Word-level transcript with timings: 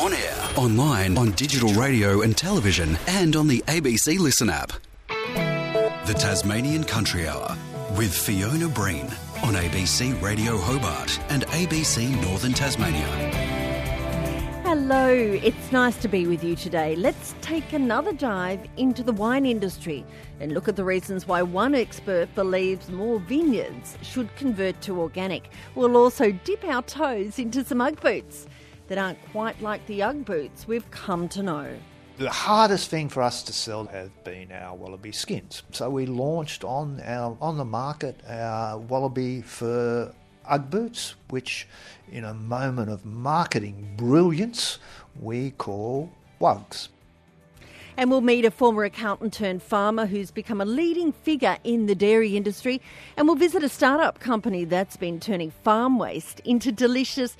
On 0.00 0.14
air, 0.14 0.48
online, 0.56 1.18
on 1.18 1.32
digital 1.32 1.74
radio 1.74 2.22
and 2.22 2.34
television, 2.34 2.96
and 3.06 3.36
on 3.36 3.46
the 3.46 3.58
ABC 3.66 4.18
Listen 4.18 4.48
app. 4.48 4.72
The 6.06 6.14
Tasmanian 6.18 6.84
Country 6.84 7.28
Hour 7.28 7.54
with 7.98 8.10
Fiona 8.10 8.68
Breen 8.68 9.08
on 9.42 9.52
ABC 9.56 10.18
Radio 10.22 10.56
Hobart 10.56 11.20
and 11.28 11.42
ABC 11.48 12.18
Northern 12.22 12.54
Tasmania. 12.54 13.06
Hello, 14.64 15.08
it's 15.10 15.70
nice 15.70 15.98
to 15.98 16.08
be 16.08 16.26
with 16.26 16.42
you 16.42 16.56
today. 16.56 16.96
Let's 16.96 17.34
take 17.42 17.74
another 17.74 18.14
dive 18.14 18.60
into 18.78 19.02
the 19.02 19.12
wine 19.12 19.44
industry 19.44 20.06
and 20.40 20.52
look 20.52 20.66
at 20.66 20.76
the 20.76 20.84
reasons 20.84 21.28
why 21.28 21.42
one 21.42 21.74
expert 21.74 22.34
believes 22.34 22.88
more 22.88 23.18
vineyards 23.18 23.98
should 24.00 24.34
convert 24.36 24.80
to 24.80 24.98
organic. 24.98 25.50
We'll 25.74 25.98
also 25.98 26.32
dip 26.32 26.64
our 26.64 26.80
toes 26.84 27.38
into 27.38 27.64
some 27.64 27.82
Ugg 27.82 28.00
boots 28.00 28.46
that 28.90 28.98
aren't 28.98 29.24
quite 29.30 29.62
like 29.62 29.86
the 29.86 30.02
Ugg 30.02 30.24
boots 30.24 30.66
we've 30.66 30.90
come 30.90 31.28
to 31.28 31.44
know. 31.44 31.78
The 32.16 32.28
hardest 32.28 32.90
thing 32.90 33.08
for 33.08 33.22
us 33.22 33.44
to 33.44 33.52
sell 33.52 33.84
have 33.86 34.24
been 34.24 34.50
our 34.50 34.74
wallaby 34.74 35.12
skins. 35.12 35.62
So 35.70 35.88
we 35.88 36.06
launched 36.06 36.64
on 36.64 37.00
our 37.06 37.36
on 37.40 37.56
the 37.56 37.64
market 37.64 38.20
our 38.28 38.78
wallaby 38.78 39.42
fur 39.42 40.12
Ugg 40.44 40.70
boots, 40.70 41.14
which 41.28 41.68
in 42.10 42.24
a 42.24 42.34
moment 42.34 42.90
of 42.90 43.06
marketing 43.06 43.94
brilliance 43.96 44.80
we 45.20 45.52
call 45.52 46.10
Wugs. 46.40 46.88
And 47.96 48.10
we'll 48.10 48.22
meet 48.22 48.44
a 48.44 48.50
former 48.50 48.82
accountant 48.82 49.34
turned 49.34 49.62
farmer 49.62 50.06
who's 50.06 50.32
become 50.32 50.60
a 50.60 50.64
leading 50.64 51.12
figure 51.12 51.58
in 51.62 51.86
the 51.86 51.94
dairy 51.94 52.36
industry. 52.36 52.82
And 53.16 53.28
we'll 53.28 53.36
visit 53.36 53.62
a 53.62 53.68
startup 53.68 54.18
company 54.18 54.64
that's 54.64 54.96
been 54.96 55.20
turning 55.20 55.52
farm 55.52 55.96
waste 55.96 56.40
into 56.40 56.72
delicious 56.72 57.36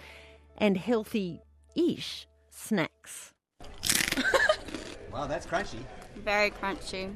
and 0.60 0.76
healthy 0.76 1.40
ish 1.74 2.26
snacks. 2.50 3.32
Wow, 5.12 5.26
that's 5.26 5.46
crunchy. 5.46 5.80
Very 6.16 6.50
crunchy. 6.50 7.12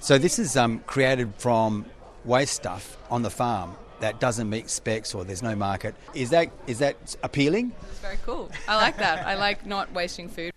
So 0.00 0.18
this 0.18 0.38
is 0.38 0.56
um, 0.56 0.80
created 0.80 1.32
from 1.38 1.86
waste 2.24 2.54
stuff 2.54 2.96
on 3.10 3.22
the 3.22 3.30
farm 3.30 3.74
that 4.00 4.20
doesn't 4.20 4.48
meet 4.48 4.70
specs 4.70 5.14
or 5.14 5.24
there's 5.24 5.42
no 5.42 5.56
market. 5.56 5.94
Is 6.14 6.30
that 6.30 6.50
is 6.66 6.78
that 6.78 7.16
appealing? 7.22 7.72
It's 7.90 7.98
very 8.00 8.18
cool. 8.24 8.50
I 8.68 8.76
like 8.76 8.98
that. 8.98 9.26
I 9.26 9.34
like 9.34 9.66
not 9.66 9.92
wasting 9.92 10.28
food. 10.28 10.52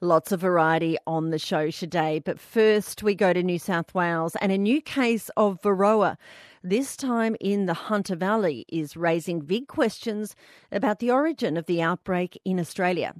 Lots 0.00 0.30
of 0.30 0.40
variety 0.40 0.96
on 1.06 1.30
the 1.30 1.38
show 1.38 1.70
today, 1.70 2.20
but 2.24 2.38
first 2.38 3.02
we 3.02 3.14
go 3.14 3.32
to 3.32 3.42
New 3.42 3.58
South 3.58 3.92
Wales 3.94 4.36
and 4.40 4.52
a 4.52 4.58
new 4.58 4.80
case 4.80 5.28
of 5.36 5.60
Varroa, 5.62 6.16
this 6.62 6.96
time 6.96 7.36
in 7.40 7.66
the 7.66 7.74
Hunter 7.74 8.16
Valley, 8.16 8.66
is 8.68 8.96
raising 8.96 9.40
big 9.40 9.68
questions 9.68 10.36
about 10.70 10.98
the 10.98 11.10
origin 11.10 11.56
of 11.56 11.66
the 11.66 11.80
outbreak 11.80 12.40
in 12.44 12.60
Australia. 12.60 13.14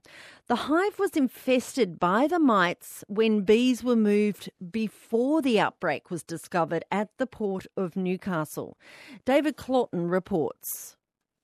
The 0.48 0.56
hive 0.56 0.98
was 0.98 1.17
infested 1.17 1.98
by 1.98 2.27
the 2.27 2.39
mites 2.39 3.05
when 3.08 3.42
bees 3.42 3.83
were 3.83 3.97
moved 3.97 4.50
before 4.70 5.41
the 5.41 5.58
outbreak 5.58 6.11
was 6.11 6.22
discovered 6.22 6.84
at 6.91 7.08
the 7.19 7.27
port 7.27 7.67
of 7.77 7.97
Newcastle. 7.97 8.77
David 9.25 9.56
Claughton 9.56 10.08
reports. 10.08 10.98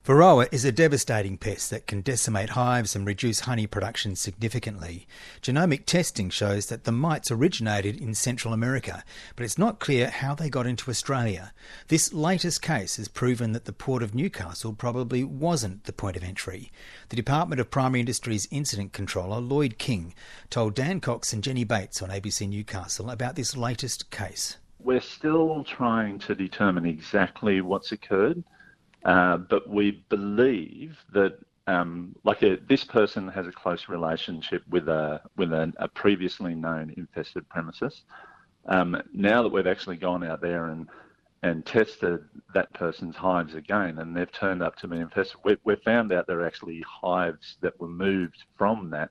Varroa 0.04 0.46
is 0.52 0.66
a 0.66 0.70
devastating 0.70 1.38
pest 1.38 1.70
that 1.70 1.86
can 1.86 2.02
decimate 2.02 2.50
hives 2.50 2.94
and 2.94 3.06
reduce 3.06 3.40
honey 3.40 3.66
production 3.66 4.14
significantly. 4.14 5.06
Genomic 5.40 5.86
testing 5.86 6.28
shows 6.28 6.66
that 6.66 6.84
the 6.84 6.92
mites 6.92 7.30
originated 7.30 7.98
in 7.98 8.12
Central 8.12 8.52
America, 8.52 9.02
but 9.34 9.44
it's 9.44 9.56
not 9.56 9.80
clear 9.80 10.10
how 10.10 10.34
they 10.34 10.50
got 10.50 10.66
into 10.66 10.90
Australia. 10.90 11.54
This 11.88 12.12
latest 12.12 12.60
case 12.60 12.96
has 12.96 13.08
proven 13.08 13.52
that 13.52 13.64
the 13.64 13.72
Port 13.72 14.02
of 14.02 14.14
Newcastle 14.14 14.74
probably 14.74 15.24
wasn't 15.24 15.84
the 15.84 15.92
point 15.94 16.18
of 16.18 16.22
entry. 16.22 16.70
The 17.08 17.16
Department 17.16 17.58
of 17.58 17.70
Primary 17.70 18.00
Industries 18.00 18.46
Incident 18.50 18.92
Controller, 18.92 19.40
Lloyd 19.40 19.78
King, 19.78 20.14
told 20.50 20.74
Dan 20.74 21.00
Cox 21.00 21.32
and 21.32 21.42
Jenny 21.42 21.64
Bates 21.64 22.02
on 22.02 22.10
ABC 22.10 22.46
Newcastle 22.46 23.08
about 23.08 23.36
this 23.36 23.56
latest 23.56 24.10
case. 24.10 24.58
We're 24.80 25.00
still 25.00 25.64
trying 25.64 26.18
to 26.18 26.34
determine 26.34 26.84
exactly 26.84 27.62
what's 27.62 27.90
occurred. 27.90 28.44
Uh, 29.04 29.36
but 29.36 29.68
we 29.68 30.04
believe 30.08 30.98
that, 31.12 31.38
um, 31.66 32.14
like 32.24 32.42
a, 32.42 32.56
this 32.68 32.84
person 32.84 33.28
has 33.28 33.46
a 33.46 33.52
close 33.52 33.88
relationship 33.88 34.62
with 34.68 34.88
a 34.88 35.20
with 35.36 35.52
a, 35.52 35.72
a 35.76 35.88
previously 35.88 36.54
known 36.54 36.92
infested 36.96 37.48
premises. 37.48 38.02
Um, 38.66 39.00
now 39.12 39.42
that 39.42 39.52
we've 39.52 39.66
actually 39.66 39.96
gone 39.96 40.24
out 40.24 40.40
there 40.40 40.66
and 40.66 40.88
and 41.42 41.66
tested 41.66 42.20
that 42.54 42.72
person's 42.72 43.16
hives 43.16 43.54
again, 43.54 43.98
and 43.98 44.16
they've 44.16 44.32
turned 44.32 44.62
up 44.62 44.76
to 44.76 44.88
be 44.88 44.96
infested, 44.96 45.36
we, 45.44 45.56
we've 45.64 45.82
found 45.82 46.10
out 46.10 46.26
there 46.26 46.40
are 46.40 46.46
actually 46.46 46.82
hives 47.02 47.58
that 47.60 47.78
were 47.78 47.88
moved 47.88 48.44
from 48.56 48.88
that 48.90 49.10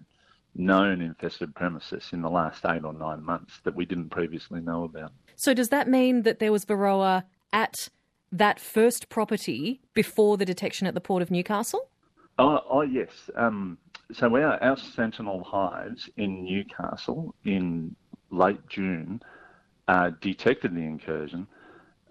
known 0.56 1.02
infested 1.02 1.53
premises 1.56 2.09
in 2.12 2.22
the 2.22 2.30
last 2.30 2.66
eight 2.66 2.84
or 2.84 2.94
nine 2.94 3.24
months 3.24 3.59
that 3.64 3.76
we 3.76 3.86
didn't 3.86 4.09
previously 4.09 4.62
know 4.62 4.84
about. 4.84 5.12
So 5.36 5.53
does 5.53 5.70
that 5.70 5.88
mean 5.88 6.24
that 6.24 6.40
there 6.40 6.52
was 6.52 6.66
Varroa 6.66 7.24
at 7.52 7.90
that 8.34 8.60
first 8.60 9.10
property 9.10 9.80
before 9.94 10.38
the 10.38 10.44
detection 10.44 10.88
at 10.88 10.96
the 10.96 11.02
port 11.02 11.22
of 11.22 11.32
Newcastle? 11.32 11.88
Oh, 12.40 12.60
oh 12.70 12.82
yes. 12.82 13.12
Um, 13.36 13.78
so 14.12 14.36
our, 14.36 14.62
our 14.62 14.76
Sentinel 14.76 15.44
hives 15.44 16.10
in 16.18 16.44
Newcastle 16.44 17.36
in 17.46 17.96
late 18.32 18.68
June 18.68 19.22
uh, 19.88 20.12
detected 20.20 20.76
the 20.76 20.82
incursion. 20.82 21.48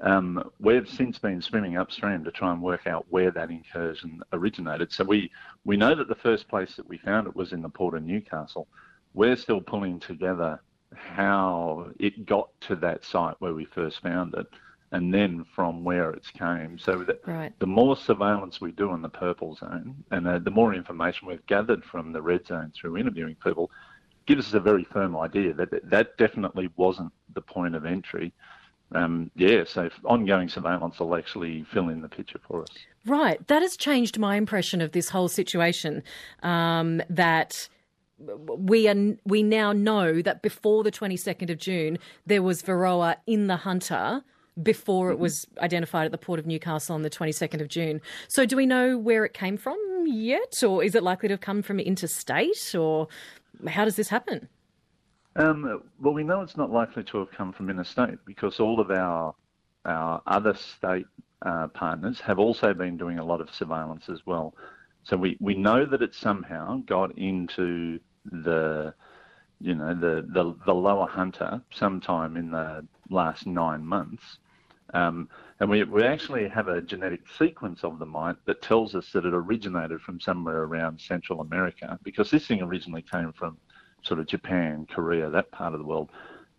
Um, 0.00 0.50
we've 0.60 0.88
since 0.88 1.18
been 1.18 1.42
swimming 1.42 1.76
upstream 1.76 2.24
to 2.24 2.30
try 2.30 2.52
and 2.52 2.62
work 2.62 2.86
out 2.86 3.06
where 3.10 3.32
that 3.32 3.50
incursion 3.50 4.20
originated. 4.32 4.92
So 4.92 5.04
we, 5.04 5.30
we 5.64 5.76
know 5.76 5.94
that 5.94 6.08
the 6.08 6.14
first 6.14 6.48
place 6.48 6.76
that 6.76 6.88
we 6.88 6.98
found 6.98 7.26
it 7.26 7.36
was 7.36 7.52
in 7.52 7.62
the 7.62 7.68
port 7.68 7.96
of 7.96 8.04
Newcastle. 8.04 8.68
We're 9.14 9.36
still 9.36 9.60
pulling 9.60 10.00
together 10.00 10.60
how 10.94 11.88
it 11.98 12.26
got 12.26 12.48
to 12.62 12.76
that 12.76 13.04
site 13.04 13.36
where 13.40 13.54
we 13.54 13.64
first 13.64 14.02
found 14.02 14.34
it 14.34 14.46
and 14.92 15.12
then 15.12 15.44
from 15.54 15.84
where 15.84 16.10
it's 16.10 16.30
came. 16.30 16.78
So 16.78 16.98
the, 16.98 17.18
right. 17.26 17.52
the 17.58 17.66
more 17.66 17.96
surveillance 17.96 18.60
we 18.60 18.72
do 18.72 18.92
in 18.92 19.02
the 19.02 19.08
purple 19.08 19.54
zone, 19.54 20.04
and 20.10 20.28
uh, 20.28 20.38
the 20.38 20.50
more 20.50 20.74
information 20.74 21.28
we've 21.28 21.44
gathered 21.46 21.82
from 21.82 22.12
the 22.12 22.22
red 22.22 22.46
zone 22.46 22.72
through 22.74 22.98
interviewing 22.98 23.36
people, 23.42 23.70
gives 24.26 24.48
us 24.48 24.54
a 24.54 24.60
very 24.60 24.84
firm 24.84 25.16
idea 25.16 25.52
that 25.54 25.70
that 25.90 26.16
definitely 26.18 26.68
wasn't 26.76 27.10
the 27.34 27.40
point 27.40 27.74
of 27.74 27.86
entry. 27.86 28.32
Um, 28.94 29.30
yeah, 29.34 29.64
so 29.66 29.88
ongoing 30.04 30.50
surveillance 30.50 31.00
will 31.00 31.16
actually 31.16 31.64
fill 31.72 31.88
in 31.88 32.02
the 32.02 32.08
picture 32.08 32.38
for 32.46 32.62
us. 32.62 32.68
Right, 33.06 33.44
that 33.48 33.62
has 33.62 33.76
changed 33.78 34.18
my 34.18 34.36
impression 34.36 34.82
of 34.82 34.92
this 34.92 35.08
whole 35.08 35.28
situation. 35.28 36.02
Um, 36.42 37.02
that 37.08 37.68
we 38.18 38.86
are 38.88 39.16
we 39.24 39.42
now 39.42 39.72
know 39.72 40.20
that 40.20 40.42
before 40.42 40.84
the 40.84 40.92
22nd 40.92 41.50
of 41.50 41.58
June 41.58 41.98
there 42.24 42.42
was 42.42 42.62
Varroa 42.62 43.16
in 43.26 43.48
the 43.48 43.56
hunter 43.56 44.22
before 44.60 45.10
it 45.10 45.18
was 45.18 45.46
identified 45.58 46.06
at 46.06 46.12
the 46.12 46.18
port 46.18 46.38
of 46.38 46.46
Newcastle 46.46 46.94
on 46.94 47.02
the 47.02 47.10
22nd 47.10 47.60
of 47.60 47.68
June. 47.68 48.00
So, 48.28 48.44
do 48.44 48.56
we 48.56 48.66
know 48.66 48.98
where 48.98 49.24
it 49.24 49.34
came 49.34 49.56
from 49.56 49.78
yet, 50.06 50.62
or 50.62 50.82
is 50.82 50.94
it 50.94 51.02
likely 51.02 51.28
to 51.28 51.34
have 51.34 51.40
come 51.40 51.62
from 51.62 51.78
interstate, 51.80 52.74
or 52.74 53.08
how 53.68 53.84
does 53.84 53.96
this 53.96 54.08
happen? 54.08 54.48
Um, 55.36 55.82
well, 56.00 56.12
we 56.12 56.24
know 56.24 56.42
it's 56.42 56.56
not 56.56 56.70
likely 56.70 57.04
to 57.04 57.18
have 57.18 57.30
come 57.30 57.52
from 57.52 57.70
interstate 57.70 58.18
because 58.26 58.60
all 58.60 58.80
of 58.80 58.90
our 58.90 59.34
our 59.84 60.22
other 60.26 60.54
state 60.54 61.06
uh, 61.44 61.66
partners 61.68 62.20
have 62.20 62.38
also 62.38 62.72
been 62.72 62.96
doing 62.96 63.18
a 63.18 63.24
lot 63.24 63.40
of 63.40 63.50
surveillance 63.52 64.08
as 64.08 64.20
well. 64.26 64.54
So 65.04 65.16
we, 65.16 65.36
we 65.40 65.54
know 65.54 65.84
that 65.84 66.02
it 66.02 66.14
somehow 66.14 66.82
got 66.86 67.18
into 67.18 67.98
the 68.24 68.94
you 69.62 69.74
know 69.74 69.94
the, 69.94 70.26
the 70.32 70.54
the 70.66 70.74
lower 70.74 71.06
hunter 71.06 71.62
sometime 71.72 72.36
in 72.36 72.50
the 72.50 72.84
last 73.10 73.46
nine 73.46 73.84
months, 73.84 74.38
um, 74.94 75.28
and 75.60 75.70
we, 75.70 75.84
we 75.84 76.02
actually 76.02 76.48
have 76.48 76.68
a 76.68 76.82
genetic 76.82 77.20
sequence 77.38 77.84
of 77.84 77.98
the 77.98 78.06
mite 78.06 78.36
that 78.46 78.62
tells 78.62 78.94
us 78.94 79.10
that 79.12 79.24
it 79.24 79.34
originated 79.34 80.00
from 80.00 80.20
somewhere 80.20 80.64
around 80.64 81.00
Central 81.00 81.40
America, 81.40 81.98
because 82.02 82.30
this 82.30 82.46
thing 82.46 82.62
originally 82.62 83.02
came 83.02 83.32
from 83.32 83.56
sort 84.02 84.20
of 84.20 84.26
Japan, 84.26 84.86
Korea, 84.90 85.30
that 85.30 85.50
part 85.52 85.74
of 85.74 85.80
the 85.80 85.86
world. 85.86 86.10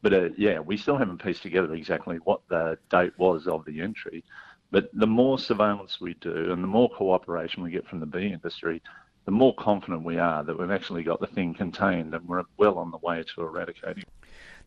But 0.01 0.13
uh, 0.13 0.29
yeah, 0.37 0.59
we 0.59 0.77
still 0.77 0.97
haven't 0.97 1.23
pieced 1.23 1.43
together 1.43 1.73
exactly 1.73 2.17
what 2.23 2.41
the 2.49 2.77
date 2.89 3.13
was 3.17 3.47
of 3.47 3.65
the 3.65 3.81
entry. 3.81 4.23
But 4.71 4.89
the 4.93 5.07
more 5.07 5.37
surveillance 5.37 6.01
we 6.01 6.15
do 6.15 6.51
and 6.51 6.63
the 6.63 6.67
more 6.67 6.89
cooperation 6.89 7.61
we 7.61 7.71
get 7.71 7.87
from 7.87 7.99
the 7.99 8.05
bee 8.05 8.33
industry, 8.33 8.81
the 9.25 9.31
more 9.31 9.55
confident 9.55 10.03
we 10.03 10.17
are 10.17 10.43
that 10.43 10.59
we've 10.59 10.71
actually 10.71 11.03
got 11.03 11.19
the 11.19 11.27
thing 11.27 11.53
contained 11.53 12.13
and 12.13 12.27
we're 12.27 12.43
well 12.57 12.77
on 12.77 12.91
the 12.91 12.97
way 12.97 13.23
to 13.23 13.41
eradicating. 13.41 14.03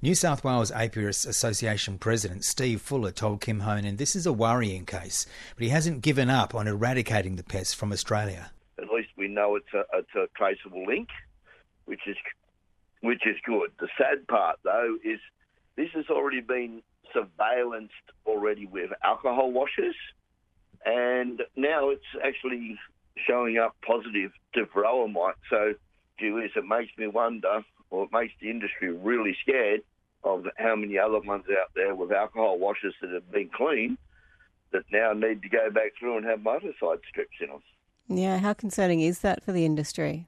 New 0.03 0.15
South 0.15 0.45
Wales 0.45 0.71
Apiarist 0.71 1.27
Association 1.27 1.99
President 1.99 2.45
Steve 2.45 2.81
Fuller 2.81 3.11
told 3.11 3.41
Kim 3.41 3.61
Honan 3.61 3.97
this 3.97 4.15
is 4.15 4.27
a 4.27 4.33
worrying 4.33 4.85
case, 4.85 5.27
but 5.55 5.65
he 5.65 5.71
hasn't 5.71 6.03
given 6.03 6.29
up 6.29 6.55
on 6.55 6.69
eradicating 6.69 7.37
the 7.37 7.43
pest 7.43 7.77
from 7.77 7.93
Australia. 7.93 8.51
At 8.79 8.91
least 8.93 9.09
we 9.17 9.29
know 9.29 9.57
it's 9.57 9.73
a, 9.75 9.85
it's 9.95 10.15
a 10.15 10.29
traceable 10.37 10.85
link, 10.87 11.09
which 11.87 12.07
is 12.07 12.17
which 13.01 13.27
is 13.27 13.37
good. 13.45 13.71
The 13.79 13.89
sad 13.97 14.27
part, 14.27 14.59
though, 14.65 14.97
is 15.05 15.19
this 15.77 15.91
has 15.95 16.07
already 16.11 16.41
been 16.41 16.83
surveillanced 17.15 17.89
already 18.27 18.67
with 18.67 18.91
alcohol 19.03 19.53
washers, 19.53 19.95
and 20.85 21.43
now 21.57 21.91
it's 21.91 22.05
actually 22.23 22.79
showing 23.27 23.59
up 23.59 23.77
positive 23.87 24.33
to 24.55 24.65
varroa. 24.67 25.33
So 25.51 25.75
to 26.21 26.39
is 26.39 26.51
it 26.57 26.65
makes 26.65 26.93
me 26.99 27.07
wonder, 27.07 27.65
or 27.91 28.05
it 28.05 28.11
makes 28.13 28.35
the 28.41 28.51
industry 28.51 28.93
really 28.93 29.37
scared 29.43 29.83
of 30.25 30.47
how 30.57 30.75
many 30.75 30.99
other 30.99 31.21
ones 31.21 31.45
out 31.51 31.71
there 31.75 31.95
with 31.95 32.11
alcohol 32.13 32.59
washes 32.59 32.95
that 33.01 33.11
have 33.11 33.31
been 33.31 33.49
cleaned 33.55 33.99
that 34.73 34.83
now 34.93 35.13
need 35.13 35.43
to 35.43 35.49
go 35.49 35.71
back 35.71 35.93
through 35.99 36.17
and 36.17 36.27
have 36.27 36.41
miticide 36.41 37.01
strips 37.09 37.37
in 37.41 37.49
them. 37.49 37.63
Yeah, 38.09 38.39
how 38.39 38.53
concerning 38.53 39.01
is 39.01 39.21
that 39.21 39.43
for 39.43 39.53
the 39.53 39.65
industry? 39.65 40.27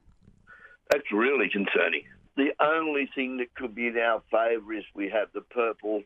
That's 0.91 1.11
really 1.11 1.49
concerning. 1.49 2.03
The 2.35 2.51
only 2.61 3.09
thing 3.13 3.37
that 3.37 3.53
could 3.55 3.75
be 3.75 3.87
in 3.87 3.97
our 3.97 4.21
favour 4.31 4.73
is 4.73 4.83
we 4.95 5.09
have 5.09 5.27
the 5.33 5.41
purple 5.41 6.03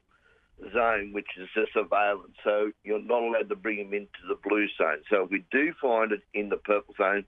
zone, 0.71 1.13
which 1.13 1.27
is 1.39 1.47
the 1.55 1.67
surveillance. 1.73 2.35
So 2.43 2.71
you're 2.83 3.01
not 3.01 3.23
allowed 3.23 3.49
to 3.49 3.55
bring 3.55 3.77
them 3.77 3.93
into 3.93 4.27
the 4.27 4.37
blue 4.47 4.67
zone. 4.77 4.99
So 5.09 5.23
if 5.23 5.31
we 5.31 5.45
do 5.51 5.73
find 5.81 6.11
it 6.11 6.21
in 6.33 6.49
the 6.49 6.57
purple 6.57 6.93
zone, 6.97 7.25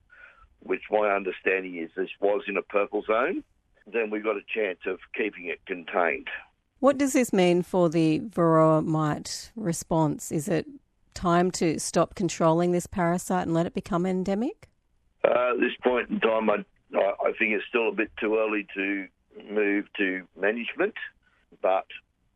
which 0.60 0.84
my 0.90 1.10
understanding 1.12 1.78
is 1.78 1.90
this 1.96 2.10
was 2.20 2.44
in 2.48 2.58
a 2.58 2.62
purple 2.62 3.04
zone, 3.06 3.44
then 3.92 4.10
we've 4.10 4.24
got 4.24 4.36
a 4.36 4.42
chance 4.54 4.80
of 4.88 5.00
keeping 5.16 5.46
it 5.46 5.64
contained. 5.66 6.28
What 6.80 6.98
does 6.98 7.14
this 7.14 7.32
mean 7.32 7.62
for 7.62 7.90
the 7.90 8.20
varroa 8.20 8.86
mite 8.86 9.52
response? 9.56 10.32
Is 10.32 10.48
it 10.48 10.66
time 11.14 11.52
to 11.52 11.80
stop 11.80 12.16
controlling 12.16 12.72
this 12.72 12.88
parasite 12.88 13.46
and 13.46 13.54
let 13.54 13.66
it 13.66 13.74
become 13.74 14.06
endemic? 14.06 14.68
Uh, 15.24 15.54
at 15.54 15.60
this 15.60 15.72
point 15.84 16.10
in 16.10 16.20
time, 16.20 16.50
I, 16.50 16.66
I 16.94 17.32
think 17.40 17.54
it's 17.54 17.66
still 17.70 17.90
a 17.90 17.92
bit 17.92 18.12
too 18.20 18.38
early 18.38 18.68
to 18.76 19.08
move 19.50 19.86
to 19.98 20.28
management, 20.40 20.96
but 21.62 21.86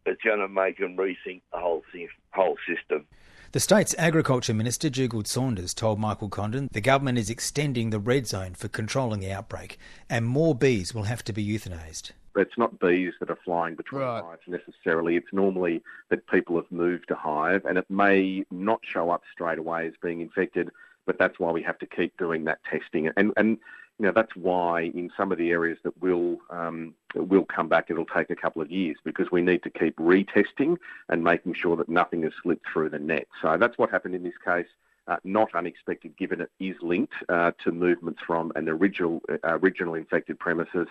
it's 0.06 0.22
going 0.22 0.40
to 0.40 0.48
make 0.48 0.78
them 0.78 0.98
rethink 0.98 1.42
the 1.52 1.60
whole 1.60 1.84
thing, 1.92 2.08
whole 2.32 2.58
system. 2.68 3.06
The 3.52 3.60
state's 3.60 3.96
Agriculture 3.98 4.54
Minister, 4.54 4.92
Dugald 4.92 5.26
Saunders, 5.26 5.74
told 5.74 6.00
Michael 6.00 6.30
Condon 6.30 6.70
the 6.72 6.82
government 6.82 7.18
is 7.18 7.32
extending 7.32 7.90
the 7.90 8.00
red 8.00 8.28
zone 8.28 8.54
for 8.54 8.68
controlling 8.68 9.22
the 9.22 9.32
outbreak, 9.32 9.80
and 10.08 10.28
more 10.28 10.54
bees 10.54 10.94
will 10.94 11.04
have 11.04 11.24
to 11.24 11.34
be 11.34 11.44
euthanised. 11.44 12.12
It's 12.36 12.58
not 12.60 12.80
bees 12.80 13.14
that 13.20 13.32
are 13.32 13.40
flying 13.44 13.74
between 13.74 14.04
right. 14.04 14.24
hives 14.24 14.44
necessarily. 14.48 15.16
It's 15.16 15.34
normally 15.34 15.82
that 16.10 16.28
people 16.28 16.58
have 16.58 16.72
moved 16.72 17.10
a 17.10 17.16
hive, 17.16 17.66
and 17.66 17.80
it 17.80 17.90
may 17.90 18.46
not 18.52 18.82
show 18.84 19.10
up 19.10 19.24
straight 19.34 19.58
away 19.58 19.88
as 19.88 19.94
being 20.00 20.22
infected, 20.22 20.70
but 21.08 21.18
that's 21.18 21.40
why 21.40 21.52
we 21.52 21.64
have 21.64 21.80
to 21.80 21.88
keep 21.88 22.16
doing 22.18 22.44
that 22.44 22.60
testing. 22.70 23.10
And, 23.18 23.34
and 23.36 23.58
know, 24.06 24.14
that's 24.14 24.36
why 24.36 24.84
in 24.84 25.12
some 25.18 25.32
of 25.32 25.38
the 25.38 25.52
areas 25.52 25.78
that 25.84 26.02
will 26.02 26.38
um, 26.50 26.94
will 27.16 27.44
come 27.44 27.68
back, 27.68 27.88
it'll 27.90 28.06
take 28.06 28.30
a 28.30 28.36
couple 28.36 28.62
of 28.62 28.72
years 28.72 28.98
because 29.04 29.30
we 29.32 29.42
need 29.42 29.62
to 29.64 29.70
keep 29.70 29.96
retesting 29.98 30.78
and 31.10 31.24
making 31.24 31.54
sure 31.54 31.76
that 31.76 31.90
nothing 31.90 32.24
has 32.24 32.32
slipped 32.42 32.66
through 32.72 32.90
the 32.90 33.00
net. 33.00 33.28
So 33.42 33.58
that's 33.58 33.78
what 33.78 33.92
happened 33.92 34.16
in 34.16 34.24
this 34.24 34.38
case. 34.44 34.68
Uh, 35.08 35.18
not 35.24 35.54
unexpected, 35.56 36.16
given 36.18 36.40
it 36.40 36.52
is 36.60 36.76
linked 36.82 37.14
uh, 37.30 37.52
to 37.64 37.72
movements 37.72 38.22
from 38.26 38.52
an 38.56 38.70
original 38.70 39.22
uh, 39.30 39.38
original 39.60 39.96
infected 39.96 40.40
premises. 40.40 40.88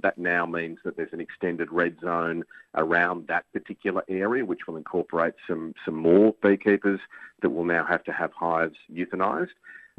That 0.00 0.16
now 0.16 0.46
means 0.46 0.78
that 0.84 0.96
there's 0.96 1.12
an 1.12 1.20
extended 1.20 1.70
red 1.70 1.96
zone 2.00 2.44
around 2.74 3.26
that 3.26 3.44
particular 3.52 4.04
area, 4.08 4.44
which 4.44 4.66
will 4.66 4.76
incorporate 4.76 5.34
some 5.46 5.74
some 5.84 5.96
more 5.96 6.34
beekeepers 6.42 7.00
that 7.42 7.50
will 7.50 7.64
now 7.64 7.84
have 7.84 8.02
to 8.04 8.12
have 8.12 8.32
hives 8.32 8.78
euthanised 8.92 9.48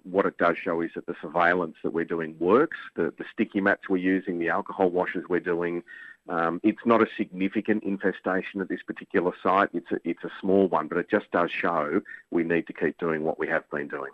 what 0.03 0.25
it 0.25 0.37
does 0.37 0.57
show 0.57 0.81
is 0.81 0.91
that 0.95 1.05
the 1.05 1.15
surveillance 1.21 1.75
that 1.83 1.91
we're 1.91 2.05
doing 2.05 2.35
works. 2.39 2.77
The, 2.95 3.13
the 3.17 3.25
sticky 3.31 3.61
mats 3.61 3.89
we're 3.89 3.97
using, 3.97 4.39
the 4.39 4.49
alcohol 4.49 4.89
washes 4.89 5.25
we're 5.29 5.39
doing. 5.39 5.83
Um, 6.27 6.59
it's 6.63 6.85
not 6.85 7.01
a 7.01 7.07
significant 7.17 7.83
infestation 7.83 8.61
at 8.61 8.69
this 8.69 8.83
particular 8.85 9.31
site. 9.41 9.69
It's 9.73 9.91
a, 9.91 9.97
it's 10.03 10.23
a 10.23 10.31
small 10.39 10.67
one, 10.67 10.87
but 10.87 10.97
it 10.97 11.09
just 11.09 11.31
does 11.31 11.51
show 11.51 12.01
we 12.29 12.43
need 12.43 12.67
to 12.67 12.73
keep 12.73 12.97
doing 12.97 13.23
what 13.23 13.39
we 13.39 13.47
have 13.47 13.69
been 13.71 13.87
doing. 13.87 14.11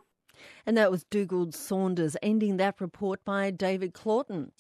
And 0.65 0.77
that 0.77 0.91
was 0.91 1.05
Dugald 1.05 1.53
Saunders 1.53 2.15
ending 2.21 2.57
that 2.57 2.79
report 2.79 3.23
by 3.25 3.51
David 3.51 3.93
Claughton. 3.93 4.51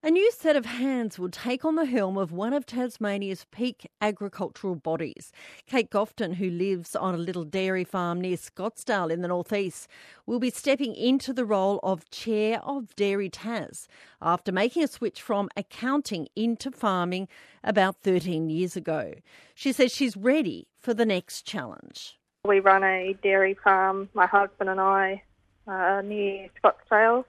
A 0.00 0.12
new 0.12 0.30
set 0.30 0.54
of 0.54 0.64
hands 0.64 1.18
will 1.18 1.28
take 1.28 1.64
on 1.64 1.74
the 1.74 1.84
helm 1.84 2.16
of 2.16 2.30
one 2.30 2.52
of 2.52 2.64
Tasmania's 2.64 3.46
peak 3.50 3.90
agricultural 4.00 4.76
bodies. 4.76 5.32
Kate 5.66 5.90
Gofton, 5.90 6.34
who 6.34 6.48
lives 6.48 6.94
on 6.94 7.16
a 7.16 7.18
little 7.18 7.42
dairy 7.42 7.82
farm 7.82 8.20
near 8.20 8.36
Scottsdale 8.36 9.10
in 9.10 9.22
the 9.22 9.28
northeast, 9.28 9.88
will 10.24 10.38
be 10.38 10.50
stepping 10.50 10.94
into 10.94 11.32
the 11.32 11.44
role 11.44 11.80
of 11.82 12.08
Chair 12.10 12.60
of 12.62 12.94
Dairy 12.94 13.28
Tas 13.28 13.88
after 14.22 14.52
making 14.52 14.84
a 14.84 14.86
switch 14.86 15.20
from 15.20 15.48
accounting 15.56 16.28
into 16.36 16.70
farming 16.70 17.26
about 17.64 17.96
13 17.96 18.50
years 18.50 18.76
ago. 18.76 19.14
She 19.56 19.72
says 19.72 19.92
she's 19.92 20.16
ready 20.16 20.68
for 20.78 20.94
the 20.94 21.06
next 21.06 21.42
challenge. 21.42 22.20
We 22.44 22.60
run 22.60 22.84
a 22.84 23.14
dairy 23.20 23.54
farm, 23.64 24.10
my 24.14 24.26
husband 24.26 24.70
and 24.70 24.80
I, 24.80 25.24
uh, 25.66 26.02
near 26.02 26.50
Scottsdale 26.62 27.24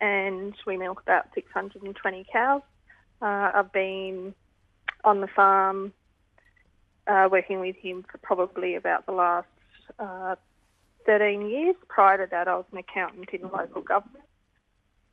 and 0.00 0.54
we 0.66 0.76
milk 0.76 1.00
about 1.02 1.26
620 1.34 2.26
cows. 2.32 2.62
Uh, 3.20 3.50
I've 3.54 3.72
been 3.72 4.34
on 5.04 5.20
the 5.20 5.26
farm 5.28 5.92
uh, 7.06 7.28
working 7.30 7.60
with 7.60 7.76
him 7.76 8.04
for 8.10 8.18
probably 8.18 8.74
about 8.74 9.06
the 9.06 9.12
last 9.12 9.46
uh, 9.98 10.36
13 11.06 11.48
years. 11.48 11.76
Prior 11.88 12.24
to 12.24 12.30
that, 12.30 12.48
I 12.48 12.56
was 12.56 12.66
an 12.72 12.78
accountant 12.78 13.30
in 13.32 13.42
local 13.42 13.82
government 13.82 14.24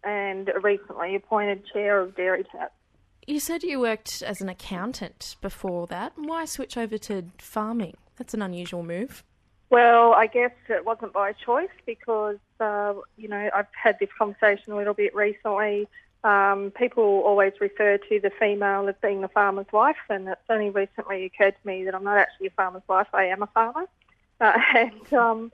and 0.04 0.52
recently 0.62 1.16
appointed 1.16 1.66
chair 1.72 2.02
of 2.02 2.16
Dairy 2.16 2.44
Tas. 2.44 2.70
You 3.26 3.40
said 3.40 3.64
you 3.64 3.80
worked 3.80 4.22
as 4.22 4.42
an 4.42 4.50
accountant 4.50 5.38
before 5.40 5.88
that. 5.88 6.14
Why 6.18 6.44
switch 6.44 6.76
over 6.76 6.98
to 6.98 7.26
farming? 7.38 7.96
That's 8.18 8.34
an 8.34 8.42
unusual 8.42 8.84
move. 8.84 9.24
Well, 9.74 10.14
I 10.14 10.28
guess 10.28 10.52
it 10.70 10.86
wasn't 10.86 11.14
by 11.14 11.34
choice 11.34 11.76
because, 11.88 12.38
uh, 12.60 12.94
you 13.18 13.28
know, 13.28 13.50
I've 13.56 13.66
had 13.72 13.98
this 14.00 14.10
conversation 14.16 14.72
a 14.72 14.76
little 14.76 14.94
bit 14.94 15.16
recently. 15.16 15.88
Um, 16.24 16.72
people 16.78 17.24
always 17.26 17.54
refer 17.60 17.98
to 17.98 18.20
the 18.20 18.30
female 18.40 18.88
as 18.88 18.94
being 19.02 19.22
the 19.22 19.30
farmer's 19.30 19.66
wife, 19.74 19.96
and 20.12 20.28
it's 20.28 20.40
only 20.48 20.70
recently 20.70 21.26
occurred 21.26 21.56
to 21.60 21.68
me 21.68 21.86
that 21.86 21.96
I'm 21.96 22.04
not 22.04 22.20
actually 22.20 22.46
a 22.46 22.52
farmer's 22.52 22.84
wife, 22.88 23.08
I 23.14 23.26
am 23.26 23.42
a 23.42 23.48
farmer. 23.48 23.88
Uh, 24.40 24.60
and 24.76 25.12
um, 25.12 25.52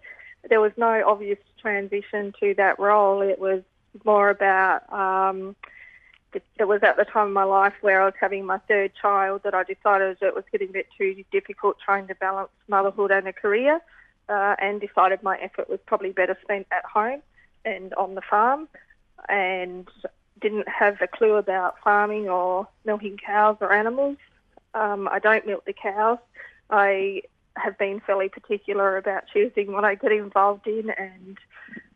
there 0.49 0.59
was 0.59 0.73
no 0.75 1.01
obvious 1.07 1.39
transition 1.57 2.33
to 2.41 2.53
that 2.55 2.77
role. 2.77 3.21
It 3.21 3.39
was 3.39 3.61
more 4.03 4.29
about, 4.29 4.91
um, 4.91 5.55
it, 6.33 6.43
it 6.57 6.67
was 6.67 6.83
at 6.83 6.97
the 6.97 7.05
time 7.05 7.27
of 7.27 7.33
my 7.33 7.45
life 7.45 7.75
where 7.79 8.01
I 8.01 8.05
was 8.05 8.15
having 8.19 8.45
my 8.45 8.57
third 8.67 8.91
child 9.01 9.43
that 9.45 9.55
I 9.55 9.63
decided 9.63 10.17
it 10.21 10.35
was 10.35 10.43
getting 10.51 10.71
a 10.71 10.73
bit 10.73 10.87
too 10.97 11.23
difficult 11.31 11.77
trying 11.79 12.07
to 12.07 12.15
balance 12.15 12.51
motherhood 12.67 13.11
and 13.11 13.25
a 13.25 13.31
career 13.31 13.79
uh, 14.29 14.55
and 14.59 14.79
decided 14.79 15.23
my 15.23 15.37
effort 15.37 15.69
was 15.69 15.79
probably 15.85 16.11
better 16.11 16.37
spent 16.41 16.67
at 16.71 16.85
home 16.85 17.21
and 17.65 17.93
on 17.95 18.15
the 18.15 18.21
farm 18.21 18.67
and 19.27 19.87
didn't 20.39 20.67
have 20.69 21.01
a 21.01 21.07
clue 21.07 21.35
about 21.35 21.75
farming 21.83 22.29
or 22.29 22.67
milking 22.85 23.17
cows 23.17 23.57
or 23.59 23.73
animals. 23.73 24.17
Um, 24.73 25.09
I 25.11 25.19
don't 25.19 25.45
milk 25.45 25.65
the 25.65 25.73
cows. 25.73 26.19
I 26.69 27.23
have 27.57 27.77
been 27.77 27.99
fairly 27.99 28.29
particular 28.29 28.97
about 28.97 29.23
choosing 29.33 29.71
what 29.71 29.83
I 29.83 29.95
get 29.95 30.11
involved 30.11 30.67
in 30.67 30.91
and 30.91 31.37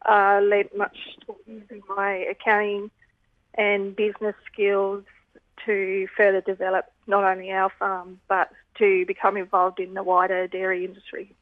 uh, 0.05 0.41
lent 0.43 0.75
much 0.75 0.97
to 1.25 1.35
using 1.47 1.81
my 1.95 2.15
accounting 2.15 2.91
and 3.53 3.95
business 3.95 4.35
skills 4.51 5.03
to 5.65 6.07
further 6.17 6.41
develop 6.41 6.91
not 7.07 7.23
only 7.23 7.51
our 7.51 7.71
farm 7.77 8.19
but 8.27 8.51
to 8.79 9.05
become 9.05 9.37
involved 9.37 9.79
in 9.79 9.93
the 9.93 10.03
wider 10.03 10.47
dairy 10.47 10.83
industry. 10.83 11.35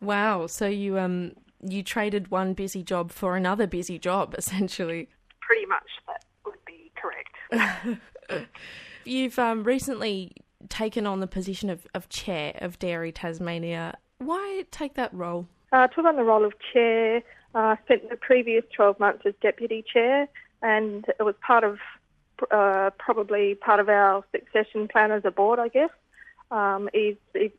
Wow. 0.00 0.46
So 0.46 0.66
you 0.66 0.98
um 0.98 1.32
you 1.62 1.82
traded 1.82 2.30
one 2.30 2.54
busy 2.54 2.82
job 2.82 3.12
for 3.12 3.36
another 3.36 3.66
busy 3.66 3.98
job, 3.98 4.34
essentially. 4.38 5.08
Pretty 5.40 5.66
much, 5.66 5.88
that 6.06 6.24
would 6.44 6.64
be 6.66 6.92
correct. 6.94 8.48
You've 9.04 9.38
um, 9.38 9.64
recently 9.64 10.32
taken 10.68 11.06
on 11.06 11.20
the 11.20 11.26
position 11.26 11.70
of, 11.70 11.86
of 11.94 12.08
chair 12.08 12.52
of 12.60 12.78
Dairy 12.78 13.12
Tasmania. 13.12 13.96
Why 14.18 14.64
take 14.70 14.94
that 14.94 15.12
role? 15.14 15.48
Uh, 15.72 15.76
I 15.78 15.86
took 15.86 16.04
on 16.04 16.16
the 16.16 16.24
role 16.24 16.44
of 16.44 16.52
chair. 16.72 17.22
I 17.54 17.72
uh, 17.72 17.76
spent 17.84 18.10
the 18.10 18.16
previous 18.16 18.64
12 18.76 19.00
months 19.00 19.22
as 19.24 19.32
deputy 19.40 19.82
chair, 19.90 20.28
and 20.62 21.06
it 21.08 21.22
was 21.22 21.34
part 21.40 21.64
of 21.64 21.78
uh, 22.50 22.90
probably 22.98 23.54
part 23.54 23.80
of 23.80 23.88
our 23.88 24.24
succession 24.32 24.88
plan 24.88 25.10
as 25.10 25.24
a 25.24 25.30
board, 25.30 25.58
I 25.58 25.68
guess. 25.68 25.90
Um, 26.50 26.88
is, 26.92 27.16
is 27.34 27.50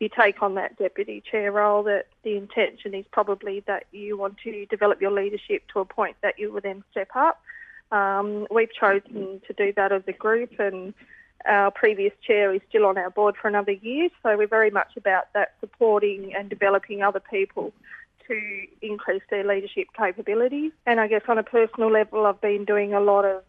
you 0.00 0.08
take 0.08 0.42
on 0.42 0.54
that 0.54 0.76
deputy 0.78 1.22
chair 1.30 1.52
role, 1.52 1.82
that 1.84 2.06
the 2.24 2.36
intention 2.36 2.94
is 2.94 3.04
probably 3.12 3.60
that 3.66 3.84
you 3.92 4.16
want 4.16 4.38
to 4.38 4.66
develop 4.66 5.00
your 5.00 5.12
leadership 5.12 5.62
to 5.72 5.80
a 5.80 5.84
point 5.84 6.16
that 6.22 6.38
you 6.38 6.50
will 6.50 6.62
then 6.62 6.82
step 6.90 7.10
up. 7.14 7.40
Um, 7.92 8.46
we've 8.50 8.72
chosen 8.72 9.40
to 9.46 9.52
do 9.52 9.72
that 9.76 9.92
as 9.92 10.02
a 10.08 10.12
group, 10.12 10.58
and 10.58 10.94
our 11.46 11.70
previous 11.70 12.12
chair 12.26 12.54
is 12.54 12.62
still 12.68 12.86
on 12.86 12.96
our 12.96 13.10
board 13.10 13.34
for 13.40 13.48
another 13.48 13.72
year. 13.72 14.08
So 14.22 14.36
we're 14.36 14.46
very 14.46 14.70
much 14.70 14.96
about 14.96 15.32
that 15.34 15.54
supporting 15.60 16.34
and 16.34 16.48
developing 16.48 17.02
other 17.02 17.20
people 17.20 17.72
to 18.26 18.66
increase 18.80 19.22
their 19.28 19.44
leadership 19.44 19.88
capabilities. 19.96 20.72
And 20.86 21.00
I 21.00 21.08
guess 21.08 21.22
on 21.28 21.36
a 21.36 21.42
personal 21.42 21.90
level, 21.90 22.26
I've 22.26 22.40
been 22.40 22.64
doing 22.64 22.94
a 22.94 23.00
lot 23.00 23.24
of 23.24 23.42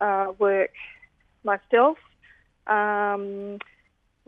uh, 0.00 0.32
work 0.38 0.72
myself. 1.44 1.98
Um, 2.66 3.58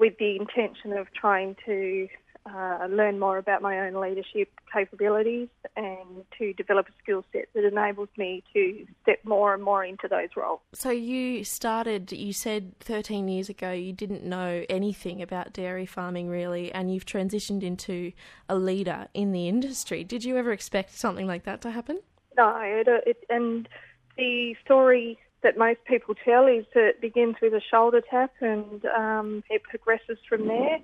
with 0.00 0.16
the 0.19 0.37
intention 0.37 0.92
of 0.95 1.07
trying 1.12 1.54
to 1.66 2.09
uh, 2.47 2.87
learn 2.88 3.19
more 3.19 3.37
about 3.37 3.61
my 3.61 3.80
own 3.80 4.00
leadership 4.00 4.49
capabilities 4.73 5.49
and 5.76 6.25
to 6.38 6.54
develop 6.54 6.88
a 6.88 6.92
skill 7.02 7.23
set 7.33 7.49
that 7.54 7.64
enables 7.64 8.09
me 8.16 8.42
to 8.52 8.87
step 9.02 9.19
more 9.25 9.52
and 9.52 9.62
more 9.62 9.85
into 9.85 10.09
those 10.09 10.30
roles. 10.37 10.61
So 10.73 10.90
you 10.90 11.45
started, 11.45 12.11
you 12.12 12.33
said 12.33 12.78
13 12.80 13.28
years 13.28 13.50
ago 13.50 13.73
you 13.73 13.92
didn't 13.92 14.25
know 14.25 14.64
anything 14.71 15.21
about 15.21 15.52
dairy 15.52 15.85
farming 15.85 16.28
really, 16.28 16.73
and 16.73 16.92
you've 16.92 17.04
transitioned 17.04 17.62
into 17.62 18.12
a 18.49 18.57
leader 18.57 19.09
in 19.12 19.33
the 19.33 19.47
industry. 19.47 20.02
Did 20.02 20.25
you 20.25 20.38
ever 20.38 20.52
expect 20.52 20.99
something 20.99 21.26
like 21.26 21.45
that 21.45 21.61
to 21.61 21.71
happen? 21.71 22.00
No, 22.38 22.59
it, 22.62 22.88
it, 23.07 23.19
and 23.28 23.69
the 24.16 24.57
story 24.64 25.19
that 25.42 25.56
most 25.56 25.78
people 25.85 26.14
tell 26.25 26.47
is 26.47 26.64
that 26.75 26.85
it 26.85 27.00
begins 27.00 27.37
with 27.40 27.54
a 27.54 27.61
shoulder 27.61 28.02
tap 28.11 28.32
and 28.40 28.85
um, 28.87 29.42
it 29.49 29.62
progresses 29.62 30.18
from 30.28 30.47
there 30.47 30.78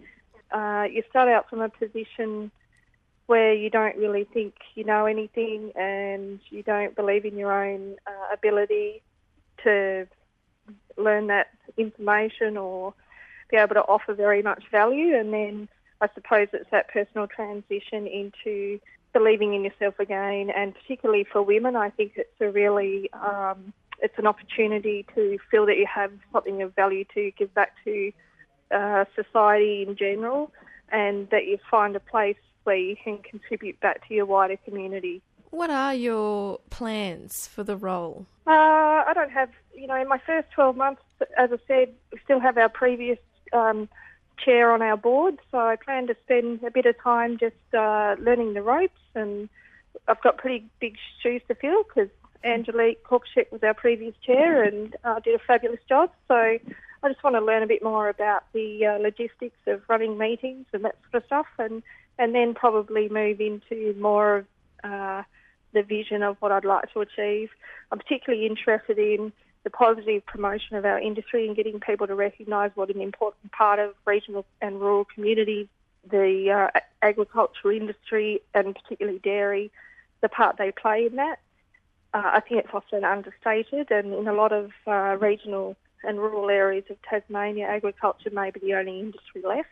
uh, 0.51 0.85
you 0.91 1.03
start 1.11 1.29
out 1.29 1.49
from 1.49 1.61
a 1.61 1.69
position 1.69 2.51
where 3.27 3.53
you 3.53 3.69
don't 3.69 3.97
really 3.97 4.25
think 4.25 4.55
you 4.75 4.85
know 4.85 5.07
anything 5.07 5.73
and 5.75 6.39
you 6.51 6.63
don't 6.63 6.95
believe 6.95 7.25
in 7.25 7.37
your 7.37 7.53
own 7.53 7.97
uh, 8.07 8.33
ability 8.33 9.03
to 9.65 10.07
learn 10.97 11.27
that 11.27 11.49
information 11.77 12.57
or 12.57 12.95
be 13.51 13.57
able 13.57 13.75
to 13.75 13.83
offer 13.83 14.15
very 14.15 14.43
much 14.43 14.63
value. 14.71 15.17
And 15.17 15.33
then 15.33 15.69
I 16.01 16.09
suppose 16.15 16.49
it's 16.53 16.71
that 16.71 16.89
personal 16.89 17.27
transition 17.27 18.07
into 18.07 18.81
believing 19.13 19.55
in 19.55 19.65
yourself 19.65 19.99
again. 19.99 20.51
And 20.51 20.75
particularly 20.75 21.25
for 21.25 21.43
women, 21.43 21.75
I 21.75 21.91
think 21.91 22.13
it's 22.17 22.41
a 22.41 22.51
really 22.51 23.11
um, 23.13 23.73
it's 24.01 24.19
an 24.19 24.27
opportunity 24.27 25.07
to 25.15 25.39
feel 25.51 25.67
that 25.67 25.77
you 25.77 25.87
have 25.93 26.13
something 26.33 26.63
of 26.63 26.75
value 26.75 27.05
to 27.15 27.31
give 27.39 27.53
back 27.55 27.73
to 27.85 28.13
uh, 28.71 29.05
society 29.15 29.85
in 29.87 29.97
general, 29.97 30.53
and 30.91 31.29
that 31.31 31.47
you 31.47 31.59
find 31.71 31.97
a 31.97 32.01
place 32.01 32.37
where 32.65 32.77
you 32.77 32.97
can 32.97 33.19
contribute 33.19 33.79
back 33.81 34.07
to 34.09 34.15
your 34.15 34.27
wider 34.27 34.57
community. 34.65 35.23
What 35.51 35.71
are 35.71 35.95
your 35.95 36.59
plans 36.71 37.47
for 37.47 37.63
the 37.63 37.77
role? 37.77 38.27
Uh, 38.47 38.51
I 38.51 39.13
don't 39.15 39.31
have, 39.31 39.51
you 39.75 39.87
know, 39.87 39.95
in 39.95 40.09
my 40.09 40.19
first 40.19 40.51
12 40.51 40.77
months, 40.77 41.03
as 41.39 41.51
I 41.53 41.59
said, 41.67 41.95
we 42.13 42.19
still 42.25 42.41
have 42.41 42.59
our 42.59 42.69
previous 42.69 43.19
um, 43.53 43.89
chair 44.45 44.73
on 44.73 44.83
our 44.83 44.97
board, 44.97 45.39
so 45.51 45.59
I 45.59 45.77
plan 45.77 46.09
to 46.09 46.17
spend 46.25 46.63
a 46.65 46.71
bit 46.71 46.87
of 46.87 47.01
time 47.03 47.39
just 47.39 47.57
uh, 47.73 48.17
learning 48.19 48.55
the 48.55 48.63
ropes, 48.63 49.01
and 49.15 49.49
I've 50.09 50.21
got 50.23 50.39
pretty 50.39 50.67
big 50.81 50.97
shoes 51.23 51.43
to 51.49 51.55
fill 51.55 51.85
because 51.85 52.11
Angelique 52.45 53.03
Korkschek 53.05 53.51
was 53.51 53.63
our 53.63 53.75
previous 53.75 54.15
chair 54.25 54.63
and 54.63 54.95
uh, 55.05 55.21
did 55.21 55.35
a 55.35 55.39
fabulous 55.39 55.81
job. 55.89 56.11
So 56.29 56.35
I 56.35 57.09
just 57.09 57.23
want 57.23 57.37
to 57.37 57.41
learn 57.41 57.63
a 57.63 57.67
bit 57.67 57.83
more 57.83 58.09
about 58.09 58.45
the 58.53 58.87
uh, 58.87 58.99
logistics 58.99 59.59
of 59.67 59.83
running 59.89 60.19
meetings 60.19 60.67
and 60.73 60.85
that 60.85 60.97
sort 61.11 61.23
of 61.23 61.27
stuff, 61.27 61.47
and 61.59 61.83
and 62.19 62.35
then 62.35 62.55
probably 62.55 63.09
move 63.09 63.41
into 63.41 63.95
more 63.99 64.37
of 64.39 64.47
uh, 64.85 65.23
the 65.73 65.83
vision 65.83 66.23
of 66.23 66.37
what 66.41 66.53
I'd 66.53 66.65
like 66.65 66.93
to 66.93 67.01
achieve. 67.01 67.51
I'm 67.93 67.99
particularly 67.99 68.47
interested 68.47 68.99
in 68.99 69.33
the 69.65 69.71
positive 69.71 70.25
promotion 70.25 70.77
of 70.77 70.85
our 70.85 70.99
industry 70.99 71.47
and 71.47 71.57
getting 71.57 71.81
people 71.81 72.07
to 72.07 72.15
recognise 72.15 72.71
what 72.75 72.89
an 72.89 73.01
important 73.01 73.53
part 73.53 73.79
of 73.79 73.95
regional 74.07 74.47
and 74.63 74.81
rural 74.81 75.05
communities, 75.05 75.67
the 76.09 76.51
uh, 76.51 76.81
agricultural 77.03 77.77
industry 77.77 78.41
and 78.55 78.75
particularly 78.75 79.19
dairy, 79.19 79.71
the 80.21 80.29
part 80.29 80.57
they 80.57 80.71
play 80.71 81.07
in 81.07 81.17
that. 81.17 81.41
Uh, 82.17 82.31
I 82.33 82.41
think 82.41 82.65
it's 82.65 82.73
often 82.73 83.05
understated, 83.05 83.91
and 83.91 84.15
in 84.15 84.27
a 84.27 84.33
lot 84.33 84.51
of 84.51 84.71
uh, 84.87 85.19
regional 85.21 85.77
and 86.03 86.19
rural 86.19 86.49
areas 86.49 86.85
of 86.89 86.97
Tasmania, 87.03 87.67
agriculture 87.67 88.31
may 88.33 88.51
be 88.51 88.59
the 88.61 88.73
only 88.73 89.01
industry 89.01 89.43
left 89.47 89.69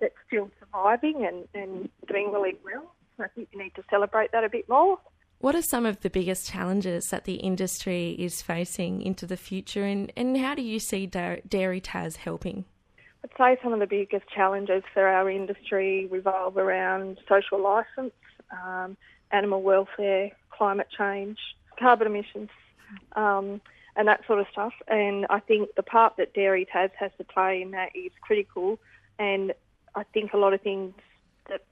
that's 0.00 0.16
still 0.26 0.50
surviving 0.58 1.24
and, 1.24 1.46
and 1.54 1.88
doing 2.08 2.32
really 2.32 2.56
well. 2.64 2.92
I 3.20 3.28
think 3.28 3.50
we 3.54 3.62
need 3.62 3.76
to 3.76 3.84
celebrate 3.88 4.32
that 4.32 4.42
a 4.42 4.48
bit 4.48 4.68
more. 4.68 4.98
What 5.38 5.54
are 5.54 5.62
some 5.62 5.86
of 5.86 6.00
the 6.00 6.10
biggest 6.10 6.50
challenges 6.50 7.10
that 7.10 7.24
the 7.24 7.34
industry 7.34 8.16
is 8.18 8.42
facing 8.42 9.02
into 9.02 9.24
the 9.24 9.36
future, 9.36 9.84
and, 9.84 10.12
and 10.16 10.36
how 10.38 10.56
do 10.56 10.62
you 10.62 10.80
see 10.80 11.06
Dairy 11.06 11.80
Tas 11.80 12.16
helping? 12.16 12.64
I'd 13.22 13.30
say 13.38 13.62
some 13.62 13.72
of 13.72 13.78
the 13.78 13.86
biggest 13.86 14.28
challenges 14.28 14.82
for 14.92 15.06
our 15.06 15.30
industry 15.30 16.08
revolve 16.10 16.56
around 16.56 17.18
social 17.28 17.62
licence, 17.62 18.14
um, 18.50 18.96
animal 19.30 19.62
welfare, 19.62 20.32
climate 20.50 20.88
change, 20.98 21.38
carbon 21.80 22.06
emissions. 22.06 22.50
Um, 23.16 23.60
and 23.96 24.06
that 24.08 24.26
sort 24.26 24.38
of 24.40 24.46
stuff. 24.52 24.72
And 24.88 25.26
I 25.30 25.40
think 25.40 25.74
the 25.76 25.82
part 25.82 26.16
that 26.16 26.32
Dairy 26.32 26.66
Tas 26.70 26.90
has 26.98 27.10
to 27.18 27.24
play 27.24 27.60
in 27.60 27.72
that 27.72 27.90
is 27.94 28.12
critical. 28.20 28.78
And 29.18 29.52
I 29.94 30.04
think 30.04 30.32
a 30.32 30.36
lot 30.36 30.54
of 30.54 30.60
things 30.60 30.94
that 31.48 31.62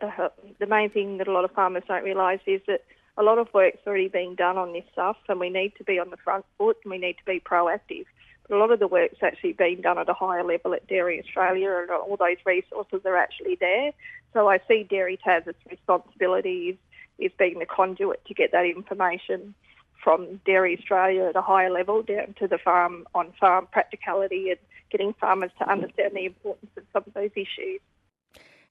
uh, 0.00 0.28
the 0.58 0.66
main 0.66 0.90
thing 0.90 1.18
that 1.18 1.28
a 1.28 1.32
lot 1.32 1.44
of 1.44 1.52
farmers 1.52 1.84
don't 1.86 2.04
realise 2.04 2.40
is 2.46 2.60
that 2.66 2.82
a 3.18 3.22
lot 3.22 3.38
of 3.38 3.52
work's 3.54 3.86
already 3.86 4.08
being 4.08 4.34
done 4.34 4.58
on 4.58 4.72
this 4.72 4.84
stuff, 4.92 5.16
and 5.28 5.40
we 5.40 5.48
need 5.48 5.72
to 5.78 5.84
be 5.84 5.98
on 5.98 6.10
the 6.10 6.16
front 6.18 6.44
foot 6.58 6.76
and 6.84 6.90
we 6.90 6.98
need 6.98 7.14
to 7.14 7.24
be 7.24 7.40
proactive. 7.40 8.04
But 8.48 8.56
a 8.56 8.58
lot 8.58 8.70
of 8.70 8.78
the 8.78 8.88
work's 8.88 9.22
actually 9.22 9.52
being 9.52 9.80
done 9.80 9.98
at 9.98 10.08
a 10.08 10.14
higher 10.14 10.44
level 10.44 10.74
at 10.74 10.86
Dairy 10.86 11.20
Australia, 11.20 11.78
and 11.80 11.90
all 11.90 12.16
those 12.16 12.36
resources 12.44 13.00
are 13.04 13.16
actually 13.16 13.56
there. 13.58 13.92
So 14.32 14.48
I 14.48 14.60
see 14.68 14.82
Dairy 14.82 15.18
Tas' 15.22 15.54
responsibility 15.70 16.70
is, 16.70 16.76
is 17.18 17.32
being 17.38 17.58
the 17.58 17.66
conduit 17.66 18.24
to 18.26 18.34
get 18.34 18.52
that 18.52 18.64
information 18.64 19.54
from 20.02 20.40
Dairy 20.46 20.76
Australia 20.78 21.24
at 21.24 21.36
a 21.36 21.42
higher 21.42 21.70
level 21.70 22.02
down 22.02 22.34
to 22.38 22.46
the 22.46 22.58
farm 22.58 23.06
on 23.14 23.32
farm 23.40 23.66
practicality 23.72 24.50
and 24.50 24.58
getting 24.90 25.12
farmers 25.14 25.50
to 25.58 25.68
understand 25.70 26.12
the 26.14 26.26
importance 26.26 26.70
of 26.76 26.84
some 26.92 27.02
of 27.06 27.14
those 27.14 27.30
issues. 27.34 27.80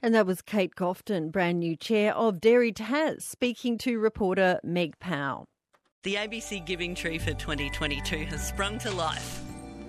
And 0.01 0.13
that 0.13 0.25
was 0.25 0.41
Kate 0.41 0.75
Gofton, 0.75 1.31
brand 1.31 1.59
new 1.59 1.75
chair 1.75 2.13
of 2.15 2.39
Dairy 2.39 2.71
Tas, 2.71 3.25
speaking 3.25 3.77
to 3.79 3.97
reporter 3.99 4.59
Meg 4.63 4.99
Powell. 4.99 5.45
The 6.03 6.15
ABC 6.15 6.65
Giving 6.65 6.93
Tree 6.93 7.17
for 7.17 7.33
2022 7.33 8.25
has 8.25 8.47
sprung 8.47 8.77
to 8.79 8.91
life. 8.91 9.44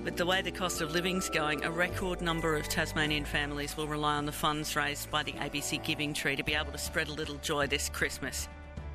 With 0.06 0.16
the 0.16 0.24
way 0.24 0.40
the 0.40 0.52
cost 0.52 0.82
of 0.82 0.92
living's 0.92 1.28
going, 1.28 1.64
a 1.64 1.70
record 1.70 2.20
number 2.20 2.54
of 2.54 2.68
Tasmanian 2.68 3.24
families 3.24 3.76
will 3.76 3.88
rely 3.88 4.14
on 4.14 4.24
the 4.24 4.30
funds 4.30 4.76
raised 4.76 5.10
by 5.10 5.24
the 5.24 5.32
ABC 5.32 5.82
Giving 5.82 6.14
Tree 6.14 6.36
to 6.36 6.44
be 6.44 6.54
able 6.54 6.70
to 6.70 6.78
spread 6.78 7.08
a 7.08 7.12
little 7.12 7.34
joy 7.38 7.66
this 7.66 7.88
Christmas. 7.88 8.48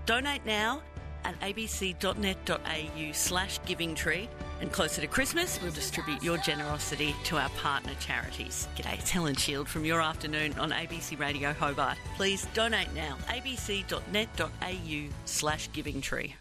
Donate 0.06 0.46
now 0.46 0.82
at 1.26 1.38
abc.net.au 1.42 3.12
slash 3.12 3.60
giving 3.66 3.94
tree. 3.94 4.30
And 4.62 4.72
closer 4.72 5.02
to 5.02 5.08
Christmas, 5.08 5.62
we'll 5.62 5.74
distribute 5.74 6.24
your 6.24 6.38
generosity 6.38 7.14
to 7.26 7.38
our 7.38 7.50
partner 7.50 7.92
charities. 8.00 8.70
G'day, 8.78 8.98
it's 8.98 9.12
Helen 9.12 9.36
Shield 9.36 9.68
from 9.68 9.84
Your 9.84 10.02
Afternoon 10.02 10.58
on 10.60 10.72
ABC 10.72 11.20
Radio 11.20 11.52
Hobart. 11.52 11.98
Please 12.16 12.48
donate 12.54 12.94
now. 12.94 13.18
abc.net.au 13.28 15.10
slash 15.26 15.70
giving 15.74 16.00
tree. 16.00 16.36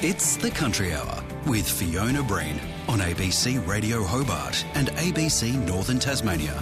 It's 0.00 0.36
the 0.36 0.50
Country 0.50 0.94
Hour 0.94 1.24
with 1.48 1.68
Fiona 1.68 2.22
Breen 2.22 2.60
on 2.88 3.00
ABC 3.00 3.66
Radio 3.66 4.04
Hobart 4.04 4.64
and 4.74 4.90
ABC 4.90 5.54
Northern 5.66 5.98
Tasmania. 5.98 6.54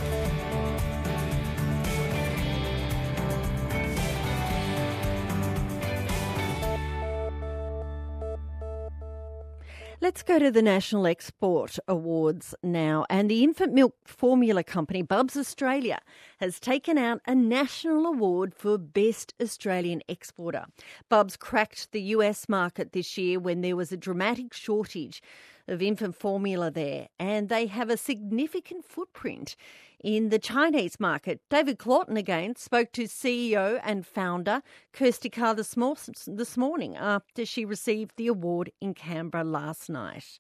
Let's 9.99 10.23
go 10.23 10.39
to 10.39 10.51
the 10.51 10.61
National 10.61 11.07
Export 11.07 11.79
Awards 11.89 12.55
now. 12.63 13.07
And 13.09 13.31
the 13.31 13.43
infant 13.43 13.73
milk 13.73 13.95
formula 14.05 14.63
company, 14.63 15.01
Bubs 15.01 15.39
Australia, 15.39 16.01
has 16.39 16.61
taken 16.61 16.99
out 16.99 17.23
a 17.27 17.35
national 17.35 18.05
award 18.05 18.55
for 18.55 18.77
Best 18.77 19.33
Australian 19.41 20.03
Exporter. 20.07 20.67
Bubs 21.09 21.39
cracked 21.39 21.93
the 21.93 22.03
US 22.03 22.47
market 22.47 22.93
this 22.93 23.17
year 23.17 23.41
when 23.41 23.63
there 23.63 23.75
was 23.75 23.91
a 23.91 23.97
dramatic 23.97 24.53
shortage 24.53 25.23
of 25.67 25.81
infant 25.81 26.15
formula 26.15 26.71
there, 26.71 27.09
and 27.19 27.49
they 27.49 27.65
have 27.65 27.89
a 27.89 27.97
significant 27.97 28.85
footprint 28.85 29.57
in 30.03 30.29
the 30.29 30.39
Chinese 30.39 31.01
market. 31.01 31.41
David 31.51 31.79
Claughton 31.79 32.17
again 32.17 32.57
spoke 32.57 32.93
to 32.93 33.05
CEO 33.05 33.81
and 33.83 34.07
founder 34.07 34.63
Kristy 34.93 35.31
Carr 35.31 35.55
this, 35.55 35.77
mor- 35.77 35.97
this 36.27 36.57
morning 36.57 36.97
after 36.97 37.45
she 37.47 37.65
received 37.65 38.13
the 38.17 38.27
award 38.27 38.71
in 38.81 38.95
Canberra 38.95 39.45
last 39.45 39.89
night. 39.89 40.39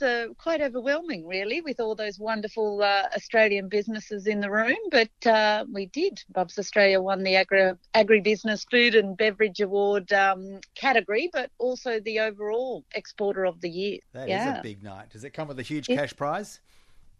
Uh, 0.00 0.26
quite 0.38 0.60
overwhelming, 0.60 1.26
really, 1.26 1.60
with 1.60 1.80
all 1.80 1.94
those 1.94 2.18
wonderful 2.20 2.82
uh, 2.82 3.08
Australian 3.16 3.68
businesses 3.68 4.28
in 4.28 4.38
the 4.38 4.50
room. 4.50 4.76
But 4.92 5.26
uh, 5.26 5.64
we 5.72 5.86
did. 5.86 6.22
Bubs 6.32 6.58
Australia 6.58 7.00
won 7.00 7.24
the 7.24 7.34
agri 7.34 7.72
agribusiness 7.94 8.64
food 8.70 8.94
and 8.94 9.16
beverage 9.16 9.60
award 9.60 10.12
um, 10.12 10.60
category, 10.76 11.30
but 11.32 11.50
also 11.58 11.98
the 12.00 12.20
overall 12.20 12.84
exporter 12.94 13.44
of 13.44 13.60
the 13.60 13.68
year. 13.68 13.98
That 14.12 14.28
yeah. 14.28 14.52
is 14.52 14.58
a 14.60 14.62
big 14.62 14.82
night. 14.82 15.10
Does 15.10 15.24
it 15.24 15.30
come 15.30 15.48
with 15.48 15.58
a 15.58 15.64
huge 15.64 15.88
cash 15.88 16.14
prize? 16.14 16.60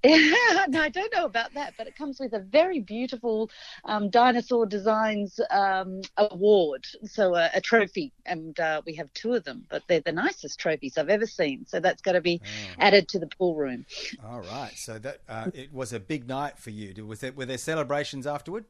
no, 0.68 0.80
I 0.80 0.90
don't 0.90 1.12
know 1.12 1.24
about 1.24 1.54
that, 1.54 1.74
but 1.76 1.88
it 1.88 1.96
comes 1.96 2.20
with 2.20 2.32
a 2.32 2.38
very 2.38 2.78
beautiful 2.78 3.50
um, 3.84 4.10
Dinosaur 4.10 4.64
Designs 4.64 5.40
um, 5.50 6.02
award, 6.16 6.86
so 7.04 7.34
a, 7.34 7.50
a 7.54 7.60
trophy, 7.60 8.12
and 8.24 8.58
uh, 8.60 8.80
we 8.86 8.94
have 8.94 9.12
two 9.12 9.34
of 9.34 9.42
them. 9.42 9.66
But 9.68 9.82
they're 9.88 10.00
the 10.00 10.12
nicest 10.12 10.60
trophies 10.60 10.96
I've 10.96 11.08
ever 11.08 11.26
seen, 11.26 11.66
so 11.66 11.80
that's 11.80 12.00
got 12.00 12.12
to 12.12 12.20
be 12.20 12.40
oh. 12.44 12.74
added 12.78 13.08
to 13.08 13.18
the 13.18 13.26
pool 13.26 13.56
room. 13.56 13.86
All 14.24 14.40
right, 14.40 14.72
so 14.76 15.00
that 15.00 15.20
uh, 15.28 15.50
it 15.52 15.72
was 15.72 15.92
a 15.92 15.98
big 15.98 16.28
night 16.28 16.58
for 16.58 16.70
you. 16.70 17.04
Was 17.04 17.18
there 17.18 17.32
were 17.32 17.46
there 17.46 17.58
celebrations 17.58 18.24
afterward? 18.24 18.66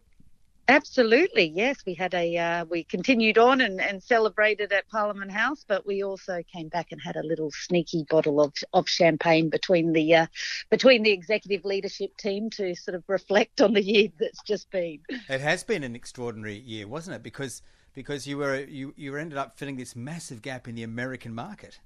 Absolutely, 0.71 1.51
yes. 1.55 1.79
We 1.87 1.95
had 1.95 2.13
a 2.13 2.37
uh, 2.37 2.65
we 2.67 2.85
continued 2.85 3.39
on 3.39 3.63
and, 3.63 3.81
and 3.81 4.03
celebrated 4.03 4.71
at 4.71 4.87
Parliament 4.91 5.33
House, 5.33 5.65
but 5.67 5.87
we 5.87 6.05
also 6.05 6.43
came 6.53 6.69
back 6.69 6.93
and 6.93 7.01
had 7.01 7.17
a 7.17 7.23
little 7.23 7.51
sneaky 7.51 8.05
bottle 8.11 8.39
of, 8.39 8.53
of 8.75 8.87
champagne 8.87 9.49
between 9.49 9.95
the 9.95 10.15
uh, 10.15 10.27
between 10.69 11.03
the 11.05 11.11
executive 11.11 11.65
leadership 11.65 12.15
team 12.19 12.51
to 12.51 12.75
sort 12.75 12.95
of 12.95 13.03
reflect 13.09 13.63
on 13.63 13.73
the 13.73 13.83
year 13.83 14.09
that's 14.21 14.43
just 14.43 14.71
been. 14.71 15.01
It 15.31 15.41
has 15.41 15.65
been 15.65 15.83
an 15.85 15.97
extraordinary 15.97 16.59
year, 16.59 16.87
wasn't 16.87 17.17
it? 17.17 17.23
Because 17.23 17.63
because 17.95 18.27
you 18.27 18.37
were 18.37 18.61
you 18.61 18.93
you 18.95 19.17
ended 19.17 19.39
up 19.39 19.57
filling 19.57 19.77
this 19.77 19.97
massive 19.97 20.43
gap 20.43 20.69
in 20.69 20.75
the 20.75 20.83
American 20.83 21.35
market. 21.35 21.81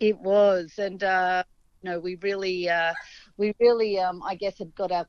It 0.00 0.18
was, 0.18 0.74
and 0.76 1.02
uh, 1.02 1.44
know, 1.84 1.98
we 1.98 2.16
really, 2.16 2.68
uh, 2.68 2.92
we 3.36 3.54
really, 3.60 3.98
um, 3.98 4.22
I 4.22 4.34
guess, 4.34 4.58
had 4.58 4.74
got 4.74 4.92
our, 4.92 5.06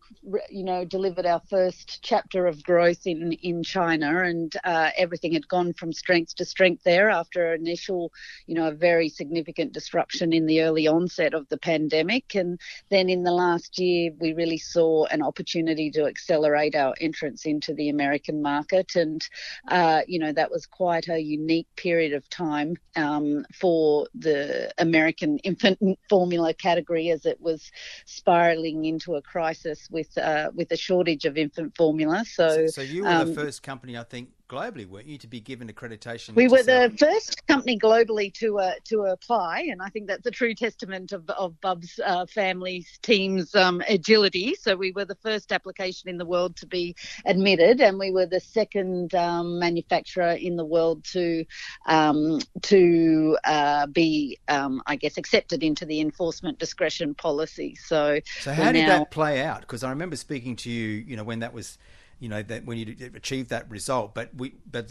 you 0.50 0.63
know, 0.63 0.86
delivered 0.86 1.25
our 1.25 1.42
first 1.50 2.00
chapter 2.01 2.48
of 2.48 2.63
growth 2.63 3.06
in 3.06 3.34
in 3.34 3.63
China, 3.63 4.24
and 4.24 4.53
uh, 4.63 4.92
everything 4.98 5.34
had 5.34 5.48
gone 5.48 5.74
from 5.74 5.94
strength 5.94 6.36
to 6.36 6.46
strength 6.46 6.84
there 6.84 7.10
after 7.10 7.53
initial, 7.53 8.12
you 8.48 8.56
know, 8.56 8.68
a 8.68 8.74
very 8.74 9.10
significant 9.10 9.74
disruption 9.74 10.34
in 10.34 10.46
the 10.46 10.62
early 10.62 10.88
onset 10.88 11.34
of 11.34 11.48
the 11.50 11.58
pandemic, 11.58 12.36
and 12.36 12.60
then 12.89 13.10
in 13.10 13.24
the 13.24 13.32
last 13.32 13.80
year 13.80 14.12
we 14.20 14.34
really 14.34 14.58
saw 14.58 15.06
an 15.06 15.22
opportunity 15.22 15.92
to 15.92 16.06
accelerate 16.06 16.75
our 16.75 16.94
entrance 17.01 17.46
into 17.46 17.74
the 17.74 17.89
American 17.89 18.42
market, 18.42 18.96
and 18.96 19.27
uh, 19.70 20.01
you 20.08 20.20
know 20.20 20.32
that 20.32 20.51
was 20.51 20.65
quite 20.65 21.08
a 21.10 21.20
unique 21.20 21.68
period 21.75 22.13
of 22.13 22.27
time 22.30 22.75
um, 22.96 23.46
for 23.53 24.08
the 24.15 24.72
American 24.77 25.38
infant 25.39 25.80
formula 26.10 26.53
category 26.63 27.10
as 27.10 27.25
it 27.25 27.39
was 27.41 27.72
spiraling 28.05 28.86
into 28.86 29.15
a 29.15 29.22
crisis 29.22 29.79
with 29.91 30.17
uh, 30.17 30.50
with 30.55 30.72
a 30.72 30.77
shortage 30.77 31.25
of 31.25 31.38
infant 31.38 31.75
formula. 31.75 32.24
So, 32.25 32.67
so, 32.67 32.67
so 32.67 32.82
you 32.82 33.03
were 33.03 33.10
um, 33.10 33.27
the 33.27 33.41
first 33.41 33.63
company, 33.63 33.98
I 33.98 34.03
think, 34.03 34.29
globally, 34.53 34.88
weren't 34.88 35.07
you, 35.07 35.17
to 35.17 35.27
be 35.27 35.39
given 35.39 35.67
accreditation? 35.67 36.36
We 36.36 36.48
were 36.48 36.63
sell? 36.63 36.89
the 36.89 36.98
first 36.98 37.45
company 37.48 37.77
globally 37.79 38.33
to 38.36 38.60
uh, 38.60 38.74
to 38.86 39.01
apply, 39.03 39.67
and 39.72 39.81
I 39.81 39.89
think 39.89 40.07
that's 40.07 40.25
a 40.25 40.31
true 40.31 40.53
testament 40.53 41.12
of, 41.12 41.29
of 41.31 41.60
Bub's 41.62 42.00
uh, 42.05 42.25
family's 42.27 43.00
team's 43.01 43.55
um, 43.55 43.81
agility. 43.88 44.55
So 44.55 44.75
we 44.75 44.91
were 44.91 45.05
the 45.05 45.15
first 45.15 45.51
application 45.51 46.10
in 46.10 46.17
the 46.17 46.25
world 46.25 46.55
to 46.57 46.67
be 46.67 46.95
admitted, 47.25 47.81
and 47.81 47.98
we 47.98 48.12
were 48.12 48.25
the 48.25 48.39
second 48.39 49.15
um, 49.15 49.60
manufacturer 49.60 50.33
in 50.33 50.55
the 50.55 50.65
world 50.65 51.03
to 51.05 51.45
um, 51.86 52.39
to 52.63 53.38
uh, 53.45 53.88
be, 53.88 54.39
um, 54.48 54.81
I 54.86 54.95
guess, 54.95 55.17
accepted 55.17 55.63
into 55.63 55.86
the 55.86 56.00
enforcement 56.00 56.60
discretion 56.60 57.15
policy. 57.15 57.75
So, 57.75 58.19
so 58.41 58.53
how 58.53 58.72
did 58.72 58.86
now... 58.86 59.00
that 59.00 59.12
play 59.12 59.41
out? 59.41 59.62
Because 59.62 59.83
I 59.83 59.89
remember 59.89 60.15
speaking 60.15 60.55
to 60.57 60.69
you, 60.69 61.03
you 61.07 61.15
know, 61.15 61.24
when 61.24 61.39
that 61.39 61.53
was 61.53 61.77
you 62.24 62.30
know 62.30 62.42
that 62.42 62.63
when 62.63 62.77
you 62.77 62.96
achieve 63.15 63.50
that 63.50 63.70
result. 63.70 64.15
But 64.15 64.34
we, 64.34 64.53
but 64.72 64.88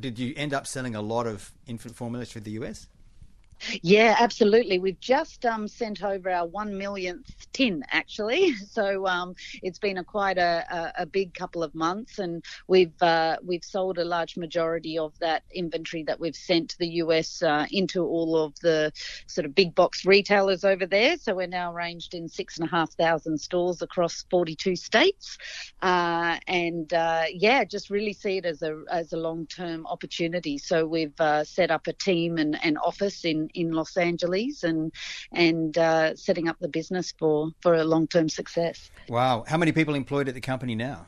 did 0.00 0.18
you 0.18 0.32
end 0.34 0.54
up 0.54 0.66
selling 0.66 0.94
a 0.94 1.02
lot 1.02 1.26
of 1.26 1.52
infant 1.66 1.94
formulas 1.94 2.32
through 2.32 2.40
the 2.40 2.52
US? 2.52 2.86
Yeah, 3.82 4.16
absolutely. 4.18 4.78
We've 4.78 5.00
just 5.00 5.44
um, 5.44 5.68
sent 5.68 6.02
over 6.02 6.30
our 6.30 6.46
one 6.46 6.76
millionth 6.76 7.34
tin, 7.52 7.84
actually. 7.90 8.54
So 8.70 9.06
um, 9.06 9.34
it's 9.62 9.78
been 9.78 9.98
a 9.98 10.04
quite 10.04 10.38
a, 10.38 10.64
a, 10.70 11.02
a, 11.02 11.06
big 11.06 11.34
couple 11.34 11.62
of 11.62 11.74
months, 11.74 12.18
and 12.20 12.44
we've 12.68 12.94
uh, 13.02 13.36
we've 13.42 13.64
sold 13.64 13.98
a 13.98 14.04
large 14.04 14.36
majority 14.36 14.96
of 14.96 15.18
that 15.18 15.42
inventory 15.52 16.04
that 16.04 16.20
we've 16.20 16.36
sent 16.36 16.70
to 16.70 16.78
the 16.78 16.86
US 17.04 17.42
uh, 17.42 17.66
into 17.70 18.04
all 18.04 18.36
of 18.36 18.54
the 18.60 18.92
sort 19.26 19.44
of 19.44 19.54
big 19.54 19.74
box 19.74 20.04
retailers 20.04 20.64
over 20.64 20.86
there. 20.86 21.16
So 21.18 21.34
we're 21.34 21.48
now 21.48 21.72
ranged 21.72 22.14
in 22.14 22.28
six 22.28 22.58
and 22.58 22.68
a 22.68 22.70
half 22.70 22.92
thousand 22.92 23.38
stores 23.38 23.82
across 23.82 24.24
42 24.30 24.76
states, 24.76 25.36
uh, 25.82 26.38
and 26.46 26.92
uh, 26.92 27.24
yeah, 27.32 27.64
just 27.64 27.90
really 27.90 28.12
see 28.12 28.38
it 28.38 28.46
as 28.46 28.62
a 28.62 28.82
as 28.90 29.12
a 29.12 29.16
long 29.16 29.46
term 29.46 29.84
opportunity. 29.86 30.58
So 30.58 30.86
we've 30.86 31.20
uh, 31.20 31.44
set 31.44 31.70
up 31.70 31.88
a 31.88 31.92
team 31.92 32.38
and 32.38 32.62
an 32.64 32.76
office 32.76 33.24
in 33.24 33.49
in 33.54 33.72
Los 33.72 33.96
Angeles 33.96 34.64
and 34.64 34.92
and 35.32 35.76
uh, 35.78 36.16
setting 36.16 36.48
up 36.48 36.58
the 36.60 36.68
business 36.68 37.12
for 37.18 37.50
for 37.60 37.74
a 37.74 37.84
long 37.84 38.06
term 38.06 38.28
success. 38.28 38.90
Wow, 39.08 39.44
how 39.46 39.56
many 39.56 39.72
people 39.72 39.94
employed 39.94 40.28
at 40.28 40.34
the 40.34 40.40
company 40.40 40.74
now? 40.74 41.06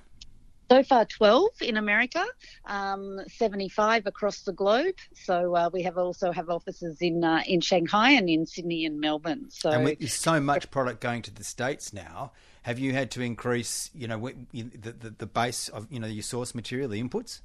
So 0.72 0.82
far, 0.82 1.04
12 1.04 1.50
in 1.60 1.76
America, 1.76 2.24
um, 2.64 3.20
75 3.28 4.06
across 4.06 4.40
the 4.40 4.54
globe. 4.54 4.94
So 5.12 5.54
uh, 5.54 5.68
we 5.70 5.82
have 5.82 5.98
also 5.98 6.32
have 6.32 6.48
offices 6.48 7.02
in 7.02 7.22
uh, 7.22 7.42
in 7.46 7.60
Shanghai 7.60 8.12
and 8.12 8.30
in 8.30 8.46
Sydney 8.46 8.86
and 8.86 8.98
Melbourne. 8.98 9.50
So 9.50 9.70
and 9.70 9.84
with 9.84 10.10
so 10.10 10.40
much 10.40 10.70
product 10.70 11.02
going 11.02 11.20
to 11.22 11.30
the 11.30 11.44
states 11.44 11.92
now, 11.92 12.32
have 12.62 12.78
you 12.78 12.94
had 12.94 13.10
to 13.10 13.20
increase, 13.20 13.90
you 13.94 14.08
know, 14.08 14.30
the, 14.52 14.92
the, 14.92 15.10
the 15.10 15.26
base 15.26 15.68
of 15.68 15.88
you 15.90 16.00
know 16.00 16.06
your 16.06 16.22
source 16.22 16.54
material, 16.54 16.88
the 16.88 17.02
inputs? 17.02 17.40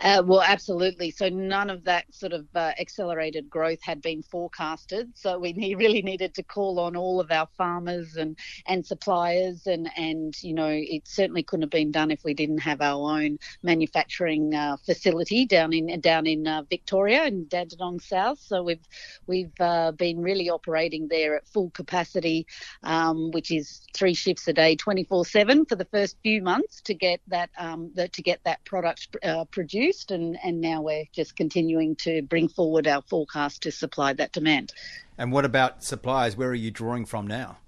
Uh, 0.00 0.22
well, 0.24 0.42
absolutely. 0.42 1.10
So 1.10 1.28
none 1.28 1.70
of 1.70 1.84
that 1.84 2.04
sort 2.14 2.32
of 2.32 2.46
uh, 2.54 2.72
accelerated 2.78 3.48
growth 3.50 3.82
had 3.82 4.00
been 4.02 4.22
forecasted. 4.22 5.10
So 5.14 5.38
we 5.38 5.52
really 5.78 6.02
needed 6.02 6.34
to 6.34 6.42
call 6.42 6.80
on 6.80 6.96
all 6.96 7.20
of 7.20 7.30
our 7.30 7.48
farmers 7.56 8.16
and, 8.16 8.38
and 8.66 8.84
suppliers, 8.84 9.66
and, 9.66 9.90
and 9.96 10.34
you 10.42 10.54
know 10.54 10.68
it 10.70 11.06
certainly 11.06 11.42
couldn't 11.42 11.62
have 11.62 11.70
been 11.70 11.90
done 11.90 12.10
if 12.10 12.24
we 12.24 12.34
didn't 12.34 12.58
have 12.58 12.80
our 12.80 13.20
own 13.20 13.38
manufacturing 13.62 14.54
uh, 14.54 14.76
facility 14.84 15.46
down 15.46 15.72
in 15.72 16.00
down 16.00 16.26
in 16.26 16.46
uh, 16.46 16.62
Victoria 16.68 17.24
in 17.26 17.46
Dandenong 17.48 18.00
South. 18.00 18.38
So 18.38 18.62
we've 18.62 18.86
we've 19.26 19.52
uh, 19.60 19.92
been 19.92 20.20
really 20.20 20.50
operating 20.50 21.08
there 21.08 21.36
at 21.36 21.48
full 21.48 21.70
capacity, 21.70 22.46
um, 22.82 23.30
which 23.32 23.50
is 23.50 23.82
three 23.94 24.14
shifts 24.14 24.48
a 24.48 24.52
day, 24.52 24.76
24/7 24.76 25.68
for 25.68 25.76
the 25.76 25.84
first 25.86 26.16
few 26.22 26.42
months 26.42 26.80
to 26.82 26.94
get 26.94 27.20
that 27.28 27.50
um, 27.58 27.90
the, 27.94 28.08
to 28.08 28.22
get 28.22 28.40
that 28.44 28.64
product 28.64 29.16
uh, 29.22 29.44
produced, 29.70 30.10
and, 30.10 30.36
and 30.42 30.60
now 30.60 30.82
we're 30.82 31.04
just 31.12 31.36
continuing 31.36 31.94
to 31.96 32.22
bring 32.22 32.48
forward 32.48 32.86
our 32.86 33.02
forecast 33.02 33.62
to 33.62 33.70
supply 33.70 34.12
that 34.12 34.32
demand. 34.32 34.72
And 35.16 35.32
what 35.32 35.44
about 35.44 35.84
suppliers? 35.84 36.36
Where 36.36 36.48
are 36.48 36.54
you 36.54 36.70
drawing 36.70 37.06
from 37.06 37.26
now? 37.26 37.58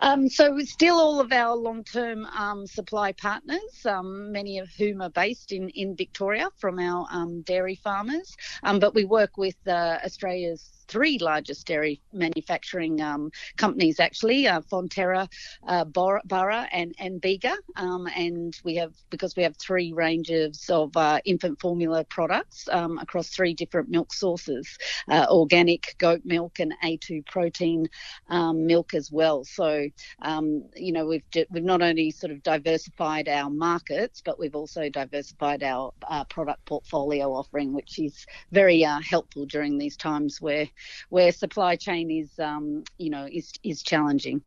Um, 0.00 0.28
so 0.28 0.58
still 0.60 0.96
all 0.96 1.20
of 1.20 1.32
our 1.32 1.56
long-term 1.56 2.26
um, 2.26 2.66
supply 2.66 3.12
partners, 3.12 3.86
um, 3.86 4.30
many 4.32 4.58
of 4.58 4.68
whom 4.68 5.00
are 5.00 5.10
based 5.10 5.52
in, 5.52 5.68
in 5.70 5.96
Victoria 5.96 6.48
from 6.58 6.78
our 6.78 7.06
um, 7.10 7.42
dairy 7.42 7.76
farmers, 7.76 8.36
um, 8.62 8.78
but 8.78 8.94
we 8.94 9.04
work 9.04 9.36
with 9.36 9.56
uh, 9.66 9.98
Australia's 10.04 10.79
three 10.90 11.18
largest 11.18 11.66
dairy 11.66 12.00
manufacturing 12.12 13.00
um, 13.00 13.30
companies, 13.56 14.00
actually 14.00 14.48
uh, 14.48 14.60
Fonterra, 14.60 15.28
uh, 15.66 15.84
Burra, 15.84 16.68
and, 16.72 16.94
and 16.98 17.20
Bega. 17.20 17.56
Um, 17.76 18.08
and 18.16 18.58
we 18.64 18.74
have, 18.76 18.92
because 19.08 19.36
we 19.36 19.44
have 19.44 19.56
three 19.56 19.92
ranges 19.92 20.68
of 20.68 20.96
uh, 20.96 21.20
infant 21.24 21.60
formula 21.60 22.04
products 22.04 22.68
um, 22.70 22.98
across 22.98 23.28
three 23.28 23.54
different 23.54 23.88
milk 23.88 24.12
sources 24.12 24.78
uh, 25.08 25.26
organic 25.30 25.94
goat 25.98 26.22
milk 26.24 26.58
and 26.58 26.74
A2 26.82 27.26
protein 27.26 27.88
um, 28.28 28.66
milk 28.66 28.94
as 28.94 29.10
well. 29.10 29.44
So, 29.44 29.88
um, 30.22 30.64
you 30.74 30.92
know, 30.92 31.06
we've, 31.06 31.22
we've 31.50 31.64
not 31.64 31.82
only 31.82 32.10
sort 32.10 32.32
of 32.32 32.42
diversified 32.42 33.28
our 33.28 33.50
markets, 33.50 34.22
but 34.24 34.38
we've 34.38 34.54
also 34.54 34.88
diversified 34.88 35.62
our 35.62 35.92
uh, 36.08 36.24
product 36.24 36.64
portfolio 36.64 37.32
offering, 37.32 37.72
which 37.72 37.98
is 37.98 38.26
very 38.52 38.84
uh, 38.84 39.00
helpful 39.00 39.46
during 39.46 39.78
these 39.78 39.96
times 39.96 40.40
where 40.40 40.68
where 41.08 41.32
supply 41.32 41.76
chain 41.76 42.10
is, 42.10 42.38
um, 42.38 42.84
you 42.98 43.10
know, 43.10 43.26
is 43.30 43.52
is 43.62 43.82
challenging. 43.82 44.42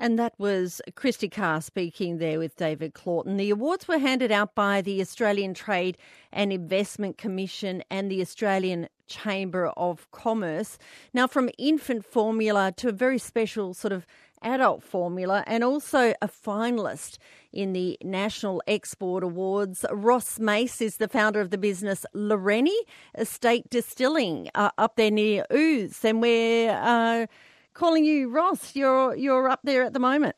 And 0.00 0.18
that 0.18 0.32
was 0.38 0.80
Kristy 0.92 1.30
Carr 1.30 1.60
speaking 1.60 2.16
there 2.16 2.38
with 2.38 2.56
David 2.56 2.94
Claughton. 2.94 3.36
The 3.36 3.50
awards 3.50 3.86
were 3.86 3.98
handed 3.98 4.32
out 4.32 4.54
by 4.54 4.80
the 4.80 4.98
Australian 5.02 5.52
Trade 5.52 5.98
and 6.32 6.54
Investment 6.54 7.18
Commission 7.18 7.84
and 7.90 8.10
the 8.10 8.22
Australian 8.22 8.88
Chamber 9.08 9.66
of 9.76 10.10
Commerce. 10.10 10.78
Now, 11.12 11.26
from 11.26 11.50
infant 11.58 12.06
formula 12.06 12.72
to 12.78 12.88
a 12.88 12.92
very 12.92 13.18
special 13.18 13.74
sort 13.74 13.92
of 13.92 14.06
adult 14.42 14.82
formula 14.82 15.44
and 15.46 15.62
also 15.64 16.12
a 16.22 16.28
finalist 16.28 17.18
in 17.52 17.72
the 17.72 17.98
National 18.02 18.62
Export 18.66 19.22
Awards. 19.22 19.84
Ross 19.90 20.38
Mace 20.38 20.80
is 20.80 20.96
the 20.96 21.08
founder 21.08 21.40
of 21.40 21.50
the 21.50 21.58
business 21.58 22.06
Lawrenny 22.14 22.76
Estate 23.16 23.68
Distilling 23.70 24.48
uh, 24.54 24.70
up 24.78 24.96
there 24.96 25.10
near 25.10 25.44
Ouse. 25.52 26.04
And 26.04 26.20
we're 26.20 26.70
uh, 26.70 27.26
calling 27.74 28.04
you 28.04 28.30
Ross. 28.30 28.74
You're, 28.76 29.14
you're 29.16 29.48
up 29.48 29.60
there 29.64 29.82
at 29.82 29.92
the 29.92 30.00
moment. 30.00 30.36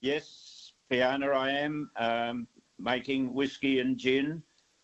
Yes, 0.00 0.72
Fiona, 0.88 1.28
I 1.28 1.50
am 1.50 1.90
um, 1.96 2.46
making 2.78 3.34
whiskey 3.34 3.80
and 3.80 3.96
gin. 3.98 4.42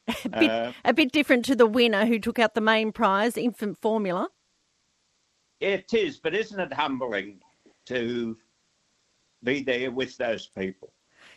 a, 0.25 0.29
bit, 0.29 0.51
uh, 0.51 0.73
a 0.85 0.95
bit 0.95 1.11
different 1.11 1.45
to 1.47 1.57
the 1.57 1.67
winner 1.67 2.07
who 2.07 2.21
took 2.21 2.39
out 2.39 2.55
the 2.55 2.61
main 2.61 2.93
prize, 2.93 3.37
infant 3.37 3.77
formula. 3.79 4.29
It 5.59 5.93
is, 5.95 6.19
but 6.19 6.35
isn't 6.35 6.61
it 6.61 6.73
humbling 6.73 7.41
to 7.87 8.37
be 9.43 9.63
there 9.63 9.91
with 9.91 10.17
those 10.17 10.47
people. 10.47 10.93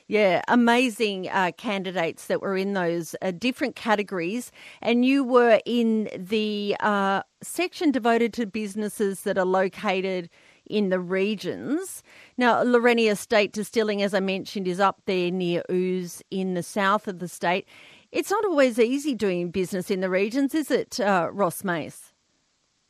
Yeah, 0.07 0.41
amazing 0.47 1.29
uh, 1.29 1.51
candidates 1.55 2.27
that 2.27 2.41
were 2.41 2.57
in 2.57 2.73
those 2.73 3.15
uh, 3.21 3.31
different 3.31 3.75
categories. 3.75 4.51
And 4.81 5.05
you 5.05 5.23
were 5.23 5.61
in 5.65 6.09
the 6.17 6.75
uh, 6.79 7.21
section 7.43 7.91
devoted 7.91 8.33
to 8.33 8.47
businesses 8.47 9.21
that 9.21 9.37
are 9.37 9.45
located 9.45 10.29
in 10.65 10.89
the 10.89 10.99
regions. 10.99 12.03
Now, 12.37 12.63
Lawrenny 12.63 13.11
Estate 13.11 13.51
Distilling, 13.51 14.01
as 14.01 14.13
I 14.13 14.19
mentioned, 14.19 14.67
is 14.67 14.79
up 14.79 15.01
there 15.05 15.29
near 15.29 15.63
Ouse 15.69 16.23
in 16.31 16.55
the 16.55 16.63
south 16.63 17.07
of 17.07 17.19
the 17.19 17.27
state. 17.27 17.67
It's 18.11 18.31
not 18.31 18.45
always 18.45 18.79
easy 18.79 19.13
doing 19.13 19.51
business 19.51 19.91
in 19.91 19.99
the 19.99 20.09
regions, 20.09 20.55
is 20.55 20.71
it, 20.71 20.99
uh, 20.99 21.29
Ross 21.31 21.63
Mace? 21.63 22.13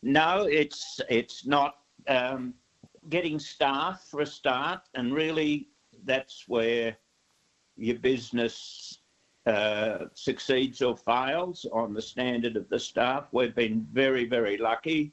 No, 0.02 0.43
it's 0.43 1.02
it's 1.10 1.45
not. 1.45 1.76
Um, 2.08 2.54
getting 3.10 3.39
staff 3.39 4.06
for 4.10 4.22
a 4.22 4.26
start, 4.26 4.82
and 4.95 5.13
really 5.13 5.67
that's 6.06 6.45
where 6.48 6.98
your 7.76 7.98
business 7.98 9.00
uh, 9.45 10.06
succeeds 10.13 10.82
or 10.82 10.95
fails 10.95 11.65
on 11.72 11.93
the 11.93 12.02
standard 12.02 12.56
of 12.56 12.69
the 12.69 12.80
staff. 12.80 13.28
We've 13.32 13.56
been 13.56 13.88
very, 13.91 14.26
very 14.26 14.58
lucky. 14.58 15.12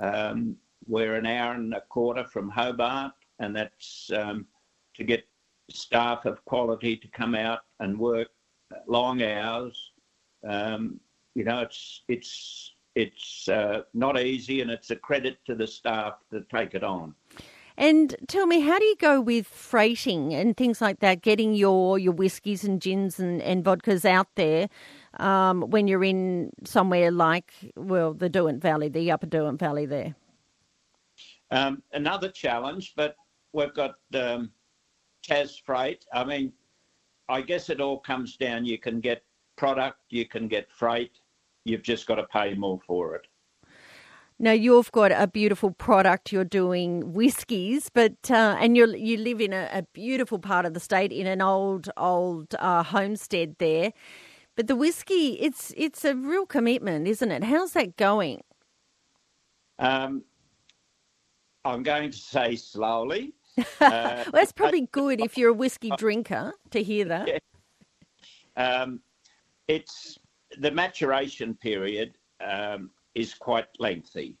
Um, 0.00 0.56
we're 0.86 1.16
an 1.16 1.26
hour 1.26 1.54
and 1.54 1.74
a 1.74 1.80
quarter 1.82 2.24
from 2.24 2.48
Hobart, 2.48 3.12
and 3.38 3.54
that's 3.54 4.10
um, 4.14 4.46
to 4.94 5.04
get 5.04 5.26
staff 5.70 6.24
of 6.24 6.44
quality 6.44 6.96
to 6.96 7.08
come 7.08 7.34
out 7.34 7.60
and 7.80 7.98
work 7.98 8.28
long 8.86 9.22
hours. 9.22 9.92
Um, 10.48 11.00
you 11.34 11.44
know, 11.44 11.60
it's 11.60 12.02
it's 12.08 12.72
it's 12.94 13.48
uh, 13.48 13.82
not 13.92 14.20
easy, 14.20 14.60
and 14.60 14.70
it's 14.70 14.90
a 14.90 14.96
credit 14.96 15.38
to 15.46 15.54
the 15.54 15.66
staff 15.66 16.14
to 16.30 16.44
take 16.54 16.74
it 16.74 16.84
on. 16.84 17.14
And 17.76 18.14
tell 18.28 18.46
me, 18.46 18.60
how 18.60 18.78
do 18.78 18.84
you 18.84 18.96
go 18.96 19.20
with 19.20 19.48
freighting 19.48 20.32
and 20.32 20.56
things 20.56 20.80
like 20.80 21.00
that, 21.00 21.22
getting 21.22 21.54
your, 21.54 21.98
your 21.98 22.12
whiskies 22.12 22.62
and 22.62 22.80
gins 22.80 23.18
and, 23.18 23.42
and 23.42 23.64
vodkas 23.64 24.04
out 24.04 24.28
there 24.36 24.68
um, 25.18 25.62
when 25.62 25.88
you're 25.88 26.04
in 26.04 26.50
somewhere 26.64 27.10
like, 27.10 27.52
well, 27.76 28.14
the 28.14 28.28
Derwent 28.28 28.62
Valley, 28.62 28.88
the 28.88 29.10
upper 29.10 29.26
Derwent 29.26 29.58
Valley 29.58 29.86
there? 29.86 30.14
Um, 31.50 31.82
another 31.92 32.28
challenge, 32.28 32.92
but 32.96 33.16
we've 33.52 33.74
got 33.74 33.96
um, 34.14 34.50
Tas 35.22 35.56
Freight. 35.56 36.04
I 36.12 36.24
mean, 36.24 36.52
I 37.28 37.40
guess 37.40 37.70
it 37.70 37.80
all 37.80 37.98
comes 37.98 38.36
down 38.36 38.64
you 38.64 38.78
can 38.78 39.00
get 39.00 39.24
product, 39.56 39.98
you 40.10 40.26
can 40.26 40.46
get 40.46 40.70
freight, 40.70 41.12
you've 41.64 41.82
just 41.82 42.06
got 42.06 42.16
to 42.16 42.24
pay 42.24 42.54
more 42.54 42.80
for 42.86 43.16
it. 43.16 43.26
Now 44.38 44.52
you've 44.52 44.90
got 44.90 45.12
a 45.12 45.26
beautiful 45.26 45.70
product. 45.70 46.32
You're 46.32 46.44
doing 46.44 47.12
whiskies, 47.12 47.88
but 47.88 48.30
uh, 48.30 48.56
and 48.58 48.76
you 48.76 48.92
you 48.94 49.16
live 49.16 49.40
in 49.40 49.52
a, 49.52 49.68
a, 49.72 49.82
beautiful 49.92 50.38
part 50.40 50.66
of 50.66 50.74
the 50.74 50.80
state 50.80 51.12
in 51.12 51.26
an 51.26 51.40
old 51.40 51.88
old 51.96 52.54
uh, 52.58 52.82
homestead 52.82 53.56
there. 53.58 53.92
But 54.56 54.66
the 54.66 54.76
whiskey, 54.76 55.40
it's 55.40 55.72
it's 55.76 56.04
a 56.04 56.16
real 56.16 56.46
commitment, 56.46 57.06
isn't 57.06 57.30
it? 57.30 57.44
How's 57.44 57.72
that 57.72 57.96
going? 57.96 58.42
Um, 59.78 60.24
I'm 61.64 61.82
going 61.82 62.10
to 62.10 62.18
say 62.18 62.56
slowly. 62.56 63.34
Uh, 63.80 64.24
well, 64.24 64.32
that's 64.32 64.50
probably 64.50 64.88
good 64.90 65.20
if 65.20 65.38
you're 65.38 65.50
a 65.50 65.54
whiskey 65.54 65.90
drinker 65.96 66.52
to 66.70 66.82
hear 66.82 67.04
that. 67.04 67.28
Yeah. 67.28 67.38
Um, 68.56 69.00
it's 69.68 70.18
the 70.58 70.72
maturation 70.72 71.54
period. 71.54 72.18
Um, 72.44 72.90
is 73.14 73.34
quite 73.34 73.68
lengthy. 73.78 74.36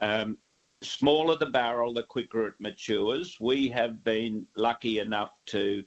Um, 0.00 0.38
smaller 0.82 1.36
the 1.36 1.46
barrel, 1.46 1.92
the 1.92 2.02
quicker 2.02 2.46
it 2.46 2.54
matures. 2.58 3.36
We 3.40 3.68
have 3.68 4.04
been 4.04 4.46
lucky 4.56 4.98
enough 4.98 5.32
to 5.46 5.84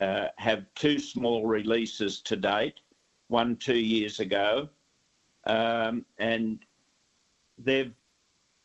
uh, 0.00 0.26
have 0.36 0.64
two 0.74 0.98
small 0.98 1.46
releases 1.46 2.20
to 2.22 2.36
date, 2.36 2.80
one 3.28 3.56
two 3.56 3.78
years 3.78 4.20
ago, 4.20 4.68
um, 5.46 6.04
and 6.18 6.60
they've 7.58 7.94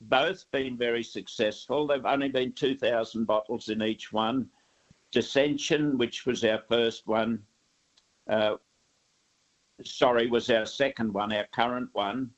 both 0.01 0.49
been 0.51 0.77
very 0.77 1.03
successful. 1.03 1.87
They've 1.87 2.05
only 2.05 2.29
been 2.29 2.51
2,000 2.51 3.25
bottles 3.25 3.69
in 3.69 3.81
each 3.81 4.11
one. 4.11 4.49
Dissension, 5.11 5.97
which 5.97 6.25
was 6.25 6.43
our 6.43 6.61
first 6.67 7.07
one, 7.07 7.41
uh, 8.29 8.55
sorry, 9.83 10.27
was 10.27 10.49
our 10.49 10.65
second 10.65 11.13
one, 11.13 11.31
our 11.31 11.47
current 11.53 11.89
one, 11.93 12.31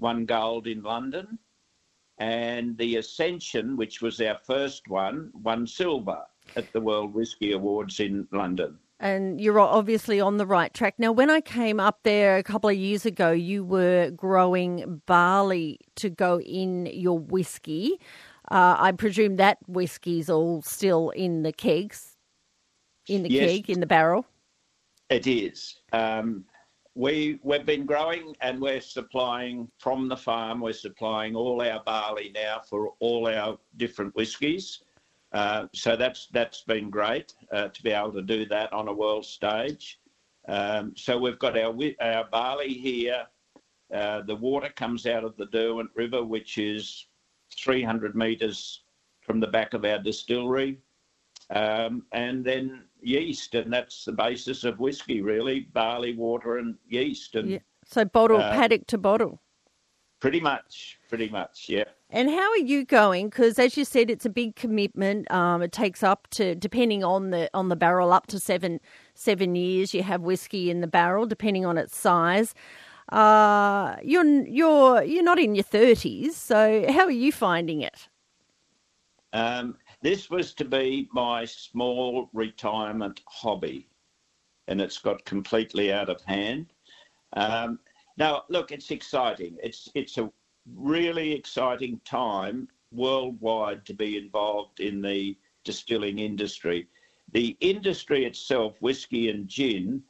won 0.00 0.24
gold 0.24 0.66
in 0.66 0.82
London. 0.82 1.38
And 2.18 2.76
the 2.76 2.96
Ascension, 2.96 3.76
which 3.76 4.02
was 4.02 4.20
our 4.20 4.36
first 4.36 4.88
one, 4.88 5.30
won 5.42 5.66
silver 5.66 6.22
at 6.56 6.70
the 6.72 6.80
World 6.80 7.14
Whisky 7.14 7.52
Awards 7.52 8.00
in 8.00 8.28
London. 8.32 8.78
And 8.98 9.40
you're 9.40 9.58
obviously 9.58 10.20
on 10.20 10.36
the 10.36 10.44
right 10.44 10.74
track. 10.74 10.96
Now, 10.98 11.12
when 11.12 11.30
I 11.30 11.40
came 11.40 11.80
up 11.80 12.00
there 12.02 12.36
a 12.36 12.42
couple 12.42 12.68
of 12.68 12.76
years 12.76 13.06
ago, 13.06 13.30
you 13.30 13.64
were 13.64 14.10
growing 14.10 15.00
barley 15.06 15.80
to 15.96 16.10
go 16.10 16.38
in 16.40 16.84
your 16.86 17.18
whiskey. 17.18 17.98
Uh, 18.50 18.76
I 18.78 18.92
presume 18.92 19.36
that 19.36 19.56
whiskey's 19.66 20.28
all 20.28 20.60
still 20.60 21.10
in 21.10 21.44
the 21.44 21.52
kegs, 21.52 22.16
in 23.08 23.22
the 23.22 23.30
yes, 23.30 23.50
keg, 23.50 23.70
in 23.70 23.80
the 23.80 23.86
barrel. 23.86 24.26
It 25.08 25.26
is. 25.26 25.76
Um, 25.94 26.44
we 27.00 27.40
we've 27.42 27.64
been 27.64 27.86
growing 27.86 28.36
and 28.42 28.60
we're 28.60 28.82
supplying 28.82 29.66
from 29.78 30.06
the 30.06 30.16
farm. 30.16 30.60
We're 30.60 30.74
supplying 30.74 31.34
all 31.34 31.62
our 31.62 31.82
barley 31.82 32.30
now 32.34 32.60
for 32.68 32.92
all 32.98 33.26
our 33.26 33.58
different 33.78 34.14
whiskies. 34.14 34.82
Uh, 35.32 35.66
so 35.72 35.96
that's 35.96 36.28
that's 36.32 36.60
been 36.64 36.90
great 36.90 37.32
uh, 37.52 37.68
to 37.68 37.82
be 37.82 37.90
able 37.90 38.12
to 38.12 38.22
do 38.22 38.44
that 38.46 38.70
on 38.74 38.88
a 38.88 38.92
world 38.92 39.24
stage. 39.24 39.98
Um, 40.46 40.92
so 40.94 41.16
we've 41.16 41.38
got 41.38 41.56
our 41.56 41.74
our 42.02 42.24
barley 42.30 42.74
here. 42.74 43.26
Uh, 43.94 44.20
the 44.20 44.36
water 44.36 44.68
comes 44.76 45.06
out 45.06 45.24
of 45.24 45.34
the 45.38 45.46
Derwent 45.46 45.90
River, 45.94 46.22
which 46.22 46.58
is 46.58 47.06
300 47.58 48.14
metres 48.14 48.82
from 49.22 49.40
the 49.40 49.46
back 49.46 49.72
of 49.72 49.86
our 49.86 49.98
distillery. 49.98 50.78
Um, 51.50 52.04
and 52.12 52.44
then 52.44 52.84
yeast, 53.02 53.54
and 53.54 53.72
that's 53.72 54.04
the 54.04 54.12
basis 54.12 54.64
of 54.64 54.78
whiskey, 54.78 55.20
really 55.20 55.60
barley, 55.72 56.14
water, 56.14 56.58
and 56.58 56.76
yeast. 56.88 57.34
And 57.34 57.50
yeah. 57.50 57.58
so, 57.84 58.04
bottle 58.04 58.40
uh, 58.40 58.52
paddock 58.52 58.86
to 58.88 58.98
bottle. 58.98 59.40
Pretty 60.20 60.40
much, 60.40 60.98
pretty 61.08 61.28
much, 61.28 61.66
yeah. 61.68 61.84
And 62.10 62.28
how 62.28 62.50
are 62.50 62.58
you 62.58 62.84
going? 62.84 63.30
Because 63.30 63.58
as 63.58 63.76
you 63.76 63.84
said, 63.84 64.10
it's 64.10 64.26
a 64.26 64.30
big 64.30 64.54
commitment. 64.54 65.30
Um, 65.30 65.62
it 65.62 65.72
takes 65.72 66.02
up 66.02 66.28
to, 66.32 66.54
depending 66.54 67.02
on 67.02 67.30
the 67.30 67.48
on 67.54 67.68
the 67.68 67.76
barrel, 67.76 68.12
up 68.12 68.26
to 68.28 68.38
seven 68.38 68.80
seven 69.14 69.54
years. 69.54 69.94
You 69.94 70.02
have 70.02 70.20
whiskey 70.20 70.70
in 70.70 70.80
the 70.80 70.86
barrel, 70.86 71.26
depending 71.26 71.64
on 71.64 71.78
its 71.78 71.96
size. 71.96 72.54
Uh, 73.10 73.96
you're 74.02 74.24
you're 74.46 75.02
you're 75.02 75.22
not 75.22 75.38
in 75.38 75.54
your 75.54 75.64
thirties, 75.64 76.36
so 76.36 76.84
how 76.92 77.04
are 77.04 77.10
you 77.10 77.32
finding 77.32 77.80
it? 77.80 78.08
Um, 79.32 79.76
this 80.02 80.30
was 80.30 80.54
to 80.54 80.64
be 80.64 81.08
my 81.12 81.44
small 81.44 82.30
retirement 82.32 83.20
hobby, 83.26 83.86
and 84.68 84.80
it's 84.80 84.98
got 84.98 85.24
completely 85.24 85.92
out 85.92 86.08
of 86.08 86.22
hand. 86.22 86.72
Um, 87.34 87.78
now, 88.16 88.44
look, 88.48 88.72
it's 88.72 88.90
exciting. 88.90 89.56
It's 89.62 89.88
it's 89.94 90.18
a 90.18 90.30
really 90.74 91.32
exciting 91.32 92.00
time 92.04 92.68
worldwide 92.92 93.84
to 93.86 93.94
be 93.94 94.16
involved 94.16 94.80
in 94.80 95.00
the 95.00 95.36
distilling 95.64 96.18
industry. 96.18 96.88
The 97.32 97.56
industry 97.60 98.24
itself, 98.24 98.76
whiskey 98.80 99.30
and 99.30 99.46
gin, 99.46 100.02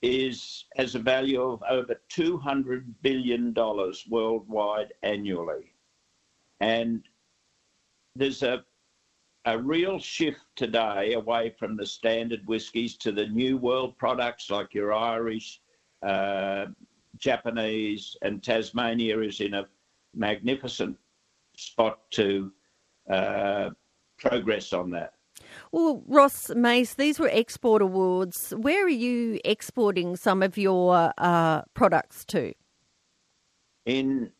is 0.00 0.66
has 0.76 0.94
a 0.94 0.98
value 0.98 1.42
of 1.42 1.62
over 1.68 2.00
two 2.08 2.38
hundred 2.38 2.94
billion 3.02 3.52
dollars 3.52 4.04
worldwide 4.08 4.92
annually, 5.02 5.72
and 6.60 7.02
there's 8.14 8.42
a 8.42 8.64
a 9.46 9.58
real 9.58 9.98
shift 9.98 10.40
today 10.56 11.14
away 11.14 11.54
from 11.58 11.76
the 11.76 11.86
standard 11.86 12.46
whiskies 12.46 12.96
to 12.96 13.12
the 13.12 13.26
new 13.26 13.56
world 13.56 13.96
products 13.98 14.50
like 14.50 14.72
your 14.72 14.92
Irish, 14.92 15.60
uh, 16.02 16.66
Japanese, 17.18 18.16
and 18.22 18.42
Tasmania 18.42 19.20
is 19.20 19.40
in 19.40 19.54
a 19.54 19.66
magnificent 20.14 20.96
spot 21.56 21.98
to 22.12 22.52
uh, 23.10 23.70
progress 24.18 24.72
on 24.72 24.90
that. 24.90 25.12
Well, 25.72 26.02
Ross 26.06 26.50
Mace, 26.50 26.94
these 26.94 27.18
were 27.18 27.28
export 27.30 27.82
awards. 27.82 28.54
Where 28.56 28.84
are 28.84 28.88
you 28.88 29.40
exporting 29.44 30.16
some 30.16 30.42
of 30.42 30.56
your 30.56 31.12
uh, 31.18 31.62
products 31.74 32.24
to? 32.26 32.54
In 33.84 34.30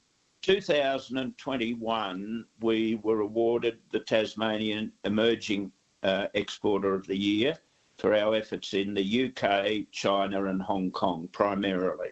2021, 0.45 2.45
we 2.61 2.97
were 2.97 3.21
awarded 3.21 3.79
the 3.93 4.01
Tasmanian 4.01 4.93
Emerging 5.05 5.73
uh, 6.03 6.27
Exporter 6.35 6.95
of 6.95 7.07
the 7.07 7.17
Year 7.17 7.57
for 7.97 8.15
our 8.15 8.35
efforts 8.35 8.75
in 8.75 8.93
the 8.93 9.25
UK, 9.25 9.91
China, 9.91 10.45
and 10.45 10.61
Hong 10.61 10.91
Kong 10.91 11.31
primarily. 11.33 12.11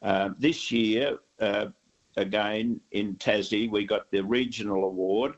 Uh, 0.00 0.30
this 0.38 0.70
year, 0.70 1.18
uh, 1.40 1.66
again 2.16 2.80
in 2.92 3.16
Tassie, 3.16 3.70
we 3.70 3.84
got 3.84 4.10
the 4.10 4.22
regional 4.22 4.84
award, 4.84 5.34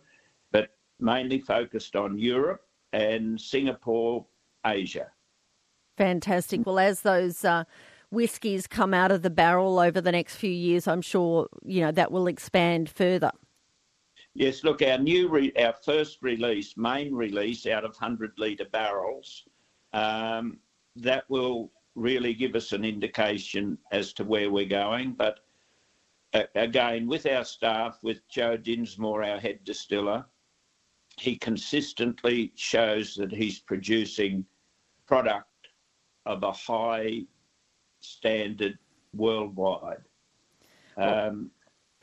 but 0.52 0.76
mainly 1.00 1.40
focused 1.40 1.96
on 1.96 2.16
Europe, 2.16 2.62
and 2.92 3.40
Singapore, 3.40 4.24
Asia. 4.64 5.08
Fantastic. 5.96 6.64
Well, 6.64 6.78
as 6.78 7.00
those 7.00 7.44
uh, 7.44 7.64
whiskies 8.12 8.66
come 8.66 8.92
out 8.92 9.10
of 9.10 9.22
the 9.22 9.30
barrel 9.30 9.78
over 9.78 10.00
the 10.00 10.12
next 10.12 10.36
few 10.36 10.50
years, 10.50 10.86
I'm 10.86 11.02
sure 11.02 11.48
you 11.64 11.80
know 11.80 11.92
that 11.92 12.12
will 12.12 12.26
expand 12.26 12.90
further. 12.90 13.32
Yes, 14.34 14.64
look, 14.64 14.80
our 14.82 14.98
new, 14.98 15.28
re- 15.28 15.52
our 15.58 15.74
first 15.84 16.18
release, 16.22 16.76
main 16.76 17.14
release 17.14 17.66
out 17.66 17.84
of 17.84 17.96
hundred 17.96 18.32
litre 18.38 18.66
barrels, 18.72 19.44
um, 19.92 20.58
that 20.96 21.24
will 21.28 21.70
really 21.94 22.32
give 22.32 22.54
us 22.54 22.72
an 22.72 22.84
indication 22.84 23.76
as 23.90 24.12
to 24.14 24.24
where 24.24 24.50
we're 24.50 24.64
going. 24.64 25.12
But 25.12 25.40
uh, 26.32 26.44
again, 26.54 27.06
with 27.06 27.26
our 27.26 27.44
staff, 27.44 27.98
with 28.02 28.26
Joe 28.28 28.56
Dinsmore, 28.56 29.22
our 29.22 29.38
head 29.38 29.64
distiller, 29.64 30.24
he 31.18 31.36
consistently 31.36 32.52
shows 32.54 33.14
that 33.16 33.32
he's 33.32 33.58
producing 33.58 34.46
product 35.06 35.46
of 36.24 36.42
a 36.42 36.52
high 36.52 37.22
standard 38.02 38.78
worldwide. 39.14 40.02
Um, 40.96 41.50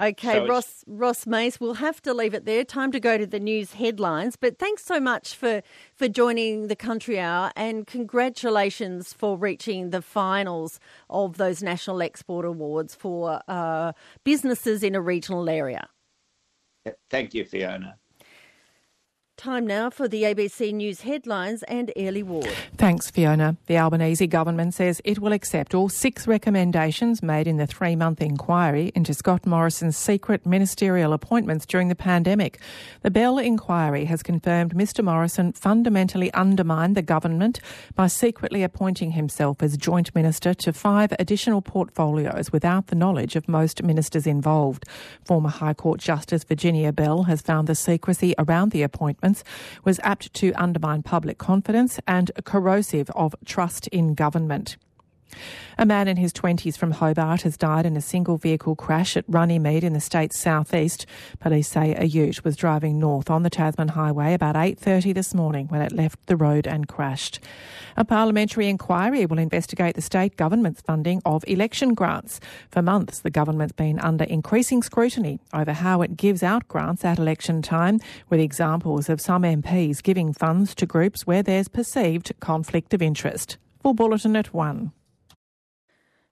Okay, 0.01 0.35
So 0.35 0.47
Ross 0.47 0.85
Ross 0.87 1.27
Mace, 1.27 1.59
we'll 1.59 1.73
have 1.73 2.01
to 2.03 2.13
leave 2.13 2.33
it 2.33 2.45
there. 2.45 2.63
Time 2.63 2.89
to 2.93 3.01
go 3.01 3.17
to 3.17 3.27
the 3.27 3.39
news 3.39 3.73
headlines. 3.73 4.37
But 4.37 4.57
thanks 4.57 4.85
so 4.85 4.97
much 4.97 5.35
for 5.35 5.61
for 5.93 6.07
joining 6.07 6.67
the 6.67 6.75
Country 6.75 7.19
Hour, 7.19 7.51
and 7.57 7.85
congratulations 7.85 9.11
for 9.11 9.37
reaching 9.37 9.89
the 9.89 10.01
finals 10.01 10.79
of 11.09 11.35
those 11.35 11.61
National 11.61 12.01
Export 12.01 12.45
Awards 12.45 12.95
for 12.95 13.41
uh, 13.49 13.91
businesses 14.23 14.83
in 14.83 14.95
a 14.95 15.01
regional 15.01 15.49
area. 15.49 15.89
thank 17.09 17.33
you, 17.33 17.43
Fiona. 17.43 17.97
Time 19.39 19.65
now 19.65 19.89
for 19.89 20.09
the 20.09 20.23
ABC 20.23 20.73
News 20.73 20.99
headlines 20.99 21.63
and 21.63 21.93
Airlie 21.95 22.23
Ward. 22.23 22.51
Thanks, 22.75 23.09
Fiona. 23.09 23.55
The 23.67 23.77
Albanese 23.77 24.27
government 24.27 24.73
says 24.73 25.01
it 25.05 25.19
will 25.19 25.31
accept 25.31 25.73
all 25.73 25.87
six 25.87 26.27
recommendations 26.27 27.23
made 27.23 27.47
in 27.47 27.55
the 27.55 27.65
three 27.65 27.95
month 27.95 28.21
inquiry 28.21 28.91
into 28.95 29.13
Scott 29.13 29.45
Morrison's 29.45 29.95
secret 29.95 30.45
ministerial 30.45 31.13
appointments 31.13 31.65
during 31.65 31.87
the 31.87 31.95
pandemic. 31.95 32.59
The 33.01 33.11
Bell 33.11 33.37
inquiry 33.37 34.03
has 34.03 34.21
confirmed 34.21 34.75
Mr 34.75 35.05
Morrison 35.05 35.53
fundamentally 35.53 36.33
undermined 36.33 36.97
the 36.97 37.01
government 37.01 37.61
by 37.95 38.07
secretly 38.07 38.61
appointing 38.61 39.11
himself 39.11 39.63
as 39.63 39.77
joint 39.77 40.13
minister 40.13 40.53
to 40.55 40.73
five 40.73 41.13
additional 41.17 41.61
portfolios 41.61 42.51
without 42.51 42.87
the 42.87 42.95
knowledge 42.95 43.37
of 43.37 43.47
most 43.47 43.83
ministers 43.83 44.27
involved. 44.27 44.83
Former 45.23 45.47
High 45.47 45.75
Court 45.75 46.01
Justice 46.01 46.43
Virginia 46.43 46.91
Bell 46.91 47.23
has 47.23 47.41
found 47.41 47.69
the 47.69 47.75
secrecy 47.75 48.35
around 48.37 48.71
the 48.71 48.83
was 49.83 49.99
apt 50.03 50.33
to 50.35 50.53
undermine 50.53 51.03
public 51.03 51.37
confidence 51.37 51.99
and 52.07 52.31
corrosive 52.45 53.09
of 53.11 53.35
trust 53.45 53.87
in 53.87 54.13
government. 54.13 54.77
A 55.77 55.85
man 55.85 56.07
in 56.07 56.17
his 56.17 56.33
20s 56.33 56.77
from 56.77 56.91
Hobart 56.91 57.43
has 57.43 57.57
died 57.57 57.85
in 57.85 57.95
a 57.95 58.01
single 58.01 58.37
vehicle 58.37 58.75
crash 58.75 59.15
at 59.15 59.25
Runnymede 59.27 59.83
in 59.83 59.93
the 59.93 59.99
state's 59.99 60.39
southeast. 60.39 61.05
Police 61.39 61.67
say 61.67 61.95
a 61.95 62.05
ute 62.05 62.43
was 62.43 62.55
driving 62.55 62.99
north 62.99 63.29
on 63.29 63.43
the 63.43 63.49
Tasman 63.49 63.89
Highway 63.89 64.33
about 64.33 64.55
8:30 64.55 65.13
this 65.13 65.33
morning 65.33 65.67
when 65.67 65.81
it 65.81 65.91
left 65.91 66.25
the 66.25 66.35
road 66.35 66.67
and 66.67 66.87
crashed. 66.87 67.39
A 67.95 68.03
parliamentary 68.03 68.67
inquiry 68.67 69.25
will 69.25 69.39
investigate 69.39 69.95
the 69.95 70.01
state 70.01 70.35
government's 70.35 70.81
funding 70.81 71.21
of 71.25 71.43
election 71.47 71.93
grants. 71.93 72.39
For 72.71 72.81
months 72.81 73.19
the 73.19 73.29
government's 73.29 73.73
been 73.73 73.99
under 73.99 74.25
increasing 74.25 74.83
scrutiny 74.83 75.39
over 75.53 75.73
how 75.73 76.01
it 76.01 76.17
gives 76.17 76.43
out 76.43 76.67
grants 76.67 77.05
at 77.05 77.19
election 77.19 77.61
time, 77.61 77.99
with 78.29 78.39
examples 78.39 79.09
of 79.09 79.21
some 79.21 79.43
MPs 79.43 80.03
giving 80.03 80.33
funds 80.33 80.75
to 80.75 80.85
groups 80.85 81.25
where 81.25 81.43
there's 81.43 81.67
perceived 81.67 82.33
conflict 82.39 82.93
of 82.93 83.01
interest. 83.01 83.57
Full 83.81 83.93
bulletin 83.93 84.35
at 84.35 84.53
1. 84.53 84.91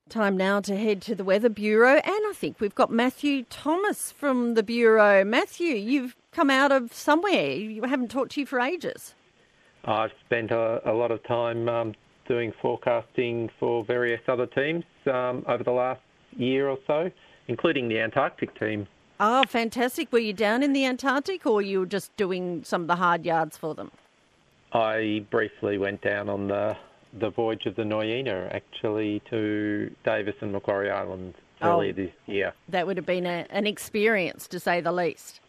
Time 0.10 0.38
now 0.38 0.62
to 0.62 0.78
head 0.78 1.02
to 1.02 1.16
the 1.16 1.24
Weather 1.26 1.50
Bureau, 1.50 1.96
and 1.96 2.04
I 2.06 2.32
think 2.34 2.62
we've 2.62 2.74
got 2.74 2.90
Matthew 2.90 3.44
Thomas 3.50 4.10
from 4.10 4.54
the 4.54 4.64
Bureau. 4.64 5.26
Matthew, 5.26 5.76
you've 5.76 6.16
come 6.32 6.50
out 6.50 6.72
of 6.72 6.94
somewhere. 6.94 7.52
You 7.52 7.84
haven't 7.84 8.10
talked 8.10 8.32
to 8.34 8.40
you 8.40 8.46
for 8.46 8.60
ages. 8.62 9.14
I've 9.84 10.12
spent 10.26 10.52
a, 10.52 10.90
a 10.90 10.94
lot 10.94 11.12
of 11.12 11.22
time 11.24 11.68
um, 11.68 11.94
doing 12.26 12.54
forecasting 12.62 13.50
for 13.60 13.84
various 13.84 14.22
other 14.30 14.46
teams 14.46 14.86
um, 15.08 15.44
over 15.46 15.64
the 15.64 15.72
last 15.72 16.02
year 16.38 16.70
or 16.70 16.78
so, 16.88 17.12
including 17.50 17.90
the 17.90 18.00
Antarctic 18.00 18.58
team. 18.58 18.88
Oh, 19.20 19.44
fantastic. 19.44 20.12
Were 20.14 20.20
you 20.20 20.34
down 20.34 20.64
in 20.64 20.72
the 20.72 20.86
Antarctic 20.86 21.46
or 21.46 21.62
you 21.62 21.82
were 21.82 21.86
just 21.86 22.16
doing 22.16 22.64
some 22.64 22.84
of 22.84 22.88
the 22.88 22.96
hard 22.96 23.26
yards 23.26 23.58
for 23.58 23.76
them? 23.76 23.92
I 24.72 25.26
briefly 25.30 25.78
went 25.78 26.02
down 26.02 26.30
on 26.30 26.48
the 26.48 26.78
the 27.14 27.30
voyage 27.30 27.66
of 27.66 27.76
the 27.76 27.84
Nuyina, 27.84 28.54
actually, 28.54 29.22
to 29.30 29.92
Davis 30.06 30.36
and 30.42 30.52
Macquarie 30.52 30.92
Islands 30.92 31.36
earlier 31.62 31.92
Oh. 31.92 32.02
this 32.02 32.12
year. 32.28 32.54
That 32.70 32.86
would 32.88 32.98
have 32.98 33.06
been 33.06 33.26
a, 33.26 33.46
an 33.50 33.66
experience, 33.68 34.48
to 34.50 34.60
say 34.60 34.82
the 34.82 34.92
least. 34.92 35.40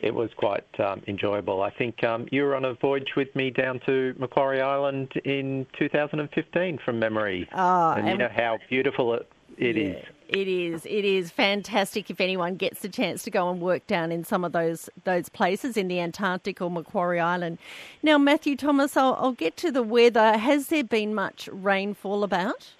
It 0.00 0.14
was 0.14 0.28
quite 0.36 0.64
um, 0.78 1.02
enjoyable. 1.06 1.62
I 1.62 1.70
think 1.70 2.04
um, 2.04 2.26
you 2.30 2.42
were 2.44 2.54
on 2.54 2.66
a 2.66 2.74
voyage 2.74 3.14
with 3.16 3.34
me 3.34 3.50
down 3.50 3.80
to 3.86 4.14
Macquarie 4.18 4.60
Island 4.60 5.12
in 5.24 5.66
2015, 5.78 6.78
from 6.84 6.98
memory. 6.98 7.48
Ah, 7.52 7.94
and 7.94 8.06
you 8.08 8.16
know 8.18 8.28
how 8.34 8.58
beautiful 8.68 9.14
it, 9.14 9.26
it 9.58 9.76
is. 9.76 10.04
It 10.28 10.48
is. 10.48 10.84
It 10.86 11.04
is 11.04 11.30
fantastic 11.30 12.10
if 12.10 12.20
anyone 12.20 12.56
gets 12.56 12.80
the 12.80 12.88
chance 12.88 13.22
to 13.24 13.30
go 13.30 13.48
and 13.48 13.60
work 13.60 13.86
down 13.86 14.10
in 14.10 14.24
some 14.24 14.44
of 14.44 14.52
those 14.52 14.90
those 15.04 15.28
places 15.28 15.76
in 15.76 15.86
the 15.86 16.00
Antarctic 16.00 16.60
or 16.60 16.70
Macquarie 16.70 17.20
Island. 17.20 17.58
Now, 18.02 18.18
Matthew 18.18 18.56
Thomas, 18.56 18.96
I'll, 18.96 19.14
I'll 19.14 19.32
get 19.32 19.56
to 19.58 19.70
the 19.70 19.84
weather. 19.84 20.36
Has 20.36 20.66
there 20.66 20.82
been 20.82 21.14
much 21.14 21.48
rainfall 21.52 22.24
about? 22.24 22.72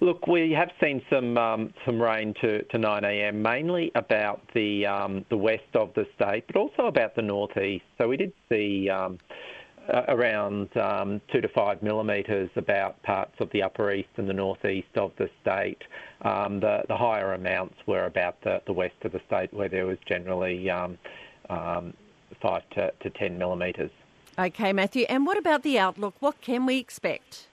Look, 0.00 0.26
we 0.26 0.52
have 0.52 0.70
seen 0.82 1.02
some 1.10 1.36
um, 1.36 1.74
some 1.84 2.00
rain 2.00 2.34
to, 2.40 2.62
to 2.64 2.78
9 2.78 3.04
a.m. 3.04 3.42
mainly 3.42 3.92
about 3.94 4.40
the 4.54 4.86
um, 4.86 5.24
the 5.28 5.36
west 5.36 5.74
of 5.74 5.92
the 5.94 6.06
state, 6.14 6.44
but 6.46 6.56
also 6.56 6.86
about 6.86 7.16
the 7.16 7.22
northeast. 7.22 7.84
So 7.98 8.08
we 8.08 8.16
did 8.16 8.32
see 8.48 8.88
um, 8.88 9.18
around 10.08 10.76
um, 10.76 11.20
two 11.32 11.40
to 11.40 11.48
five 11.48 11.82
millimetres 11.82 12.50
about 12.56 13.02
parts 13.02 13.34
of 13.40 13.50
the 13.50 13.62
upper 13.62 13.92
east 13.92 14.08
and 14.16 14.28
the 14.28 14.32
northeast 14.32 14.96
of 14.96 15.12
the 15.18 15.28
state. 15.42 15.82
Um, 16.22 16.60
the 16.60 16.82
the 16.88 16.96
higher 16.96 17.34
amounts 17.34 17.76
were 17.86 18.04
about 18.04 18.40
the, 18.42 18.62
the 18.66 18.72
west 18.72 18.96
of 19.02 19.12
the 19.12 19.20
state, 19.26 19.52
where 19.52 19.68
there 19.68 19.86
was 19.86 19.98
generally 20.06 20.68
um, 20.70 20.98
um, 21.50 21.94
five 22.40 22.62
to, 22.70 22.92
to 23.00 23.10
ten 23.10 23.38
millimetres. 23.38 23.90
Okay, 24.38 24.72
Matthew. 24.72 25.06
And 25.08 25.24
what 25.26 25.38
about 25.38 25.62
the 25.62 25.78
outlook? 25.78 26.14
What 26.20 26.40
can 26.40 26.66
we 26.66 26.78
expect? 26.78 27.46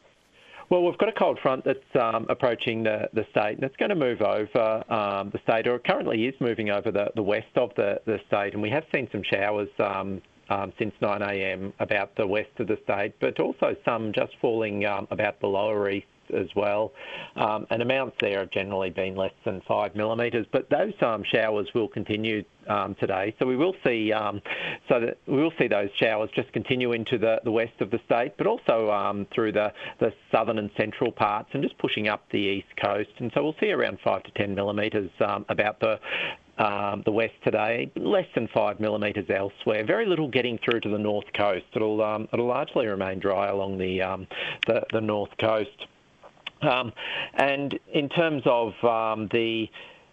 Well, 0.70 0.84
we've 0.84 0.98
got 0.98 1.10
a 1.10 1.14
cold 1.14 1.40
front 1.40 1.66
that's 1.66 1.96
um, 1.96 2.26
approaching 2.30 2.84
the, 2.84 3.10
the 3.14 3.26
state, 3.30 3.56
and 3.56 3.64
it's 3.64 3.76
going 3.76 3.90
to 3.90 3.96
move 3.96 4.22
over 4.22 4.84
um, 4.92 5.30
the 5.30 5.40
state, 5.44 5.68
or 5.68 5.76
it 5.76 5.84
currently 5.84 6.26
is 6.26 6.34
moving 6.40 6.72
over 6.72 6.90
the, 6.90 7.12
the 7.16 7.22
west 7.22 7.56
of 7.56 7.72
the, 7.76 8.02
the 8.06 8.20
state. 8.28 8.54
And 8.54 8.62
we 8.62 8.70
have 8.72 8.84
seen 8.94 9.08
some 9.12 9.22
showers 9.24 9.70
um, 9.80 10.22
um, 10.50 10.74
since 10.78 10.94
9 11.02 11.22
a.m. 11.22 11.74
about 11.80 12.16
the 12.16 12.28
west 12.28 12.52
of 12.60 12.68
the 12.68 12.78
state, 12.84 13.14
but 13.20 13.40
also 13.40 13.76
some 13.86 14.12
just 14.14 14.34
falling 14.42 14.86
um, 14.86 15.08
about 15.12 15.40
the 15.40 15.48
lower 15.48 15.90
east 15.90 16.08
as 16.34 16.48
well. 16.56 16.92
Um, 17.36 17.68
and 17.70 17.82
amounts 17.82 18.16
there 18.20 18.40
have 18.40 18.52
generally 18.52 18.90
been 18.90 19.16
less 19.16 19.34
than 19.46 19.62
five 19.68 19.96
millimetres, 19.96 20.46
but 20.52 20.70
those 20.70 20.94
um, 21.02 21.24
showers 21.24 21.68
will 21.74 21.88
continue 21.88 22.44
um, 22.68 22.96
today. 23.00 23.36
So 23.40 23.46
we 23.46 23.58
will 23.58 23.76
see, 23.86 24.14
um, 24.14 24.42
so 24.88 25.00
that 25.00 25.18
we 25.28 25.42
will 25.42 25.54
see 25.60 25.68
those 25.68 25.90
showers 26.02 26.30
just 26.36 26.52
continue 26.54 26.94
into 26.94 27.18
the, 27.18 27.40
the 27.44 27.52
west 27.52 27.80
of 27.82 27.92
the 27.92 28.00
state, 28.06 28.34
but 28.38 28.48
also 28.48 28.90
um, 28.92 29.28
through 29.34 29.52
the, 29.54 29.74
the 30.00 30.14
southern 30.32 30.60
and 30.60 30.70
central 30.78 31.12
parts, 31.12 31.50
and 31.54 31.62
just 31.62 31.78
pushing 31.78 32.08
up 32.08 32.24
the 32.32 32.38
east 32.38 32.68
coast. 32.82 33.10
And 33.18 33.32
so 33.34 33.44
we'll 33.44 33.56
see 33.60 33.72
around 33.72 34.00
five 34.04 34.24
to 34.24 34.32
ten 34.32 34.56
millimetres 34.56 35.12
um, 35.26 35.46
about 35.50 35.80
the 35.80 36.00
um, 36.58 37.02
the 37.06 37.12
west 37.12 37.34
today, 37.44 37.92
less 37.96 38.28
than 38.36 38.48
five 38.48 38.80
millimetres 38.80 39.30
elsewhere. 39.30 39.84
Very 39.86 40.06
little 40.06 40.28
getting 40.28 40.60
through 40.60 40.82
to 40.82 40.90
the 40.90 41.00
north 41.00 41.26
coast. 41.34 41.66
It'll 41.74 42.02
um, 42.04 42.28
it'll 42.32 42.48
largely 42.48 42.86
remain 42.86 43.20
dry 43.20 43.48
along 43.48 43.78
the 43.78 44.02
um, 44.02 44.28
the, 44.68 44.84
the 44.92 45.02
north 45.02 45.32
coast. 45.40 45.88
Um, 46.62 46.94
and 47.34 47.78
in 47.92 48.08
terms 48.10 48.44
of 48.46 48.74
um, 48.84 49.28
the 49.32 49.70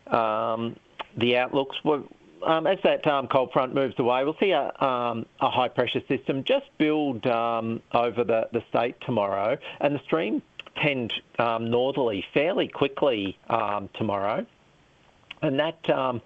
um, 0.06 0.76
the 1.16 1.36
outlooks, 1.36 1.76
um, 1.84 2.66
as 2.66 2.78
that 2.84 3.06
um, 3.06 3.28
cold 3.28 3.52
front 3.52 3.74
moves 3.74 3.98
away, 3.98 4.24
we'll 4.24 4.36
see 4.40 4.52
a, 4.52 4.72
um, 4.82 5.26
a 5.40 5.50
high 5.50 5.68
pressure 5.68 6.02
system 6.08 6.42
just 6.44 6.66
build 6.78 7.26
over 7.26 8.24
the, 8.24 8.48
the 8.52 8.62
state 8.70 8.96
tomorrow, 9.02 9.58
and 9.80 9.94
the 9.94 10.00
stream 10.00 10.42
tend 10.82 11.12
northerly 11.38 12.24
fairly 12.32 12.66
quickly 12.66 13.38
tomorrow, 13.94 14.46
and 15.42 15.58
that 15.58 15.90
um, 15.90 16.20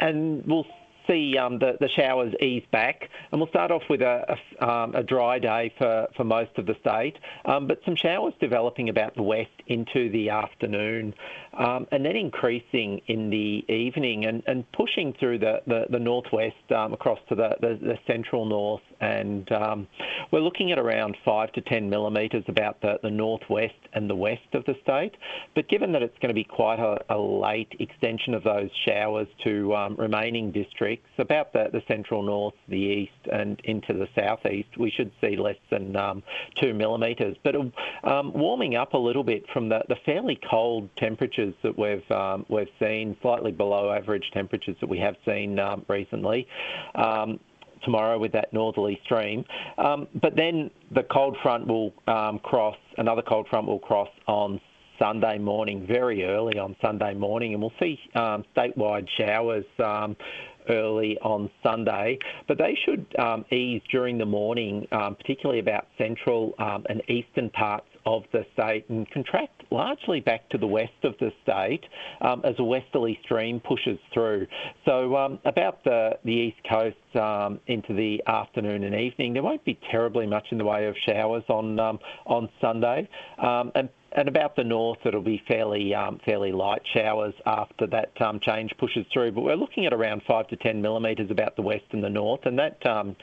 and 0.00 0.44
we'll 0.46 0.66
see 1.08 1.36
um, 1.38 1.58
the, 1.58 1.76
the 1.80 1.88
showers 1.88 2.34
ease 2.40 2.64
back, 2.70 3.08
and 3.30 3.40
we'll 3.40 3.48
start 3.48 3.70
off 3.70 3.82
with 3.88 4.02
a, 4.02 4.36
a, 4.60 4.68
um, 4.68 4.94
a 4.94 5.02
dry 5.02 5.38
day 5.38 5.72
for, 5.78 6.08
for 6.16 6.24
most 6.24 6.50
of 6.58 6.66
the 6.66 6.74
state, 6.80 7.16
um, 7.44 7.66
but 7.66 7.80
some 7.84 7.96
showers 7.96 8.34
developing 8.40 8.88
about 8.88 9.14
the 9.14 9.22
west 9.22 9.50
into 9.66 10.10
the 10.10 10.30
afternoon, 10.30 11.14
um, 11.58 11.86
and 11.90 12.04
then 12.04 12.16
increasing 12.16 13.00
in 13.06 13.30
the 13.30 13.64
evening 13.68 14.26
and, 14.26 14.42
and 14.46 14.70
pushing 14.72 15.12
through 15.18 15.38
the, 15.38 15.60
the, 15.66 15.86
the 15.90 15.98
northwest 15.98 16.56
um, 16.74 16.92
across 16.92 17.18
to 17.28 17.34
the, 17.34 17.50
the, 17.60 17.78
the, 17.80 17.98
central 18.06 18.46
north. 18.46 18.82
And 19.00 19.50
um, 19.52 19.86
we're 20.32 20.40
looking 20.40 20.72
at 20.72 20.78
around 20.78 21.16
5 21.24 21.52
to 21.52 21.60
10 21.60 21.90
millimetres 21.90 22.44
about 22.48 22.80
the, 22.80 22.98
the 23.02 23.10
northwest 23.10 23.74
and 23.92 24.08
the 24.08 24.14
west 24.14 24.54
of 24.54 24.64
the 24.64 24.74
state. 24.82 25.12
But 25.54 25.68
given 25.68 25.92
that 25.92 26.02
it's 26.02 26.18
going 26.20 26.28
to 26.28 26.34
be 26.34 26.44
quite 26.44 26.78
a, 26.78 26.98
a 27.12 27.18
late 27.18 27.74
extension 27.78 28.34
of 28.34 28.44
those 28.44 28.70
showers 28.86 29.28
to 29.44 29.74
remaining 29.96 30.52
districts, 30.52 30.97
about 31.18 31.52
the, 31.52 31.68
the 31.72 31.82
central 31.88 32.22
north, 32.22 32.54
the 32.68 32.76
east, 32.76 33.12
and 33.32 33.60
into 33.64 33.92
the 33.92 34.08
southeast, 34.14 34.76
we 34.78 34.90
should 34.90 35.10
see 35.20 35.36
less 35.36 35.56
than 35.70 35.96
um, 35.96 36.22
two 36.56 36.74
millimetres. 36.74 37.36
But 37.42 37.54
um, 37.56 38.32
warming 38.32 38.76
up 38.76 38.94
a 38.94 38.98
little 38.98 39.24
bit 39.24 39.44
from 39.52 39.68
the, 39.68 39.82
the 39.88 39.96
fairly 40.04 40.38
cold 40.48 40.88
temperatures 40.96 41.54
that 41.62 41.78
we've 41.78 42.08
um, 42.10 42.46
we've 42.48 42.68
seen, 42.78 43.16
slightly 43.22 43.52
below 43.52 43.92
average 43.92 44.30
temperatures 44.32 44.76
that 44.80 44.88
we 44.88 44.98
have 44.98 45.16
seen 45.24 45.58
um, 45.58 45.84
recently 45.88 46.46
um, 46.94 47.40
tomorrow 47.82 48.18
with 48.18 48.32
that 48.32 48.52
northerly 48.52 49.00
stream. 49.04 49.44
Um, 49.78 50.08
but 50.20 50.36
then 50.36 50.70
the 50.90 51.02
cold 51.04 51.36
front 51.42 51.66
will 51.66 51.92
um, 52.06 52.38
cross, 52.38 52.76
another 52.96 53.22
cold 53.22 53.48
front 53.48 53.66
will 53.66 53.78
cross 53.78 54.08
on 54.26 54.60
Sunday 54.98 55.38
morning, 55.38 55.86
very 55.86 56.24
early 56.24 56.58
on 56.58 56.74
Sunday 56.82 57.14
morning, 57.14 57.52
and 57.52 57.62
we'll 57.62 57.72
see 57.80 57.98
um, 58.14 58.44
statewide 58.56 59.06
showers 59.16 59.64
um, 59.78 60.16
early 60.68 61.18
on 61.22 61.50
Sunday, 61.62 62.18
but 62.46 62.58
they 62.58 62.78
should 62.84 63.06
um, 63.18 63.44
ease 63.52 63.82
during 63.90 64.18
the 64.18 64.26
morning, 64.26 64.86
um, 64.92 65.14
particularly 65.16 65.60
about 65.60 65.86
central 65.96 66.54
um, 66.58 66.84
and 66.88 67.02
eastern 67.08 67.50
parts 67.50 67.86
of 68.06 68.22
the 68.32 68.44
state 68.54 68.88
and 68.88 69.10
contract 69.10 69.58
largely 69.70 70.20
back 70.20 70.48
to 70.50 70.58
the 70.58 70.66
west 70.66 70.92
of 71.04 71.14
the 71.20 71.30
state 71.42 71.84
um, 72.22 72.40
as 72.44 72.54
a 72.58 72.64
westerly 72.64 73.18
stream 73.22 73.60
pushes 73.60 73.98
through. 74.12 74.46
So 74.84 75.16
um, 75.16 75.38
about 75.44 75.84
the, 75.84 76.18
the 76.24 76.32
east 76.32 76.56
coast 76.68 76.96
um, 77.16 77.60
into 77.66 77.94
the 77.94 78.22
afternoon 78.26 78.84
and 78.84 78.94
evening, 78.94 79.34
there 79.34 79.42
won't 79.42 79.64
be 79.64 79.78
terribly 79.90 80.26
much 80.26 80.46
in 80.50 80.58
the 80.58 80.64
way 80.64 80.86
of 80.86 80.94
showers 81.06 81.44
on 81.48 81.78
um, 81.78 81.98
on 82.26 82.48
Sunday, 82.60 83.08
um, 83.42 83.72
and 83.74 83.88
and 84.12 84.28
about 84.28 84.56
the 84.56 84.64
north, 84.64 84.98
it'll 85.04 85.20
be 85.20 85.42
fairly 85.46 85.94
um, 85.94 86.20
fairly 86.24 86.52
light 86.52 86.82
showers 86.94 87.34
after 87.46 87.86
that 87.88 88.10
um, 88.20 88.40
change 88.40 88.72
pushes 88.78 89.06
through. 89.12 89.32
But 89.32 89.42
we're 89.42 89.56
looking 89.56 89.86
at 89.86 89.92
around 89.92 90.22
five 90.26 90.48
to 90.48 90.56
ten 90.56 90.80
millimetres 90.80 91.30
about 91.30 91.56
the 91.56 91.62
west 91.62 91.84
and 91.92 92.02
the 92.02 92.10
north, 92.10 92.40
and 92.44 92.58
that 92.58 92.84
um, 92.86 93.16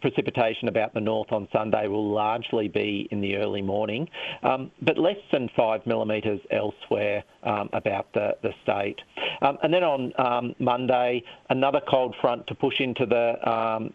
precipitation 0.00 0.68
about 0.68 0.94
the 0.94 1.00
north 1.00 1.32
on 1.32 1.48
Sunday 1.52 1.88
will 1.88 2.12
largely 2.12 2.68
be 2.68 3.08
in 3.10 3.20
the 3.20 3.36
early 3.36 3.62
morning, 3.62 4.08
um, 4.42 4.70
but 4.82 4.98
less 4.98 5.16
than 5.32 5.48
five 5.56 5.84
millimetres 5.86 6.40
elsewhere 6.50 7.24
um, 7.42 7.68
about 7.72 8.12
the, 8.12 8.36
the 8.42 8.50
state. 8.62 9.00
Um, 9.42 9.58
and 9.62 9.72
then 9.72 9.82
on 9.82 10.12
um, 10.18 10.54
Monday, 10.58 11.22
another 11.50 11.80
cold 11.88 12.14
front 12.20 12.46
to 12.46 12.54
push 12.54 12.80
into 12.80 13.06
the 13.06 13.50
um, 13.50 13.92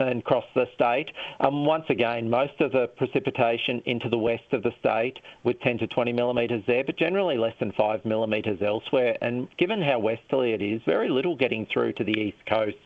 and 0.00 0.20
across 0.20 0.44
the 0.54 0.66
state. 0.74 1.10
Um, 1.40 1.64
once 1.64 1.84
again, 1.88 2.28
most 2.28 2.60
of 2.60 2.72
the 2.72 2.88
precipitation 2.96 3.82
into 3.86 4.08
the 4.08 4.18
west 4.18 4.52
of 4.52 4.62
the 4.62 4.72
state 4.80 5.18
with 5.44 5.60
10 5.60 5.78
to 5.78 5.86
20 5.86 6.12
millimetres 6.12 6.62
there, 6.66 6.84
but 6.84 6.96
generally 6.96 7.36
less 7.36 7.54
than 7.60 7.72
5 7.72 8.04
millimetres 8.04 8.60
elsewhere. 8.62 9.16
And 9.20 9.48
given 9.58 9.82
how 9.82 9.98
westerly 9.98 10.52
it 10.52 10.62
is, 10.62 10.80
very 10.86 11.08
little 11.08 11.36
getting 11.36 11.66
through 11.72 11.92
to 11.94 12.04
the 12.04 12.12
east 12.12 12.38
coast 12.48 12.76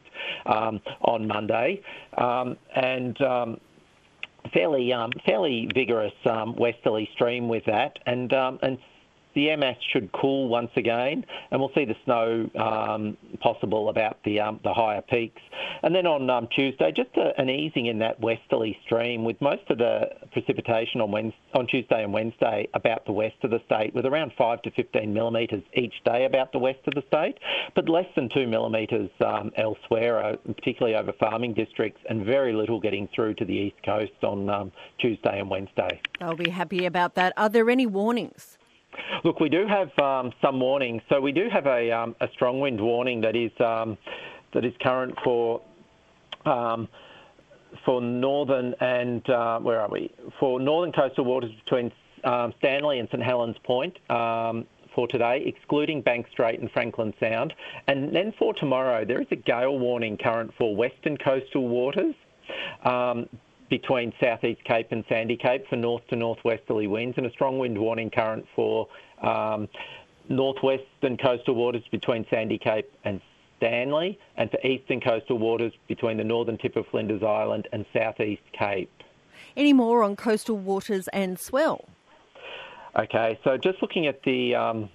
um, 0.46 0.80
on 1.02 1.26
Monday. 1.26 1.80
Um, 2.16 2.56
and 2.74 3.20
um, 3.22 3.60
fairly 4.52 4.92
um, 4.92 5.10
fairly 5.24 5.68
vigorous 5.74 6.12
um, 6.26 6.54
westerly 6.56 7.08
stream 7.14 7.48
with 7.48 7.64
that, 7.66 7.98
and 8.06 8.32
um, 8.32 8.58
and 8.62 8.78
the 9.34 9.54
MS 9.56 9.76
should 9.92 10.10
cool 10.12 10.48
once 10.48 10.70
again, 10.76 11.24
and 11.50 11.60
we'll 11.60 11.72
see 11.74 11.84
the 11.84 11.96
snow 12.04 12.48
um, 12.58 13.16
possible 13.40 13.88
about 13.88 14.18
the 14.24 14.40
um, 14.40 14.60
the 14.62 14.72
higher 14.72 15.02
peaks. 15.02 15.42
And 15.82 15.94
then 15.94 16.06
on 16.06 16.30
um, 16.30 16.48
Tuesday, 16.54 16.92
just 16.94 17.10
a, 17.16 17.38
an 17.40 17.50
easing 17.50 17.86
in 17.86 17.98
that 17.98 18.20
westerly 18.20 18.78
stream, 18.86 19.24
with 19.24 19.40
most 19.40 19.62
of 19.68 19.78
the 19.78 20.10
precipitation 20.32 21.00
on 21.00 21.10
Wednesday, 21.10 21.38
on 21.54 21.66
Tuesday 21.66 22.02
and 22.02 22.12
Wednesday 22.12 22.68
about 22.74 23.04
the 23.06 23.12
west 23.12 23.36
of 23.42 23.50
the 23.50 23.60
state, 23.66 23.94
with 23.94 24.06
around 24.06 24.32
five 24.38 24.62
to 24.62 24.70
15 24.70 25.12
millimetres 25.12 25.62
each 25.74 25.94
day 26.04 26.24
about 26.24 26.52
the 26.52 26.58
west 26.58 26.80
of 26.86 26.94
the 26.94 27.02
state, 27.08 27.38
but 27.74 27.88
less 27.88 28.06
than 28.16 28.28
two 28.28 28.46
millimetres 28.46 29.10
um, 29.24 29.50
elsewhere, 29.56 30.24
uh, 30.24 30.36
particularly 30.54 30.96
over 30.96 31.12
farming 31.18 31.54
districts, 31.54 32.00
and 32.08 32.24
very 32.24 32.52
little 32.52 32.80
getting 32.80 33.08
through 33.14 33.34
to 33.34 33.44
the 33.44 33.52
east 33.52 33.76
coast 33.84 34.12
on 34.22 34.48
um, 34.48 34.72
Tuesday 34.98 35.40
and 35.40 35.50
Wednesday. 35.50 36.00
I'll 36.20 36.36
be 36.36 36.50
happy 36.50 36.86
about 36.86 37.14
that. 37.14 37.32
Are 37.36 37.48
there 37.48 37.68
any 37.68 37.86
warnings? 37.86 38.58
Look, 39.24 39.40
we 39.40 39.48
do 39.48 39.66
have 39.66 39.96
um, 39.98 40.32
some 40.40 40.60
warnings. 40.60 41.02
So 41.08 41.20
we 41.20 41.32
do 41.32 41.48
have 41.50 41.66
a, 41.66 41.90
um, 41.90 42.16
a 42.20 42.28
strong 42.32 42.60
wind 42.60 42.80
warning 42.80 43.20
that 43.22 43.36
is 43.36 43.52
um, 43.60 43.96
that 44.52 44.64
is 44.64 44.72
current 44.80 45.14
for 45.24 45.60
um, 46.44 46.88
for 47.84 48.00
northern 48.00 48.74
and 48.80 49.28
uh, 49.28 49.58
where 49.60 49.80
are 49.80 49.88
we? 49.88 50.10
For 50.38 50.60
northern 50.60 50.92
coastal 50.92 51.24
waters 51.24 51.50
between 51.64 51.90
um, 52.24 52.54
Stanley 52.58 52.98
and 52.98 53.08
St 53.08 53.22
Helens 53.22 53.56
Point 53.64 53.98
um, 54.10 54.66
for 54.94 55.08
today, 55.08 55.42
excluding 55.44 56.00
Bank 56.00 56.26
Strait 56.30 56.60
and 56.60 56.70
Franklin 56.70 57.12
Sound. 57.18 57.52
And 57.88 58.14
then 58.14 58.32
for 58.38 58.54
tomorrow, 58.54 59.04
there 59.04 59.20
is 59.20 59.26
a 59.32 59.36
gale 59.36 59.78
warning 59.78 60.16
current 60.16 60.52
for 60.56 60.74
western 60.74 61.16
coastal 61.16 61.68
waters. 61.68 62.14
Between 63.70 64.12
Southeast 64.20 64.62
Cape 64.64 64.88
and 64.92 65.04
Sandy 65.08 65.36
Cape 65.36 65.66
for 65.68 65.76
north 65.76 66.06
to 66.08 66.16
northwesterly 66.16 66.86
winds 66.86 67.16
and 67.16 67.26
a 67.26 67.30
strong 67.30 67.58
wind 67.58 67.76
warning 67.76 68.10
current 68.10 68.46
for 68.54 68.88
um, 69.22 69.68
northwestern 70.28 71.16
coastal 71.16 71.54
waters 71.54 71.82
between 71.90 72.26
Sandy 72.30 72.58
Cape 72.58 72.90
and 73.04 73.20
Stanley 73.56 74.18
and 74.36 74.50
for 74.50 74.58
eastern 74.66 75.00
coastal 75.00 75.38
waters 75.38 75.72
between 75.88 76.16
the 76.16 76.24
northern 76.24 76.58
tip 76.58 76.76
of 76.76 76.86
Flinders 76.88 77.22
Island 77.22 77.68
and 77.72 77.86
Southeast 77.92 78.42
Cape. 78.52 78.90
Any 79.56 79.72
more 79.72 80.02
on 80.02 80.16
coastal 80.16 80.56
waters 80.56 81.08
and 81.08 81.38
swell? 81.38 81.84
Okay, 82.96 83.38
so 83.42 83.56
just 83.56 83.80
looking 83.82 84.06
at 84.06 84.22
the 84.22 84.54
um, 84.54 84.88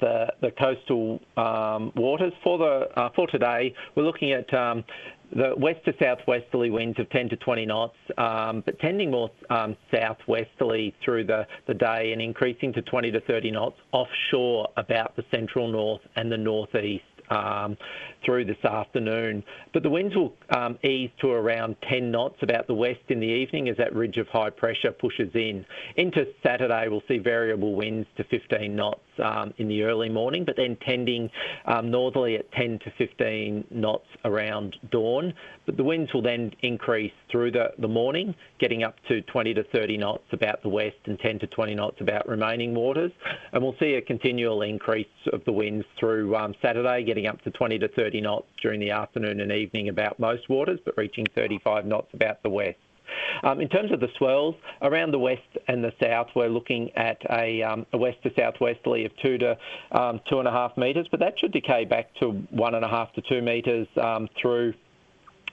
the, 0.00 0.32
the 0.40 0.50
coastal 0.50 1.20
um, 1.36 1.92
waters 1.94 2.32
for 2.42 2.58
the 2.58 2.98
uh, 2.98 3.10
for 3.14 3.26
today, 3.28 3.74
we're 3.94 4.02
looking 4.02 4.32
at 4.32 4.52
um, 4.52 4.84
the 5.32 5.54
west 5.56 5.84
to 5.84 5.94
southwesterly 6.00 6.70
winds 6.70 6.98
of 6.98 7.08
10 7.10 7.28
to 7.30 7.36
20 7.36 7.66
knots, 7.66 7.96
um, 8.18 8.62
but 8.64 8.78
tending 8.78 9.10
more 9.10 9.30
um, 9.50 9.76
southwesterly 9.92 10.94
through 11.04 11.24
the, 11.24 11.46
the 11.66 11.74
day 11.74 12.12
and 12.12 12.22
increasing 12.22 12.72
to 12.72 12.82
20 12.82 13.10
to 13.12 13.20
30 13.20 13.50
knots 13.50 13.76
offshore 13.92 14.68
about 14.76 15.16
the 15.16 15.24
central 15.30 15.68
north 15.68 16.02
and 16.16 16.30
the 16.30 16.36
northeast 16.36 17.04
um, 17.30 17.76
through 18.24 18.44
this 18.44 18.62
afternoon. 18.64 19.42
But 19.72 19.82
the 19.82 19.90
winds 19.90 20.14
will 20.14 20.34
um, 20.56 20.78
ease 20.84 21.10
to 21.20 21.30
around 21.30 21.76
10 21.88 22.10
knots 22.10 22.36
about 22.42 22.66
the 22.66 22.74
west 22.74 23.00
in 23.08 23.20
the 23.20 23.26
evening 23.26 23.68
as 23.68 23.76
that 23.78 23.94
ridge 23.94 24.16
of 24.18 24.28
high 24.28 24.50
pressure 24.50 24.92
pushes 24.92 25.30
in. 25.34 25.64
Into 25.96 26.26
Saturday, 26.42 26.88
we'll 26.88 27.02
see 27.08 27.18
variable 27.18 27.74
winds 27.74 28.06
to 28.16 28.24
15 28.24 28.74
knots 28.74 29.00
in 29.58 29.68
the 29.68 29.82
early 29.82 30.08
morning, 30.08 30.44
but 30.44 30.56
then 30.56 30.76
tending 30.86 31.30
um, 31.66 31.90
northerly 31.90 32.36
at 32.36 32.50
10 32.52 32.78
to 32.80 32.90
15 32.98 33.64
knots 33.70 34.06
around 34.24 34.76
dawn. 34.90 35.32
But 35.66 35.76
the 35.76 35.84
winds 35.84 36.12
will 36.12 36.22
then 36.22 36.52
increase 36.62 37.12
through 37.30 37.52
the, 37.52 37.72
the 37.78 37.88
morning, 37.88 38.34
getting 38.58 38.82
up 38.82 38.96
to 39.08 39.22
20 39.22 39.54
to 39.54 39.64
30 39.64 39.96
knots 39.96 40.24
about 40.32 40.62
the 40.62 40.68
west 40.68 40.96
and 41.06 41.18
10 41.18 41.38
to 41.40 41.46
20 41.46 41.74
knots 41.74 42.00
about 42.00 42.28
remaining 42.28 42.74
waters. 42.74 43.12
And 43.52 43.62
we'll 43.62 43.76
see 43.80 43.94
a 43.94 44.02
continual 44.02 44.62
increase 44.62 45.06
of 45.32 45.44
the 45.44 45.52
winds 45.52 45.86
through 45.98 46.36
um, 46.36 46.54
Saturday, 46.60 47.04
getting 47.04 47.26
up 47.26 47.42
to 47.42 47.50
20 47.50 47.78
to 47.78 47.88
30 47.88 48.20
knots 48.20 48.46
during 48.60 48.80
the 48.80 48.90
afternoon 48.90 49.40
and 49.40 49.52
evening 49.52 49.88
about 49.88 50.18
most 50.18 50.48
waters, 50.48 50.80
but 50.84 50.96
reaching 50.96 51.26
35 51.34 51.86
knots 51.86 52.08
about 52.12 52.42
the 52.42 52.50
west. 52.50 52.78
Um, 53.42 53.60
in 53.60 53.68
terms 53.68 53.92
of 53.92 54.00
the 54.00 54.08
swells, 54.18 54.54
around 54.82 55.10
the 55.10 55.18
west 55.18 55.42
and 55.68 55.82
the 55.82 55.92
south, 56.00 56.28
we're 56.34 56.48
looking 56.48 56.90
at 56.96 57.18
a, 57.30 57.62
um, 57.62 57.86
a 57.92 57.98
west 57.98 58.22
to 58.22 58.32
southwesterly 58.36 59.04
of 59.04 59.12
two 59.22 59.38
to 59.38 59.56
um, 59.92 60.20
two 60.28 60.38
and 60.38 60.48
a 60.48 60.50
half 60.50 60.76
metres, 60.76 61.06
but 61.10 61.20
that 61.20 61.38
should 61.38 61.52
decay 61.52 61.84
back 61.84 62.14
to 62.20 62.30
one 62.50 62.74
and 62.74 62.84
a 62.84 62.88
half 62.88 63.12
to 63.14 63.22
two 63.22 63.42
metres 63.42 63.86
um, 64.00 64.28
through 64.40 64.74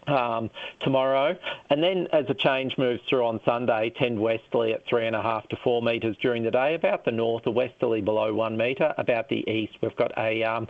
um, 0.07 0.49
tomorrow. 0.81 1.37
And 1.69 1.81
then 1.81 2.07
as 2.11 2.25
a 2.29 2.33
change 2.33 2.77
moves 2.77 3.01
through 3.09 3.25
on 3.25 3.39
Sunday, 3.45 3.91
tend 3.97 4.19
westerly 4.19 4.73
at 4.73 4.85
three 4.87 5.07
and 5.07 5.15
a 5.15 5.21
half 5.21 5.47
to 5.49 5.57
four 5.63 5.81
metres 5.81 6.15
during 6.21 6.43
the 6.43 6.51
day. 6.51 6.75
About 6.75 7.05
the 7.05 7.11
north, 7.11 7.45
a 7.45 7.51
westerly 7.51 8.01
below 8.01 8.33
one 8.33 8.57
metre. 8.57 8.93
About 8.97 9.29
the 9.29 9.47
east, 9.49 9.73
we've 9.81 9.95
got 9.95 10.11
a 10.17 10.43
um, 10.43 10.67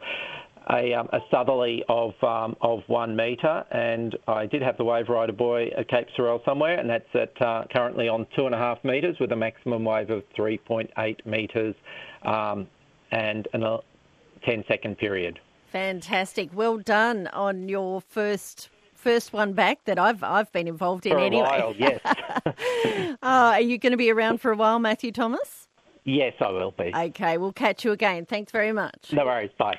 a, 0.69 0.93
um, 0.93 1.09
a 1.11 1.19
southerly 1.31 1.83
of 1.89 2.13
um, 2.23 2.55
of 2.61 2.81
one 2.87 3.15
metre, 3.15 3.65
and 3.71 4.15
I 4.27 4.45
did 4.45 4.61
have 4.61 4.77
the 4.77 4.83
wave 4.83 5.09
rider 5.09 5.33
buoy 5.33 5.71
at 5.73 5.87
Cape 5.89 6.07
Sorell 6.17 6.43
somewhere, 6.45 6.79
and 6.79 6.89
that's 6.89 7.03
at 7.13 7.41
uh, 7.41 7.63
currently 7.73 8.07
on 8.07 8.27
two 8.35 8.45
and 8.45 8.53
a 8.53 8.57
half 8.57 8.83
metres 8.83 9.17
with 9.19 9.31
a 9.31 9.35
maximum 9.35 9.83
wave 9.83 10.09
of 10.09 10.23
3.8 10.37 11.25
metres 11.25 11.75
um, 12.23 12.67
and 13.11 13.47
a 13.53 13.79
10 14.45 14.63
second 14.67 14.97
period. 14.97 15.39
Fantastic. 15.71 16.49
Well 16.53 16.77
done 16.77 17.27
on 17.27 17.69
your 17.69 18.01
first 18.01 18.69
first 18.93 19.33
one 19.33 19.53
back 19.53 19.83
that 19.85 19.97
I've 19.97 20.21
I've 20.23 20.51
been 20.51 20.67
involved 20.67 21.05
in 21.07 21.13
For 21.13 21.17
a 21.19 21.25
anyway. 21.25 21.41
while, 21.43 21.73
yes. 21.77 21.99
uh, 22.05 23.15
are 23.21 23.61
you 23.61 23.77
going 23.79 23.91
to 23.91 23.97
be 23.97 24.11
around 24.11 24.39
for 24.41 24.51
a 24.51 24.55
while, 24.55 24.79
Matthew 24.79 25.11
Thomas? 25.11 25.67
yes, 26.03 26.33
I 26.39 26.49
will 26.49 26.71
be. 26.71 26.91
Okay, 26.95 27.37
we'll 27.37 27.53
catch 27.53 27.85
you 27.85 27.91
again. 27.91 28.25
Thanks 28.25 28.51
very 28.51 28.71
much. 28.71 29.11
No 29.13 29.25
worries. 29.25 29.51
Bye. 29.57 29.77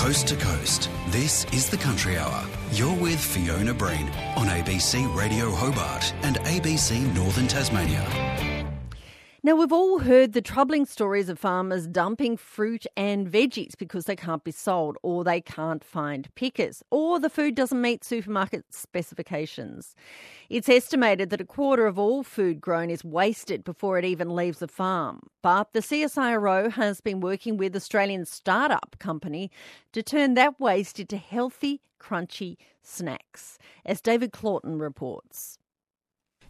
Coast 0.00 0.28
to 0.28 0.36
coast, 0.36 0.88
this 1.08 1.44
is 1.52 1.68
the 1.68 1.76
Country 1.76 2.16
Hour. 2.16 2.46
You're 2.72 2.96
with 2.96 3.20
Fiona 3.20 3.74
Breen 3.74 4.08
on 4.34 4.46
ABC 4.46 5.14
Radio 5.14 5.50
Hobart 5.50 6.14
and 6.22 6.36
ABC 6.36 7.14
Northern 7.14 7.46
Tasmania. 7.46 8.49
Now, 9.42 9.56
we've 9.56 9.72
all 9.72 10.00
heard 10.00 10.34
the 10.34 10.42
troubling 10.42 10.84
stories 10.84 11.30
of 11.30 11.38
farmers 11.38 11.86
dumping 11.86 12.36
fruit 12.36 12.84
and 12.94 13.26
veggies 13.26 13.74
because 13.74 14.04
they 14.04 14.14
can't 14.14 14.44
be 14.44 14.50
sold 14.50 14.98
or 15.02 15.24
they 15.24 15.40
can't 15.40 15.82
find 15.82 16.28
pickers 16.34 16.82
or 16.90 17.18
the 17.18 17.30
food 17.30 17.54
doesn't 17.54 17.80
meet 17.80 18.04
supermarket 18.04 18.66
specifications. 18.68 19.96
It's 20.50 20.68
estimated 20.68 21.30
that 21.30 21.40
a 21.40 21.46
quarter 21.46 21.86
of 21.86 21.98
all 21.98 22.22
food 22.22 22.60
grown 22.60 22.90
is 22.90 23.02
wasted 23.02 23.64
before 23.64 23.98
it 23.98 24.04
even 24.04 24.36
leaves 24.36 24.58
the 24.58 24.68
farm. 24.68 25.20
But 25.40 25.72
the 25.72 25.80
CSIRO 25.80 26.72
has 26.72 27.00
been 27.00 27.20
working 27.20 27.56
with 27.56 27.74
Australian 27.74 28.26
startup 28.26 28.94
company 28.98 29.50
to 29.92 30.02
turn 30.02 30.34
that 30.34 30.60
waste 30.60 31.00
into 31.00 31.16
healthy, 31.16 31.80
crunchy 31.98 32.58
snacks, 32.82 33.56
as 33.86 34.02
David 34.02 34.32
Claughton 34.32 34.78
reports. 34.78 35.56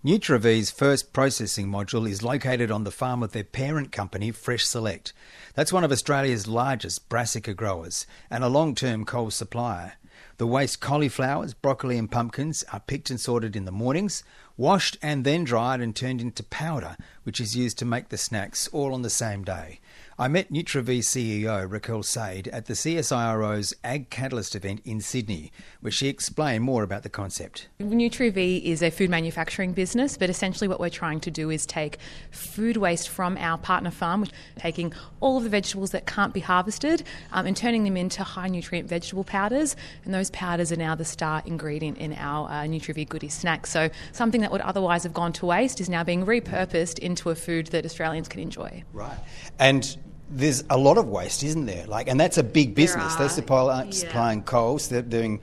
NutriV's 0.03 0.71
first 0.71 1.13
processing 1.13 1.67
module 1.67 2.09
is 2.09 2.23
located 2.23 2.71
on 2.71 2.85
the 2.85 2.91
farm 2.91 3.23
of 3.23 3.33
their 3.33 3.45
parent 3.45 3.93
company, 3.93 4.31
Fresh 4.31 4.65
Select. 4.65 5.13
That's 5.53 5.75
one 5.75 5.85
of 5.85 5.93
Australia's 5.93 6.49
largest 6.49 7.11
brassica 7.11 7.53
growers 7.53 8.07
and 8.31 8.43
a 8.43 8.49
long 8.49 8.75
term 8.75 9.05
Coles 9.05 9.35
supplier. 9.35 9.99
The 10.39 10.47
waste 10.47 10.81
cauliflowers, 10.81 11.53
broccoli, 11.53 11.99
and 11.99 12.11
pumpkins 12.11 12.65
are 12.73 12.81
picked 12.81 13.11
and 13.11 13.21
sorted 13.21 13.55
in 13.55 13.67
the 13.67 13.71
mornings, 13.71 14.25
washed 14.57 14.97
and 15.03 15.23
then 15.23 15.45
dried 15.45 15.83
and 15.83 15.95
turned 15.95 16.23
into 16.23 16.45
powder, 16.45 16.97
which 17.25 17.39
is 17.39 17.55
used 17.55 17.79
to 17.81 17.85
make 17.85 18.09
the 18.09 18.17
snacks 18.17 18.69
all 18.69 18.95
on 18.95 19.03
the 19.03 19.11
same 19.11 19.45
day. 19.45 19.81
I 20.21 20.29
met 20.29 20.53
NutriV 20.53 20.99
CEO 20.99 21.65
Raquel 21.67 22.03
Sade 22.03 22.49
at 22.49 22.67
the 22.67 22.75
CSIRO's 22.75 23.73
Ag 23.83 24.11
Catalyst 24.11 24.55
event 24.55 24.83
in 24.85 25.01
Sydney, 25.01 25.51
where 25.81 25.91
she 25.91 26.09
explained 26.09 26.63
more 26.63 26.83
about 26.83 27.05
the 27.05 27.09
concept. 27.09 27.69
NutriV 27.81 28.63
is 28.63 28.83
a 28.83 28.91
food 28.91 29.09
manufacturing 29.09 29.73
business, 29.73 30.19
but 30.19 30.29
essentially 30.29 30.69
what 30.69 30.79
we're 30.79 30.91
trying 30.91 31.21
to 31.21 31.31
do 31.31 31.49
is 31.49 31.65
take 31.65 31.97
food 32.33 32.77
waste 32.77 33.09
from 33.09 33.39
our 33.39 33.57
partner 33.57 33.91
farm, 33.91 34.27
taking 34.59 34.93
all 35.21 35.39
of 35.39 35.45
the 35.45 35.49
vegetables 35.49 35.93
that 35.93 36.05
can't 36.05 36.35
be 36.35 36.41
harvested 36.41 37.03
um, 37.33 37.47
and 37.47 37.57
turning 37.57 37.85
them 37.85 37.97
into 37.97 38.23
high 38.23 38.49
nutrient 38.49 38.91
vegetable 38.91 39.25
powders. 39.25 39.75
And 40.05 40.13
those 40.13 40.29
powders 40.33 40.71
are 40.71 40.77
now 40.77 40.95
the 40.95 41.07
star 41.07 41.43
ingredient 41.47 41.97
in 41.97 42.13
our 42.13 42.47
uh, 42.47 42.53
NutriV 42.65 43.09
Goodies 43.09 43.33
snacks. 43.33 43.71
So 43.71 43.89
something 44.13 44.43
that 44.43 44.53
would 44.53 44.61
otherwise 44.61 45.03
have 45.05 45.15
gone 45.15 45.33
to 45.33 45.47
waste 45.47 45.81
is 45.81 45.89
now 45.89 46.05
being 46.05 46.27
repurposed 46.27 46.99
into 46.99 47.31
a 47.31 47.35
food 47.35 47.69
that 47.69 47.87
Australians 47.87 48.29
can 48.29 48.41
enjoy. 48.41 48.85
Right. 48.93 49.17
And 49.59 49.97
there's 50.31 50.65
a 50.71 50.79
lot 50.79 50.97
of 50.97 51.09
waste, 51.09 51.43
isn't 51.43 51.67
there? 51.67 51.87
Like, 51.87 52.09
and 52.09 52.19
that's 52.19 52.39
a 52.39 52.45
big 52.45 52.75
business. 52.75 53.15
They're 53.17 53.29
supply, 53.29 53.85
yeah. 53.85 53.91
supplying 53.91 54.43
Coles. 54.43 54.89
They're 54.89 55.03
doing 55.03 55.41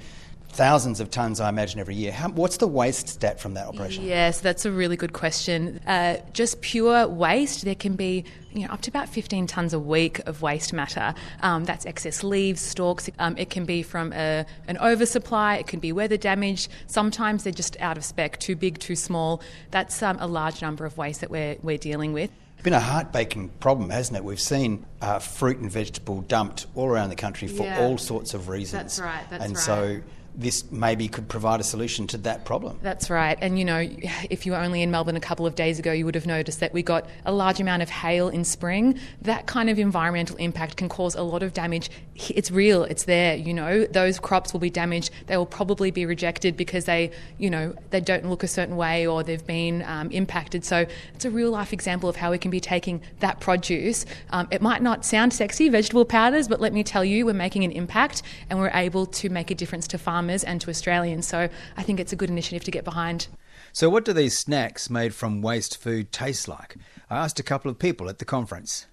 thousands 0.49 0.99
of 0.99 1.11
tons, 1.11 1.39
I 1.39 1.49
imagine, 1.49 1.79
every 1.79 1.93
year. 1.93 2.11
How, 2.11 2.29
what's 2.29 2.57
the 2.57 2.67
waste 2.67 3.09
stat 3.09 3.39
from 3.39 3.53
that 3.55 3.67
operation? 3.67 4.05
Yes, 4.05 4.39
that's 4.39 4.65
a 4.65 4.71
really 4.71 4.95
good 4.95 5.13
question. 5.13 5.79
Uh, 5.85 6.17
just 6.33 6.61
pure 6.61 7.07
waste, 7.07 7.65
there 7.65 7.75
can 7.75 7.95
be 7.95 8.25
you 8.53 8.65
know, 8.65 8.73
up 8.73 8.81
to 8.81 8.89
about 8.89 9.07
15 9.09 9.45
tonnes 9.45 9.73
a 9.73 9.79
week 9.79 10.19
of 10.25 10.41
waste 10.41 10.73
matter. 10.73 11.13
Um, 11.41 11.65
that's 11.65 11.85
excess 11.85 12.23
leaves, 12.23 12.61
stalks. 12.61 13.09
Um, 13.19 13.37
it 13.37 13.49
can 13.49 13.65
be 13.65 13.83
from 13.83 14.13
a, 14.13 14.45
an 14.67 14.77
oversupply, 14.79 15.57
it 15.57 15.67
can 15.67 15.79
be 15.79 15.91
weather 15.91 16.17
damage. 16.17 16.69
Sometimes 16.87 17.43
they're 17.43 17.53
just 17.53 17.77
out 17.79 17.97
of 17.97 18.05
spec, 18.05 18.39
too 18.39 18.55
big, 18.55 18.79
too 18.79 18.95
small. 18.95 19.41
That's 19.71 20.01
um, 20.01 20.17
a 20.19 20.27
large 20.27 20.61
number 20.61 20.85
of 20.85 20.97
waste 20.97 21.21
that 21.21 21.29
we're, 21.29 21.57
we're 21.61 21.77
dealing 21.77 22.13
with. 22.13 22.31
It's 22.57 22.63
been 22.63 22.73
a 22.73 22.79
heartbreaking 22.79 23.49
problem, 23.59 23.91
hasn't 23.91 24.17
it? 24.17 24.23
We've 24.23 24.39
seen 24.39 24.83
uh, 24.99 25.19
fruit 25.19 25.59
and 25.59 25.69
vegetable 25.69 26.21
dumped 26.21 26.65
all 26.73 26.87
around 26.87 27.09
the 27.09 27.15
country 27.15 27.47
for 27.47 27.63
Yeah. 27.63 27.81
all 27.81 27.99
sorts 27.99 28.33
of 28.33 28.49
reasons. 28.49 28.71
That's 28.81 28.99
right, 28.99 29.29
that's 29.29 29.43
and 29.45 29.53
right. 29.53 29.63
so 29.63 30.01
this 30.37 30.71
maybe 30.71 31.07
could 31.07 31.27
provide 31.27 31.59
a 31.59 31.63
solution 31.63 32.05
to 32.05 32.17
that 32.19 32.45
problem. 32.45 32.77
That's 32.83 33.09
right. 33.09 33.37
And 33.41 33.57
you 33.57 33.65
know, 33.65 33.89
if 34.29 34.45
you 34.45 34.51
were 34.51 34.59
only 34.59 34.83
in 34.83 34.91
Melbourne 34.91 35.15
a 35.15 35.19
couple 35.19 35.47
of 35.47 35.55
days 35.55 35.79
ago, 35.79 35.91
you 35.91 36.05
would 36.05 36.13
have 36.13 36.27
noticed 36.27 36.59
that 36.59 36.73
we 36.73 36.83
got 36.83 37.07
a 37.25 37.31
large 37.31 37.59
amount 37.59 37.81
of 37.81 37.89
hail 37.89 38.29
in 38.29 38.43
spring. 38.43 38.99
That 39.23 39.47
kind 39.47 39.67
of 39.67 39.79
environmental 39.79 40.37
impact 40.37 40.77
can 40.77 40.89
cause 40.89 41.15
a 41.15 41.23
lot 41.23 41.41
of 41.41 41.53
damage. 41.53 41.89
It's 42.29 42.51
real, 42.51 42.83
it's 42.83 43.05
there, 43.05 43.35
you 43.35 43.51
know. 43.51 43.85
Those 43.85 44.19
crops 44.19 44.53
will 44.53 44.59
be 44.59 44.69
damaged. 44.69 45.09
They 45.25 45.37
will 45.37 45.47
probably 45.47 45.89
be 45.89 46.05
rejected 46.05 46.55
because 46.55 46.85
they, 46.85 47.09
you 47.39 47.49
know, 47.49 47.73
they 47.89 47.99
don't 47.99 48.29
look 48.29 48.43
a 48.43 48.47
certain 48.47 48.77
way 48.77 49.07
or 49.07 49.23
they've 49.23 49.45
been 49.45 49.81
um, 49.87 50.11
impacted. 50.11 50.63
So 50.63 50.85
it's 51.15 51.25
a 51.25 51.31
real 51.31 51.49
life 51.49 51.73
example 51.73 52.09
of 52.09 52.15
how 52.15 52.29
we 52.29 52.37
can 52.37 52.51
be 52.51 52.59
taking 52.59 53.01
that 53.21 53.39
produce. 53.39 54.05
Um, 54.29 54.47
it 54.51 54.61
might 54.61 54.83
not 54.83 55.03
sound 55.03 55.33
sexy, 55.33 55.67
vegetable 55.67 56.05
powders, 56.05 56.47
but 56.47 56.61
let 56.61 56.73
me 56.73 56.83
tell 56.83 57.03
you, 57.03 57.25
we're 57.25 57.33
making 57.33 57.63
an 57.63 57.71
impact 57.71 58.21
and 58.51 58.59
we're 58.59 58.71
able 58.75 59.07
to 59.07 59.29
make 59.29 59.49
a 59.49 59.55
difference 59.55 59.87
to 59.87 59.97
farmers 59.97 60.26
and 60.29 60.61
to 60.61 60.69
Australians. 60.69 61.27
So 61.27 61.49
I 61.75 61.83
think 61.83 61.99
it's 61.99 62.13
a 62.13 62.15
good 62.15 62.29
initiative 62.29 62.63
to 62.65 62.71
get 62.71 62.83
behind. 62.83 63.27
So, 63.73 63.89
what 63.89 64.05
do 64.05 64.13
these 64.13 64.37
snacks 64.37 64.89
made 64.89 65.13
from 65.13 65.41
waste 65.41 65.77
food 65.77 66.11
taste 66.11 66.47
like? 66.47 66.77
I 67.09 67.17
asked 67.17 67.39
a 67.39 67.43
couple 67.43 67.69
of 67.69 67.77
people 67.77 68.09
at 68.09 68.19
the 68.19 68.25
conference. 68.25 68.87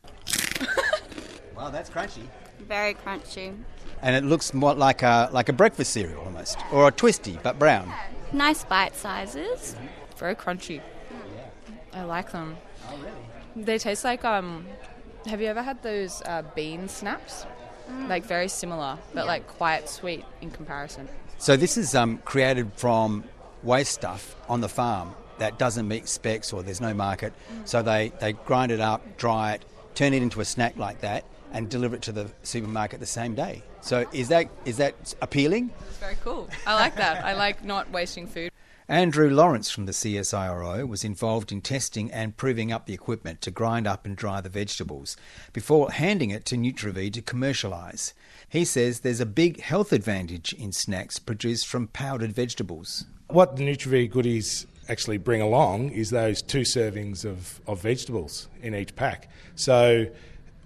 wow, 1.56 1.70
that's 1.70 1.88
crunchy. 1.90 2.26
Very 2.68 2.94
crunchy. 2.94 3.56
And 4.02 4.14
it 4.14 4.24
looks 4.24 4.52
more 4.52 4.74
like 4.74 5.02
a 5.02 5.30
like 5.32 5.48
a 5.48 5.52
breakfast 5.52 5.92
cereal 5.92 6.22
almost, 6.22 6.58
or 6.72 6.88
a 6.88 6.92
twisty 6.92 7.38
but 7.42 7.58
brown. 7.58 7.92
Nice 8.32 8.64
bite 8.64 8.94
sizes. 8.96 9.76
Very 10.16 10.34
crunchy. 10.34 10.80
I 11.92 12.02
like 12.02 12.32
them. 12.32 12.56
Oh, 12.88 12.96
really? 12.96 13.64
They 13.64 13.78
taste 13.78 14.04
like 14.04 14.24
um. 14.24 14.66
Have 15.26 15.40
you 15.40 15.46
ever 15.46 15.62
had 15.62 15.82
those 15.82 16.20
uh, 16.26 16.42
bean 16.54 16.88
snaps? 16.88 17.46
Like 18.08 18.24
very 18.24 18.48
similar, 18.48 18.98
but 19.14 19.26
like 19.26 19.46
quite 19.46 19.88
sweet 19.88 20.24
in 20.42 20.50
comparison. 20.50 21.08
So 21.38 21.56
this 21.56 21.76
is 21.76 21.94
um, 21.94 22.18
created 22.18 22.72
from 22.76 23.24
waste 23.62 23.92
stuff 23.92 24.34
on 24.48 24.60
the 24.60 24.68
farm 24.68 25.14
that 25.38 25.58
doesn't 25.58 25.86
meet 25.88 26.08
specs 26.08 26.52
or 26.52 26.62
there's 26.62 26.80
no 26.80 26.94
market. 26.94 27.32
So 27.64 27.82
they, 27.82 28.12
they 28.20 28.32
grind 28.32 28.72
it 28.72 28.80
up, 28.80 29.16
dry 29.16 29.54
it, 29.54 29.64
turn 29.94 30.14
it 30.14 30.22
into 30.22 30.40
a 30.40 30.44
snack 30.44 30.76
like 30.76 31.00
that, 31.00 31.24
and 31.52 31.68
deliver 31.68 31.96
it 31.96 32.02
to 32.02 32.12
the 32.12 32.30
supermarket 32.42 33.00
the 33.00 33.06
same 33.06 33.34
day. 33.34 33.62
So 33.80 34.06
is 34.12 34.28
that 34.28 34.48
is 34.64 34.78
that 34.78 35.14
appealing? 35.20 35.70
It's 35.88 35.98
very 35.98 36.16
cool. 36.22 36.48
I 36.66 36.74
like 36.74 36.96
that. 36.96 37.24
I 37.24 37.34
like 37.34 37.64
not 37.64 37.90
wasting 37.90 38.26
food. 38.26 38.50
Andrew 38.88 39.30
Lawrence 39.30 39.70
from 39.70 39.86
the 39.86 39.92
CSIRO 39.92 40.86
was 40.86 41.04
involved 41.04 41.50
in 41.50 41.62
testing 41.62 42.12
and 42.12 42.36
proving 42.36 42.70
up 42.70 42.84
the 42.84 42.92
equipment 42.92 43.40
to 43.40 43.50
grind 43.50 43.86
up 43.86 44.04
and 44.04 44.14
dry 44.14 44.42
the 44.42 44.50
vegetables 44.50 45.16
before 45.54 45.90
handing 45.90 46.28
it 46.28 46.44
to 46.44 46.56
NutriV 46.56 47.10
to 47.14 47.22
commercialise. 47.22 48.12
He 48.46 48.62
says 48.66 49.00
there's 49.00 49.20
a 49.20 49.26
big 49.26 49.62
health 49.62 49.90
advantage 49.90 50.52
in 50.52 50.70
snacks 50.70 51.18
produced 51.18 51.66
from 51.66 51.88
powdered 51.88 52.34
vegetables. 52.34 53.06
What 53.28 53.56
the 53.56 53.64
NutriV 53.64 54.10
goodies 54.10 54.66
actually 54.90 55.16
bring 55.16 55.40
along 55.40 55.88
is 55.92 56.10
those 56.10 56.42
two 56.42 56.60
servings 56.60 57.24
of, 57.24 57.62
of 57.66 57.80
vegetables 57.80 58.48
in 58.60 58.74
each 58.74 58.94
pack. 58.94 59.30
So, 59.56 60.08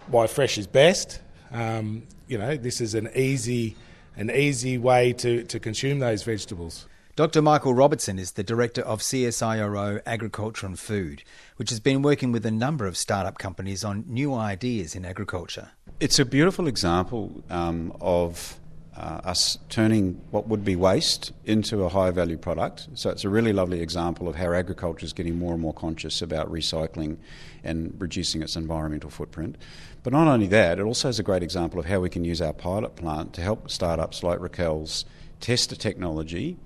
why 0.08 0.26
fresh 0.26 0.58
is 0.58 0.66
best? 0.66 1.20
Um, 1.52 2.02
you 2.26 2.36
know, 2.36 2.56
this 2.56 2.80
is 2.80 2.94
an 2.94 3.10
easy, 3.14 3.76
an 4.16 4.28
easy 4.28 4.76
way 4.76 5.12
to, 5.12 5.44
to 5.44 5.60
consume 5.60 6.00
those 6.00 6.24
vegetables. 6.24 6.87
Dr. 7.18 7.42
Michael 7.42 7.74
Robertson 7.74 8.16
is 8.16 8.30
the 8.30 8.44
director 8.44 8.80
of 8.82 9.00
CSIRO 9.00 10.00
Agriculture 10.06 10.66
and 10.66 10.78
Food, 10.78 11.24
which 11.56 11.70
has 11.70 11.80
been 11.80 12.00
working 12.00 12.30
with 12.30 12.46
a 12.46 12.52
number 12.52 12.86
of 12.86 12.96
startup 12.96 13.38
companies 13.38 13.82
on 13.82 14.04
new 14.06 14.32
ideas 14.34 14.94
in 14.94 15.04
agriculture. 15.04 15.70
It's 15.98 16.20
a 16.20 16.24
beautiful 16.24 16.68
example 16.68 17.42
um, 17.50 17.92
of 18.00 18.60
uh, 18.96 19.20
us 19.24 19.58
turning 19.68 20.20
what 20.30 20.46
would 20.46 20.64
be 20.64 20.76
waste 20.76 21.32
into 21.44 21.82
a 21.82 21.88
high 21.88 22.12
value 22.12 22.36
product. 22.36 22.86
So 22.94 23.10
it's 23.10 23.24
a 23.24 23.28
really 23.28 23.52
lovely 23.52 23.80
example 23.80 24.28
of 24.28 24.36
how 24.36 24.52
agriculture 24.52 25.04
is 25.04 25.12
getting 25.12 25.40
more 25.40 25.54
and 25.54 25.60
more 25.60 25.74
conscious 25.74 26.22
about 26.22 26.48
recycling 26.52 27.16
and 27.64 27.96
reducing 27.98 28.42
its 28.42 28.54
environmental 28.54 29.10
footprint. 29.10 29.58
But 30.04 30.12
not 30.12 30.28
only 30.28 30.46
that, 30.46 30.78
it 30.78 30.82
also 30.82 31.08
is 31.08 31.18
a 31.18 31.24
great 31.24 31.42
example 31.42 31.80
of 31.80 31.86
how 31.86 31.98
we 31.98 32.10
can 32.10 32.22
use 32.22 32.40
our 32.40 32.52
pilot 32.52 32.94
plant 32.94 33.32
to 33.32 33.40
help 33.40 33.72
startups 33.72 34.22
like 34.22 34.38
Raquel's 34.38 35.04
test 35.40 35.70
the 35.70 35.76
technology, 35.76 36.56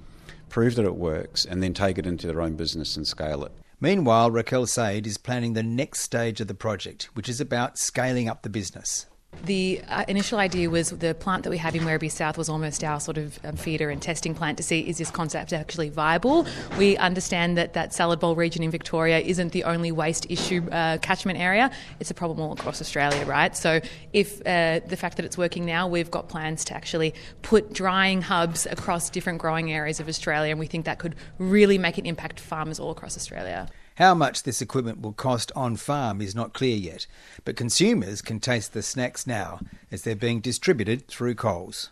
prove 0.53 0.77
that 0.77 0.85
it 0.85 0.95
works, 0.95 1.45
and 1.45 1.63
then 1.63 1.75
take 1.75 1.99
it 1.99 2.07
into 2.07 2.27
their 2.27 2.43
own 2.43 2.55
business 2.55 2.97
and 2.97 3.07
scale 3.07 3.43
it. 3.45 3.53
Meanwhile, 3.81 4.31
Raquel 4.31 4.67
Said 4.67 5.07
is 5.07 5.19
planning 5.19 5.55
the 5.55 5.63
next 5.63 6.01
stage 6.01 6.41
of 6.41 6.47
the 6.47 6.55
project, 6.55 7.09
which 7.15 7.29
is 7.29 7.41
about 7.41 7.79
scaling 7.79 8.29
up 8.29 8.43
the 8.43 8.51
business. 8.51 9.07
The 9.45 9.81
uh, 9.89 10.05
initial 10.07 10.39
idea 10.39 10.71
was 10.71 10.91
the 10.91 11.15
plant 11.15 11.43
that 11.43 11.51
we 11.51 11.59
have 11.59 11.75
in 11.75 11.83
Werribee 11.83 12.13
South 12.13 12.39
was 12.39 12.49
almost 12.49 12.85
our 12.85 13.01
sort 13.01 13.19
of 13.19 13.41
um, 13.45 13.57
feeder 13.57 13.91
and 13.91 14.01
testing 14.01 14.37
plant 14.37 14.57
to 14.59 14.63
see 14.63 14.81
is 14.81 14.99
this 14.99 15.11
concept 15.11 15.53
actually 15.53 15.89
viable. 15.89 16.47
We 16.79 16.97
understand 16.97 17.59
that 17.59 17.73
that 17.73 17.93
salad 17.93 18.21
bowl 18.21 18.37
region 18.37 18.63
in 18.63 18.71
Victoria 18.71 19.19
isn't 19.19 19.51
the 19.51 19.65
only 19.65 19.91
waste 19.91 20.27
issue 20.31 20.69
uh, 20.71 20.99
catchment 20.99 21.41
area; 21.41 21.73
it's 21.99 22.11
a 22.11 22.15
problem 22.15 22.39
all 22.39 22.53
across 22.53 22.81
Australia, 22.81 23.25
right? 23.27 23.57
So, 23.57 23.81
if 24.13 24.41
uh, 24.47 24.81
the 24.87 24.97
fact 24.97 25.17
that 25.17 25.25
it's 25.25 25.37
working 25.37 25.67
now, 25.67 25.89
we've 25.89 26.11
got 26.11 26.29
plans 26.29 26.65
to 26.67 26.75
actually 26.75 27.13
put 27.43 27.73
drying 27.73 28.23
hubs 28.23 28.67
across 28.67 29.11
different 29.11 29.41
growing 29.41 29.73
areas 29.73 29.99
of 29.99 30.09
Australia, 30.09 30.53
and 30.53 30.61
we 30.61 30.67
think 30.67 30.85
that 30.85 31.01
could 31.01 31.17
really 31.39 31.79
make 31.79 31.99
an 31.99 32.07
impact 32.07 32.39
farmers 32.39 32.79
all 32.79 32.93
across 32.93 33.17
Australia. 33.17 33.69
How 33.97 34.15
much 34.15 34.43
this 34.43 34.63
equipment 34.63 35.01
will 35.03 35.13
cost 35.13 35.53
on 35.55 35.77
farm 35.77 36.21
is 36.23 36.35
not 36.35 36.55
clear 36.55 36.77
yet, 36.77 37.07
but 37.45 37.57
consumers 37.57 38.23
can 38.23 38.41
taste 38.41 38.73
the 38.73 38.83
snacks 38.83 39.27
now 39.27 39.61
as 39.91 40.03
they're 40.03 40.17
being 40.17 40.41
distributed 40.41 41.09
through 41.09 41.35
Coles. 41.35 41.91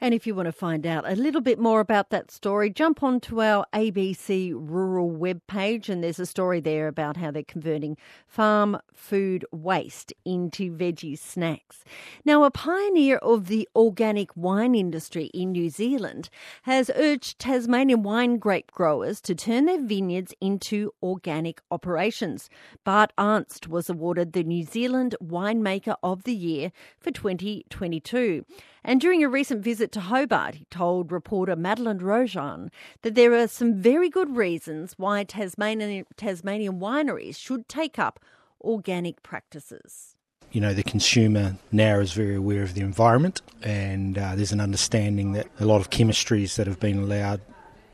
And 0.00 0.14
if 0.14 0.26
you 0.26 0.34
want 0.34 0.46
to 0.46 0.52
find 0.52 0.86
out 0.86 1.10
a 1.10 1.16
little 1.16 1.40
bit 1.40 1.58
more 1.58 1.80
about 1.80 2.10
that 2.10 2.30
story, 2.30 2.70
jump 2.70 3.02
onto 3.02 3.42
our 3.42 3.66
ABC 3.74 4.52
Rural 4.54 5.10
webpage, 5.10 5.88
and 5.88 6.04
there's 6.04 6.20
a 6.20 6.26
story 6.26 6.60
there 6.60 6.86
about 6.86 7.16
how 7.16 7.32
they're 7.32 7.42
converting 7.42 7.96
farm 8.26 8.78
food 8.94 9.44
waste 9.50 10.12
into 10.24 10.70
veggie 10.70 11.18
snacks. 11.18 11.84
Now, 12.24 12.44
a 12.44 12.50
pioneer 12.50 13.16
of 13.16 13.48
the 13.48 13.68
organic 13.74 14.36
wine 14.36 14.76
industry 14.76 15.26
in 15.34 15.50
New 15.50 15.68
Zealand 15.68 16.28
has 16.62 16.92
urged 16.94 17.40
Tasmanian 17.40 18.04
wine 18.04 18.38
grape 18.38 18.70
growers 18.70 19.20
to 19.22 19.34
turn 19.34 19.64
their 19.64 19.80
vineyards 19.80 20.32
into 20.40 20.92
organic 21.02 21.60
operations. 21.72 22.48
Bart 22.84 23.12
Arnst 23.18 23.66
was 23.66 23.90
awarded 23.90 24.32
the 24.32 24.44
New 24.44 24.62
Zealand 24.62 25.16
Winemaker 25.20 25.96
of 26.04 26.22
the 26.22 26.34
Year 26.34 26.70
for 27.00 27.10
2022. 27.10 28.44
And 28.84 29.00
during 29.00 29.22
a 29.22 29.28
recent 29.28 29.62
visit 29.62 29.87
to 29.92 30.00
Hobart, 30.00 30.56
he 30.56 30.66
told 30.70 31.12
reporter 31.12 31.56
Madeline 31.56 32.00
Rojan 32.00 32.70
that 33.02 33.14
there 33.14 33.34
are 33.34 33.48
some 33.48 33.74
very 33.74 34.08
good 34.08 34.36
reasons 34.36 34.94
why 34.96 35.24
Tasmanian, 35.24 36.06
Tasmanian 36.16 36.80
wineries 36.80 37.36
should 37.36 37.68
take 37.68 37.98
up 37.98 38.20
organic 38.60 39.22
practices. 39.22 40.14
You 40.50 40.62
know, 40.62 40.72
the 40.72 40.82
consumer 40.82 41.56
now 41.70 42.00
is 42.00 42.12
very 42.12 42.34
aware 42.34 42.62
of 42.62 42.74
the 42.74 42.80
environment, 42.80 43.42
and 43.62 44.16
uh, 44.16 44.34
there's 44.34 44.52
an 44.52 44.60
understanding 44.60 45.32
that 45.32 45.46
a 45.60 45.66
lot 45.66 45.80
of 45.80 45.90
chemistries 45.90 46.56
that 46.56 46.66
have 46.66 46.80
been 46.80 46.98
allowed 46.98 47.42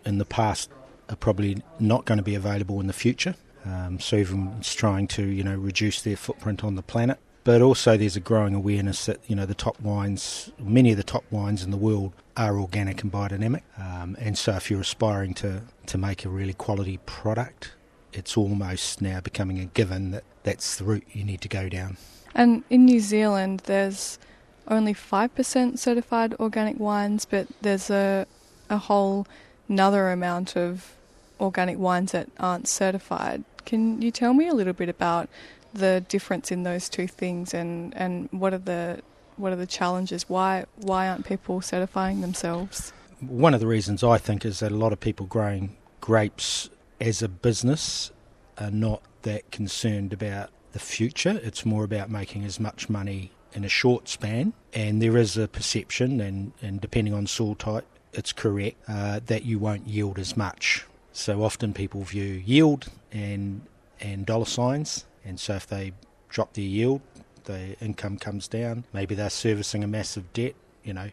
in 0.05 0.18
the 0.18 0.24
past 0.24 0.70
are 1.09 1.16
probably 1.16 1.62
not 1.80 2.05
going 2.05 2.18
to 2.18 2.24
be 2.24 2.34
available 2.34 2.80
in 2.80 2.86
the 2.86 2.92
future. 2.92 3.34
Um, 3.64 3.99
so 3.99 4.16
everyone's 4.16 4.74
trying 4.74 5.09
to, 5.09 5.24
you 5.24 5.42
know, 5.42 5.57
reduce 5.57 6.03
their 6.03 6.16
footprint 6.16 6.62
on 6.62 6.74
the 6.74 6.82
planet. 6.82 7.18
But 7.45 7.61
also, 7.61 7.97
there's 7.99 8.16
a 8.16 8.20
growing 8.20 8.55
awareness 8.55 9.05
that 9.05 9.20
you 9.26 9.36
know 9.36 9.45
the 9.45 9.55
top 9.55 9.78
wines, 9.80 10.51
many 10.59 10.90
of 10.92 10.97
the 10.97 11.03
top 11.03 11.24
wines 11.30 11.62
in 11.62 11.70
the 11.70 11.76
world, 11.76 12.12
are 12.36 12.59
organic 12.59 13.03
and 13.03 13.12
biodynamic. 13.12 13.62
Um, 13.78 14.16
and 14.18 14.36
so, 14.36 14.55
if 14.57 14.70
you're 14.70 14.80
aspiring 14.80 15.34
to 15.34 15.61
to 15.86 15.99
make 15.99 16.24
a 16.24 16.30
really 16.30 16.55
quality 16.55 16.99
product, 17.05 17.72
it's 18.14 18.36
almost 18.36 19.03
now 19.03 19.20
becoming 19.20 19.59
a 19.59 19.66
given 19.66 20.11
that 20.12 20.24
that's 20.42 20.76
the 20.76 20.84
route 20.84 21.05
you 21.12 21.22
need 21.22 21.42
to 21.42 21.49
go 21.49 21.68
down. 21.68 21.99
And 22.34 22.64
in 22.70 22.86
New 22.86 23.01
Zealand, 23.01 23.62
there's 23.66 24.18
only 24.66 24.95
5% 24.95 25.78
certified 25.78 26.34
organic 26.40 26.80
wines, 26.80 27.24
but 27.24 27.47
there's 27.61 27.90
a, 27.90 28.26
a 28.70 28.78
whole 28.78 29.26
another 29.68 30.11
amount 30.11 30.57
of 30.57 30.95
organic 31.40 31.78
wines 31.78 32.12
that 32.12 32.28
aren't 32.38 32.68
certified. 32.68 33.45
Can 33.64 34.03
you 34.03 34.11
tell 34.11 34.34
me 34.34 34.49
a 34.49 34.55
little 34.55 34.72
bit 34.72 34.88
about 34.88 35.28
the 35.75 36.05
difference 36.09 36.51
in 36.51 36.62
those 36.62 36.89
two 36.89 37.07
things 37.07 37.53
and, 37.53 37.95
and 37.97 38.29
what 38.31 38.55
are 38.55 38.59
the 38.59 39.03
what 39.37 39.53
are 39.53 39.57
the 39.57 39.66
challenges? 39.66 40.29
Why 40.29 40.64
why 40.77 41.09
aren't 41.09 41.27
people 41.27 41.61
certifying 41.61 42.20
themselves? 42.20 42.93
One 43.20 43.55
of 43.55 43.61
the 43.61 43.66
reasons 43.66 44.05
I 44.05 44.18
think 44.18 44.45
is 44.45 44.61
that 44.61 44.70
a 44.70 44.77
lot 44.77 44.93
of 44.93 45.01
people 45.01 45.27
growing 45.27 45.77
grapes 46.01 46.70
as 47.01 47.22
a 47.22 47.29
business 47.29 48.12
are 48.59 48.70
not 48.70 49.03
that 49.22 49.51
concerned 49.51 50.12
about 50.12 50.51
the 50.72 50.79
future. 50.79 51.41
It's 51.43 51.64
more 51.64 51.85
about 51.85 52.11
making 52.11 52.45
as 52.45 52.61
much 52.61 52.89
money 52.89 53.33
in 53.53 53.64
a 53.64 53.68
short 53.68 54.09
span. 54.09 54.53
And 54.72 55.01
there 55.01 55.16
is 55.16 55.37
a 55.37 55.49
perception, 55.49 56.20
and, 56.20 56.53
and 56.61 56.81
depending 56.81 57.14
on 57.14 57.27
soil 57.27 57.55
type, 57.55 57.87
it's 58.12 58.33
correct, 58.33 58.77
uh, 58.89 59.20
that 59.27 59.45
you 59.45 59.59
won't 59.59 59.87
yield 59.87 60.18
as 60.18 60.37
much. 60.37 60.85
So 61.12 61.43
often 61.43 61.72
people 61.72 62.03
view 62.03 62.25
yield 62.25 62.89
and 63.12 63.62
and 64.01 64.27
dollar 64.27 64.45
signs 64.45 65.07
and 65.25 65.39
so 65.39 65.55
if 65.55 65.66
they 65.66 65.93
drop 66.29 66.55
their 66.55 66.64
yield, 66.64 67.01
the 67.45 67.79
income 67.81 68.18
comes 68.18 68.49
down. 68.49 68.85
Maybe 68.93 69.14
they're 69.14 69.31
servicing 69.31 69.85
a 69.85 69.87
massive 69.87 70.33
debt, 70.33 70.55
you 70.83 70.93
know. 70.93 71.11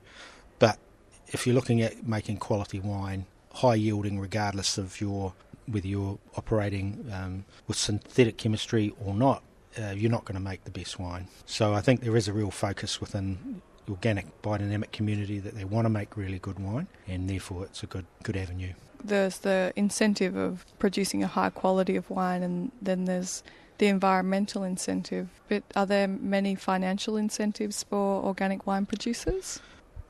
But 0.59 0.79
if 1.27 1.45
you're 1.45 1.55
looking 1.55 1.81
at 1.81 2.07
making 2.07 2.37
quality 2.37 2.79
wine, 2.79 3.25
high 3.53 3.75
yielding, 3.75 4.19
regardless 4.19 4.77
of 4.77 4.99
your 4.99 5.33
whether 5.67 5.87
you're 5.87 6.17
operating 6.35 7.05
um, 7.13 7.45
with 7.67 7.77
synthetic 7.77 8.37
chemistry 8.37 8.93
or 9.05 9.13
not, 9.13 9.43
uh, 9.81 9.91
you're 9.95 10.11
not 10.11 10.25
going 10.25 10.35
to 10.35 10.41
make 10.41 10.63
the 10.63 10.71
best 10.71 10.99
wine. 10.99 11.27
So 11.45 11.73
I 11.73 11.81
think 11.81 12.01
there 12.01 12.17
is 12.17 12.27
a 12.27 12.33
real 12.33 12.51
focus 12.51 12.99
within 12.99 13.61
the 13.85 13.91
organic 13.91 14.41
biodynamic 14.41 14.91
community 14.91 15.39
that 15.39 15.55
they 15.55 15.63
want 15.63 15.85
to 15.85 15.89
make 15.89 16.17
really 16.17 16.39
good 16.39 16.59
wine, 16.59 16.87
and 17.07 17.29
therefore 17.29 17.65
it's 17.65 17.83
a 17.83 17.87
good 17.87 18.05
good 18.23 18.37
avenue. 18.37 18.73
There's 19.03 19.39
the 19.39 19.73
incentive 19.75 20.35
of 20.35 20.65
producing 20.77 21.23
a 21.23 21.27
high 21.27 21.49
quality 21.49 21.95
of 21.95 22.09
wine, 22.09 22.43
and 22.43 22.71
then 22.81 23.05
there's 23.05 23.43
the 23.81 23.87
environmental 23.87 24.63
incentive. 24.63 25.27
But 25.49 25.63
are 25.75 25.87
there 25.87 26.07
many 26.07 26.53
financial 26.53 27.17
incentives 27.17 27.81
for 27.83 28.23
organic 28.23 28.67
wine 28.67 28.85
producers? 28.85 29.59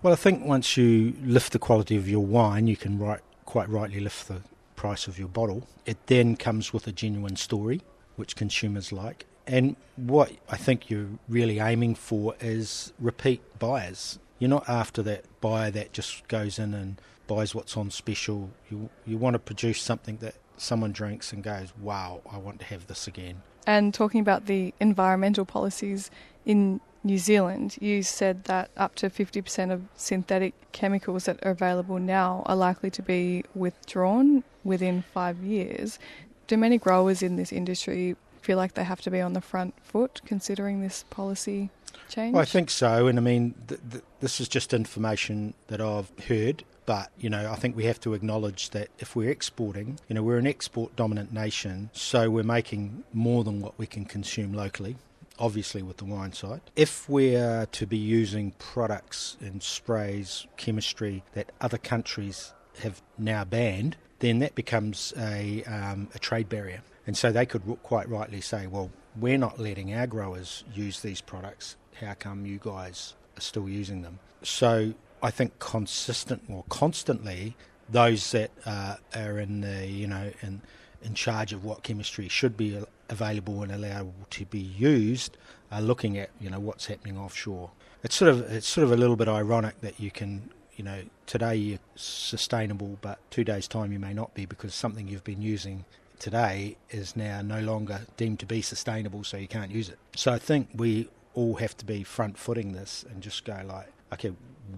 Well, 0.04 0.12
I 0.12 0.18
think 0.18 0.44
once 0.44 0.76
you 0.76 1.16
lift 1.24 1.54
the 1.54 1.60
quality 1.60 1.96
of 1.96 2.10
your 2.10 2.26
wine, 2.26 2.68
you 2.68 2.76
can 2.76 3.00
right, 3.00 3.22
quite 3.46 3.70
rightly 3.70 4.02
lift 4.02 4.28
the 4.28 4.42
price 4.76 5.08
of 5.08 5.18
your 5.18 5.30
bottle. 5.30 5.70
It 5.86 5.98
then 6.08 6.36
comes 6.36 6.74
with 6.74 6.86
a 6.86 6.92
genuine 6.92 7.38
story, 7.38 7.82
which 8.18 8.36
consumers 8.36 8.92
like. 8.92 9.26
And 9.48 9.78
what 9.96 10.34
I 10.50 10.58
think 10.58 10.90
you're 10.90 11.08
really 11.30 11.60
aiming 11.60 11.96
for 11.96 12.36
is 12.42 12.92
repeat 13.00 13.42
buyers. 13.58 14.20
You're 14.38 14.50
not 14.50 14.68
after 14.68 15.02
that 15.04 15.24
buyer 15.40 15.72
that 15.72 15.94
just 15.94 16.28
goes 16.28 16.60
in 16.60 16.74
and 16.74 17.00
buys 17.26 17.56
what's 17.56 17.78
on 17.78 17.90
special. 17.90 18.50
You 18.70 18.90
you 19.06 19.18
want 19.18 19.36
to 19.36 19.40
produce 19.40 19.82
something 19.82 20.18
that 20.18 20.36
someone 20.58 20.92
drinks 20.92 21.32
and 21.32 21.42
goes, 21.42 21.74
"Wow, 21.80 22.22
I 22.30 22.38
want 22.38 22.60
to 22.60 22.66
have 22.66 22.88
this 22.88 23.08
again." 23.08 23.44
And 23.68 23.94
talking 23.94 24.22
about 24.22 24.46
the 24.46 24.74
environmental 24.80 25.46
policies 25.46 26.10
in 26.46 26.82
New 27.04 27.18
Zealand, 27.18 27.78
you 27.80 28.04
said 28.04 28.44
that 28.46 28.70
up 28.78 28.96
to 28.96 29.10
50% 29.10 29.72
of 29.72 29.84
synthetic 29.96 30.54
chemicals 30.72 31.26
that 31.26 31.44
are 31.46 31.52
available 31.52 32.00
now 32.00 32.44
are 32.46 32.56
likely 32.56 32.90
to 32.92 33.02
be 33.02 33.44
withdrawn 33.56 34.44
within 34.64 35.04
five 35.14 35.40
years. 35.40 36.00
Do 36.48 36.58
many 36.58 36.78
growers 36.78 37.24
in 37.24 37.38
this 37.38 37.52
industry 37.52 38.16
feel 38.42 38.58
like 38.58 38.74
they 38.74 38.84
have 38.84 39.02
to 39.02 39.12
be 39.12 39.22
on 39.22 39.34
the 39.34 39.42
front 39.42 39.74
foot 39.84 40.22
considering 40.26 40.82
this 40.82 41.06
policy 41.10 41.70
change? 42.10 42.34
Well, 42.34 42.42
I 42.42 42.46
think 42.46 42.70
so. 42.70 43.08
And 43.08 43.18
I 43.18 43.22
mean, 43.22 43.54
th- 43.68 43.82
th- 43.92 44.04
this 44.20 44.40
is 44.40 44.48
just 44.48 44.74
information 44.74 45.54
that 45.68 45.82
I've 45.82 46.12
heard. 46.28 46.64
But, 46.86 47.12
you 47.20 47.30
know, 47.30 47.52
I 47.52 47.56
think 47.56 47.76
we 47.76 47.86
have 47.86 48.00
to 48.02 48.14
acknowledge 48.14 48.72
that 48.72 48.90
if 49.00 49.16
we're 49.16 49.30
exporting, 49.30 50.00
you 50.08 50.16
know, 50.16 50.24
we're 50.24 50.38
an 50.38 50.48
export 50.48 50.96
dominant 50.96 51.32
nation, 51.32 51.90
so 51.94 52.30
we're 52.30 52.44
making 52.44 53.04
more 53.14 53.44
than 53.44 53.62
what 53.62 53.78
we 53.78 53.86
can 53.86 54.06
consume 54.06 54.54
locally, 54.54 54.98
obviously 55.38 55.82
with 55.82 55.98
the 55.98 56.06
wine 56.06 56.34
side. 56.34 56.62
If 56.76 57.08
we're 57.08 57.68
to 57.68 57.86
be 57.86 57.98
using 57.98 58.52
products 58.58 59.38
and 59.40 59.62
sprays, 59.62 60.48
chemistry 60.58 61.24
that 61.34 61.52
other 61.62 61.78
countries 61.78 62.54
have 62.80 63.02
now 63.18 63.44
banned, 63.44 63.98
then 64.20 64.40
that 64.40 64.56
becomes 64.56 65.14
a, 65.18 65.64
um, 65.66 66.10
a 66.16 66.20
trade 66.20 66.50
barrier. 66.50 66.82
And 67.08 67.18
so 67.18 67.32
they 67.32 67.46
could 67.46 67.64
quite 67.84 68.08
rightly 68.10 68.42
say, 68.42 68.68
well, 68.68 68.92
we're 69.20 69.38
not 69.38 69.60
letting 69.60 69.94
our 69.94 70.08
growers 70.08 70.64
use 70.74 71.02
these 71.02 71.22
products. 71.22 71.76
How 72.00 72.14
come 72.14 72.46
you 72.46 72.60
guys 72.62 73.16
are 73.38 73.42
still 73.42 73.68
using 73.68 74.02
them? 74.02 74.20
So 74.44 74.94
I 75.24 75.32
think 75.32 75.60
consistent 75.60 76.44
or 76.50 76.64
constantly 76.70 77.56
those 77.90 78.32
that 78.32 78.52
uh, 78.66 78.96
are 79.16 79.40
in 79.40 79.62
the 79.62 79.88
you 79.88 80.08
know 80.08 80.32
in 80.42 80.62
in 81.04 81.14
charge 81.14 81.52
of 81.54 81.64
what 81.64 81.84
chemistry 81.84 82.28
should 82.28 82.56
be 82.56 82.82
available 83.10 83.64
and 83.64 83.72
allowable 83.72 84.14
to 84.30 84.46
be 84.46 84.60
used 84.60 85.38
are 85.72 85.82
looking 85.82 86.18
at 86.18 86.30
you 86.40 86.50
know 86.50 86.60
what's 86.60 86.86
happening 86.88 87.18
offshore. 87.18 87.72
It's 88.04 88.16
sort 88.16 88.30
of 88.30 88.52
it's 88.52 88.68
sort 88.68 88.86
of 88.86 88.92
a 88.92 88.98
little 88.98 89.16
bit 89.16 89.28
ironic 89.28 89.80
that 89.82 90.00
you 90.00 90.12
can 90.12 90.50
you 90.76 90.84
know 90.84 91.04
today 91.26 91.56
you're 91.56 91.80
sustainable, 91.96 92.98
but 93.02 93.20
two 93.30 93.44
days 93.44 93.68
time 93.68 93.92
you 93.92 94.00
may 94.00 94.14
not 94.14 94.34
be 94.34 94.46
because 94.46 94.74
something 94.74 95.08
you've 95.08 95.24
been 95.24 95.42
using 95.42 95.86
today 96.20 96.78
is 96.92 97.16
now 97.16 97.42
no 97.42 97.60
longer 97.60 98.02
deemed 98.16 98.40
to 98.40 98.46
be 98.46 98.62
sustainable, 98.62 99.24
so 99.24 99.38
you 99.38 99.48
can't 99.48 99.72
use 99.72 99.90
it. 99.90 99.98
So 100.16 100.32
I 100.32 100.40
think 100.40 100.70
we 100.76 101.10
all 101.34 101.56
have 101.56 101.76
to 101.78 101.86
be 101.86 102.04
front 102.04 102.38
footing 102.38 102.74
this 102.74 103.04
and 103.10 103.22
just 103.22 103.44
go 103.44 103.60
like, 103.66 103.88
okay, 104.14 104.32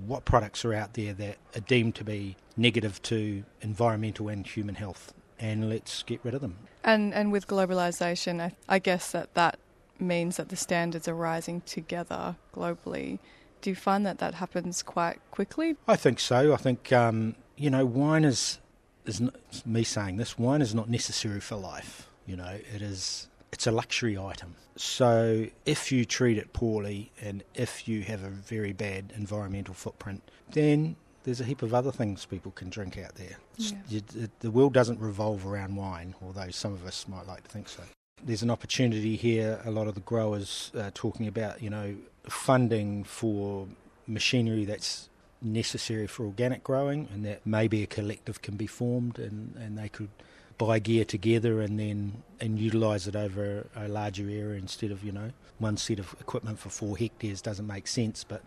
what 0.08 0.26
products 0.26 0.64
are 0.66 0.74
out 0.74 0.94
there 0.94 1.14
that 1.14 1.38
are 1.56 1.62
deemed 1.62 1.96
to 1.96 2.04
be 2.04 2.36
negative 2.58 3.02
to 3.04 3.44
environmental 3.62 4.28
and 4.30 4.46
human 4.46 4.76
health, 4.76 5.14
and 5.40 5.70
let's 5.70 6.04
get 6.04 6.20
rid 6.24 6.34
of 6.34 6.42
them. 6.42 6.58
And 6.84 7.14
and 7.14 7.32
with 7.32 7.48
globalization, 7.48 8.42
I, 8.42 8.54
I 8.68 8.80
guess 8.80 9.12
that 9.12 9.34
that 9.34 9.60
means 10.00 10.38
that 10.38 10.50
the 10.50 10.56
standards 10.56 11.08
are 11.08 11.16
rising 11.16 11.62
together 11.62 12.36
globally. 12.54 13.20
Do 13.62 13.70
you 13.70 13.76
find 13.76 14.06
that 14.06 14.18
that 14.20 14.36
happens 14.36 14.84
quite 14.84 15.20
quickly? 15.32 15.78
I 15.88 15.96
think 15.96 16.20
so. 16.20 16.54
I 16.54 16.58
think 16.58 16.92
um, 16.92 17.36
you 17.56 17.70
know 17.70 17.86
wine 17.86 18.26
is 18.26 18.60
is 19.06 19.22
not, 19.22 19.36
me 19.66 19.84
saying 19.84 20.18
this. 20.18 20.38
Wine 20.38 20.62
is 20.62 20.74
not 20.76 20.90
necessary 20.90 21.40
for 21.40 21.56
life. 21.56 22.10
You 22.26 22.38
know, 22.38 22.58
it 22.74 22.82
is. 22.82 23.28
It's 23.54 23.68
a 23.68 23.72
luxury 23.72 24.18
item. 24.18 24.56
So 24.76 25.46
if 25.66 25.92
you 25.92 26.06
treat 26.06 26.40
it 26.40 26.54
poorly 26.54 27.12
and 27.22 27.44
if 27.54 27.88
you 27.88 28.02
have 28.02 28.24
a 28.24 28.30
very 28.30 28.74
bad 28.74 29.14
environmental 29.16 29.76
footprint, 29.76 30.24
then 30.52 30.96
there's 31.24 31.40
a 31.40 31.44
heap 31.44 31.62
of 31.62 31.72
other 31.72 31.92
things 31.92 32.26
people 32.26 32.52
can 32.52 32.70
drink 32.70 32.98
out 32.98 33.14
there. 33.14 33.38
Yeah. 33.58 33.78
You, 33.88 34.02
the 34.40 34.50
world 34.50 34.74
doesn't 34.74 35.00
revolve 35.00 35.46
around 35.46 35.76
wine, 35.76 36.16
although 36.24 36.50
some 36.50 36.74
of 36.74 36.84
us 36.88 37.08
might 37.08 37.28
like 37.28 37.44
to 37.44 37.50
think 37.52 37.70
so. 37.70 37.84
There's 38.24 38.42
an 38.42 38.50
opportunity 38.50 39.16
here. 39.16 39.62
A 39.66 39.72
lot 39.72 39.88
of 39.88 39.94
the 39.94 40.02
growers 40.02 40.72
are 40.76 40.90
talking 40.92 41.28
about, 41.28 41.62
you 41.62 41.70
know, 41.70 41.96
funding 42.24 43.04
for 43.04 43.68
machinery 44.08 44.66
that's 44.66 45.10
necessary 45.44 46.08
for 46.08 46.26
organic 46.26 46.64
growing, 46.64 47.08
and 47.14 47.24
that 47.26 47.46
maybe 47.46 47.84
a 47.84 47.88
collective 47.88 48.42
can 48.42 48.56
be 48.56 48.66
formed, 48.66 49.20
and, 49.20 49.56
and 49.58 49.78
they 49.78 49.90
could 49.90 50.10
buy 50.58 50.80
gear 50.80 51.06
together 51.06 51.62
and 51.62 51.80
then 51.80 52.24
and 52.40 52.60
utilise 52.60 53.08
it 53.08 53.16
over 53.16 53.68
a 53.76 53.88
larger 53.88 54.24
area 54.24 54.60
instead 54.60 54.92
of 54.92 55.04
you 55.04 55.12
know 55.12 55.32
one 55.60 55.78
set 55.78 56.00
of 56.00 56.16
equipment 56.20 56.60
for 56.60 56.70
four 56.70 56.98
hectares 56.98 57.42
doesn't 57.42 57.68
make 57.68 57.88
sense, 57.88 58.24
but 58.24 58.42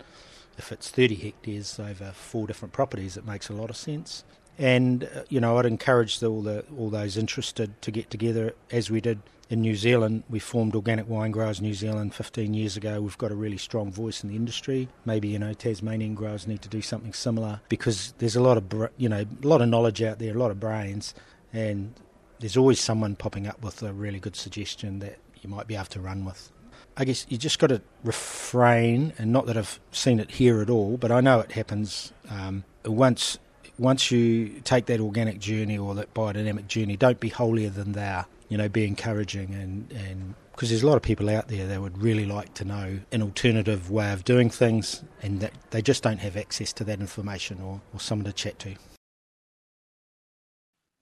if 0.58 0.72
it's 0.72 0.90
30 0.90 1.14
hectares 1.16 1.78
over 1.78 2.12
four 2.12 2.46
different 2.46 2.72
properties, 2.72 3.16
it 3.16 3.26
makes 3.26 3.48
a 3.48 3.52
lot 3.52 3.70
of 3.70 3.76
sense. 3.76 4.24
And 4.58 5.04
uh, 5.04 5.22
you 5.28 5.40
know, 5.40 5.58
I'd 5.58 5.66
encourage 5.66 6.22
all 6.22 6.42
the 6.42 6.64
all 6.78 6.88
those 6.88 7.16
interested 7.16 7.80
to 7.82 7.90
get 7.90 8.10
together 8.10 8.54
as 8.70 8.90
we 8.90 9.00
did 9.00 9.20
in 9.50 9.60
New 9.60 9.76
Zealand. 9.76 10.24
We 10.30 10.38
formed 10.38 10.74
Organic 10.74 11.08
Wine 11.08 11.30
Growers 11.30 11.60
New 11.60 11.74
Zealand 11.74 12.14
15 12.14 12.54
years 12.54 12.76
ago. 12.76 13.00
We've 13.02 13.18
got 13.18 13.30
a 13.30 13.34
really 13.34 13.58
strong 13.58 13.92
voice 13.92 14.22
in 14.22 14.30
the 14.30 14.36
industry. 14.36 14.88
Maybe 15.04 15.28
you 15.28 15.38
know 15.38 15.52
Tasmanian 15.52 16.14
growers 16.14 16.46
need 16.46 16.62
to 16.62 16.70
do 16.70 16.80
something 16.80 17.12
similar 17.12 17.60
because 17.68 18.14
there's 18.18 18.36
a 18.36 18.40
lot 18.42 18.56
of 18.56 18.90
you 18.96 19.10
know 19.10 19.26
a 19.42 19.46
lot 19.46 19.60
of 19.60 19.68
knowledge 19.68 20.02
out 20.02 20.18
there, 20.18 20.34
a 20.34 20.38
lot 20.38 20.50
of 20.50 20.58
brains, 20.58 21.14
and 21.56 21.94
there's 22.38 22.56
always 22.56 22.78
someone 22.78 23.16
popping 23.16 23.46
up 23.46 23.62
with 23.62 23.82
a 23.82 23.92
really 23.92 24.20
good 24.20 24.36
suggestion 24.36 24.98
that 24.98 25.18
you 25.40 25.48
might 25.48 25.66
be 25.66 25.74
able 25.74 25.86
to 25.86 26.00
run 26.00 26.24
with. 26.24 26.52
I 26.98 27.04
guess 27.06 27.26
you 27.30 27.38
just 27.38 27.58
got 27.58 27.68
to 27.68 27.80
refrain, 28.04 29.14
and 29.18 29.32
not 29.32 29.46
that 29.46 29.56
I've 29.56 29.80
seen 29.90 30.20
it 30.20 30.30
here 30.30 30.60
at 30.60 30.68
all, 30.68 30.98
but 30.98 31.10
I 31.10 31.20
know 31.20 31.40
it 31.40 31.52
happens. 31.52 32.12
Um, 32.28 32.64
once 32.84 33.38
once 33.78 34.10
you 34.10 34.60
take 34.64 34.86
that 34.86 35.00
organic 35.00 35.38
journey 35.38 35.76
or 35.76 35.94
that 35.94 36.14
biodynamic 36.14 36.66
journey, 36.66 36.96
don't 36.96 37.20
be 37.20 37.28
holier 37.28 37.70
than 37.70 37.92
thou. 37.92 38.26
You 38.48 38.56
know, 38.58 38.68
be 38.68 38.84
encouraging 38.84 39.54
and 39.54 39.90
and 39.92 40.34
because 40.52 40.70
there's 40.70 40.82
a 40.82 40.86
lot 40.86 40.96
of 40.96 41.02
people 41.02 41.28
out 41.28 41.48
there 41.48 41.66
that 41.66 41.80
would 41.82 41.98
really 41.98 42.24
like 42.24 42.54
to 42.54 42.64
know 42.64 43.00
an 43.12 43.22
alternative 43.22 43.90
way 43.90 44.12
of 44.12 44.24
doing 44.24 44.50
things, 44.50 45.02
and 45.22 45.40
that 45.40 45.52
they 45.70 45.82
just 45.82 46.02
don't 46.02 46.18
have 46.18 46.36
access 46.36 46.72
to 46.74 46.84
that 46.84 47.00
information 47.00 47.60
or, 47.60 47.80
or 47.92 48.00
someone 48.00 48.24
to 48.26 48.32
chat 48.32 48.58
to. 48.60 48.74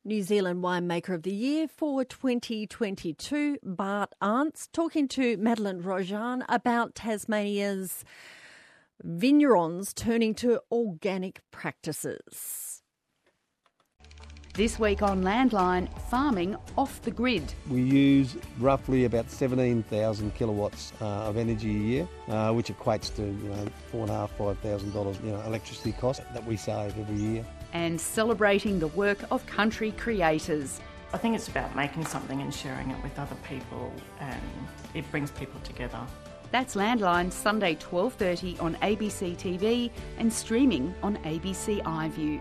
New 0.07 0.23
Zealand 0.23 0.63
Winemaker 0.63 1.15
of 1.15 1.23
the 1.23 1.33
Year 1.33 1.67
for 1.67 2.05
2022, 2.05 3.57
Bart 3.63 4.13
Arntz, 4.21 4.69
talking 4.71 5.09
to 5.09 5.39
Madeline 5.39 5.83
Rojan 5.83 6.45
about 6.47 6.95
Tasmania's 6.95 8.05
vignerons 9.03 9.95
turning 9.95 10.35
to 10.35 10.61
organic 10.71 11.41
practices. 11.51 12.83
This 14.53 14.79
week 14.79 15.01
on 15.01 15.23
Landline, 15.23 15.89
farming 16.11 16.55
off 16.77 17.01
the 17.01 17.11
grid. 17.11 17.55
We 17.71 17.81
use 17.81 18.37
roughly 18.61 19.07
about 19.07 19.31
17,000 19.31 20.35
kilowatts 20.35 20.93
uh, 21.01 21.07
of 21.07 21.39
energy 21.39 21.71
a 21.71 21.73
year, 21.73 22.09
uh, 22.29 22.53
which 22.53 22.69
equates 22.69 23.13
to 23.17 23.23
you 23.23 23.49
know 23.49 23.67
four 23.91 24.03
and 24.03 24.11
a 24.11 24.15
half, 24.15 24.31
five 24.33 24.59
thousand 24.59 24.93
dollars, 24.93 25.19
you 25.25 25.33
know, 25.33 25.41
electricity 25.47 25.93
cost 25.93 26.21
that 26.35 26.47
we 26.47 26.57
save 26.57 26.97
every 26.99 27.17
year 27.17 27.45
and 27.75 28.01
celebrating 28.01 28.79
the 28.79 28.89
work 28.89 29.19
of 29.31 29.45
country 29.47 29.93
creators. 29.93 30.81
I 31.13 31.19
think 31.19 31.37
it's 31.37 31.49
about 31.49 31.77
making 31.77 32.07
something 32.07 32.41
and 32.41 32.53
sharing 32.53 32.91
it 32.91 33.03
with 33.03 33.19
other 33.19 33.37
people 33.49 33.93
and 34.21 34.41
it 34.95 35.09
brings 35.11 35.31
people 35.31 35.61
together. 35.61 36.01
That's 36.51 36.77
Landline 36.77 37.33
Sunday 37.33 37.75
12:30 37.75 38.61
on 38.61 38.77
ABC 38.77 39.37
TV 39.37 39.91
and 40.19 40.33
streaming 40.33 40.95
on 41.03 41.17
ABC 41.25 41.83
iView. 41.83 42.41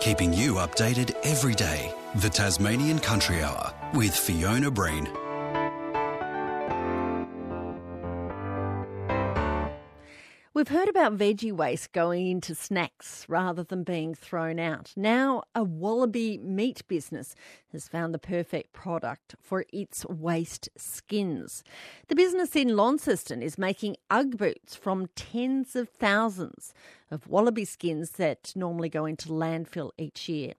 Keeping 0.00 0.32
you 0.32 0.54
updated 0.54 1.14
every 1.22 1.54
day. 1.54 1.94
The 2.16 2.28
Tasmanian 2.28 2.98
Country 2.98 3.42
Hour 3.42 3.72
with 3.94 4.14
Fiona 4.14 4.70
Breen. 4.70 5.08
We've 10.54 10.68
heard 10.68 10.88
about 10.88 11.18
veggie 11.18 11.50
waste 11.50 11.90
going 11.90 12.28
into 12.28 12.54
snacks 12.54 13.26
rather 13.28 13.64
than 13.64 13.82
being 13.82 14.14
thrown 14.14 14.60
out. 14.60 14.92
Now, 14.94 15.42
a 15.52 15.64
wallaby 15.64 16.38
meat 16.38 16.86
business 16.86 17.34
has 17.72 17.88
found 17.88 18.14
the 18.14 18.20
perfect 18.20 18.72
product 18.72 19.34
for 19.42 19.64
its 19.72 20.06
waste 20.06 20.68
skins. 20.76 21.64
The 22.06 22.14
business 22.14 22.54
in 22.54 22.76
Launceston 22.76 23.42
is 23.42 23.58
making 23.58 23.96
Ugg 24.12 24.36
boots 24.36 24.76
from 24.76 25.08
tens 25.16 25.74
of 25.74 25.88
thousands 25.88 26.72
of 27.10 27.26
wallaby 27.26 27.64
skins 27.64 28.12
that 28.12 28.52
normally 28.54 28.88
go 28.88 29.06
into 29.06 29.30
landfill 29.30 29.90
each 29.98 30.28
year. 30.28 30.52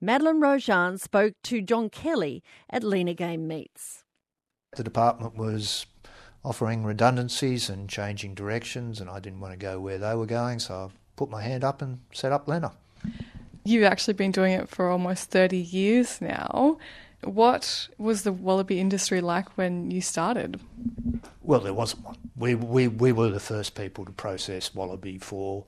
Madeline 0.00 0.40
Rojan 0.40 0.98
spoke 0.98 1.34
to 1.42 1.60
John 1.60 1.90
Kelly 1.90 2.42
at 2.70 2.82
Lenah 2.82 3.14
Game 3.14 3.46
Meats. 3.46 4.04
The 4.76 4.82
department 4.82 5.36
was 5.36 5.84
offering 6.44 6.84
redundancies 6.84 7.68
and 7.68 7.88
changing 7.88 8.34
directions, 8.34 9.00
and 9.00 9.08
I 9.08 9.20
didn't 9.20 9.40
want 9.40 9.52
to 9.52 9.58
go 9.58 9.80
where 9.80 9.98
they 9.98 10.14
were 10.14 10.26
going, 10.26 10.58
so 10.58 10.74
I 10.74 10.88
put 11.16 11.30
my 11.30 11.42
hand 11.42 11.64
up 11.64 11.82
and 11.82 12.00
set 12.12 12.32
up 12.32 12.46
Lenah. 12.46 12.72
You've 13.64 13.84
actually 13.84 14.14
been 14.14 14.32
doing 14.32 14.52
it 14.52 14.68
for 14.68 14.90
almost 14.90 15.30
30 15.30 15.56
years 15.56 16.20
now. 16.20 16.78
What 17.22 17.88
was 17.96 18.22
the 18.22 18.32
wallaby 18.32 18.80
industry 18.80 19.20
like 19.20 19.56
when 19.56 19.92
you 19.92 20.00
started? 20.00 20.60
Well, 21.42 21.60
there 21.60 21.74
wasn't 21.74 22.04
one. 22.04 22.16
We, 22.36 22.56
we, 22.56 22.88
we 22.88 23.12
were 23.12 23.30
the 23.30 23.38
first 23.38 23.76
people 23.76 24.04
to 24.04 24.10
process 24.10 24.74
wallaby 24.74 25.18
for 25.18 25.64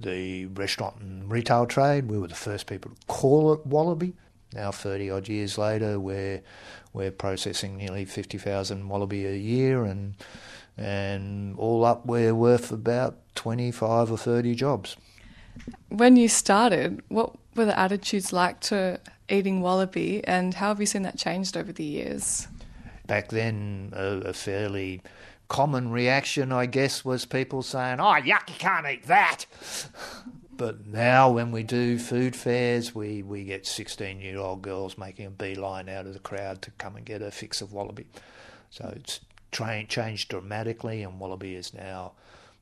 the 0.00 0.46
restaurant 0.46 0.96
and 1.00 1.30
retail 1.30 1.66
trade. 1.66 2.08
We 2.08 2.18
were 2.18 2.26
the 2.26 2.34
first 2.34 2.66
people 2.66 2.90
to 2.90 3.06
call 3.06 3.52
it 3.52 3.64
wallaby. 3.64 4.14
Now, 4.52 4.72
30 4.72 5.10
odd 5.10 5.28
years 5.28 5.56
later, 5.58 6.00
we're, 6.00 6.42
we're 6.92 7.12
processing 7.12 7.76
nearly 7.76 8.04
50,000 8.04 8.88
wallaby 8.88 9.26
a 9.26 9.36
year, 9.36 9.84
and, 9.84 10.14
and 10.76 11.56
all 11.56 11.84
up, 11.84 12.04
we're 12.04 12.34
worth 12.34 12.72
about 12.72 13.16
25 13.36 14.10
or 14.10 14.18
30 14.18 14.54
jobs. 14.54 14.96
When 15.88 16.16
you 16.16 16.28
started, 16.28 17.02
what 17.08 17.36
were 17.54 17.64
the 17.64 17.78
attitudes 17.78 18.32
like 18.32 18.60
to 18.60 19.00
eating 19.28 19.60
wallaby, 19.60 20.24
and 20.24 20.54
how 20.54 20.68
have 20.68 20.80
you 20.80 20.86
seen 20.86 21.02
that 21.02 21.16
changed 21.16 21.56
over 21.56 21.72
the 21.72 21.84
years? 21.84 22.48
Back 23.06 23.28
then, 23.28 23.92
a, 23.94 24.28
a 24.28 24.32
fairly 24.32 25.02
common 25.48 25.90
reaction, 25.90 26.52
I 26.52 26.66
guess, 26.66 27.04
was 27.04 27.24
people 27.24 27.62
saying, 27.62 28.00
Oh, 28.00 28.14
yuck, 28.14 28.48
you 28.48 28.54
can't 28.58 28.86
eat 28.86 29.06
that. 29.06 29.46
But 30.60 30.86
now, 30.86 31.30
when 31.30 31.52
we 31.52 31.62
do 31.62 31.98
food 31.98 32.36
fairs, 32.36 32.94
we, 32.94 33.22
we 33.22 33.44
get 33.44 33.66
16 33.66 34.20
year 34.20 34.36
old 34.36 34.60
girls 34.60 34.98
making 34.98 35.24
a 35.24 35.30
beeline 35.30 35.88
out 35.88 36.04
of 36.04 36.12
the 36.12 36.18
crowd 36.18 36.60
to 36.60 36.70
come 36.72 36.96
and 36.96 37.06
get 37.06 37.22
a 37.22 37.30
fix 37.30 37.62
of 37.62 37.72
wallaby. 37.72 38.04
So 38.68 38.92
it's 38.94 39.20
tra- 39.52 39.86
changed 39.86 40.28
dramatically, 40.28 41.02
and 41.02 41.18
wallaby 41.18 41.54
is 41.54 41.72
now 41.72 42.12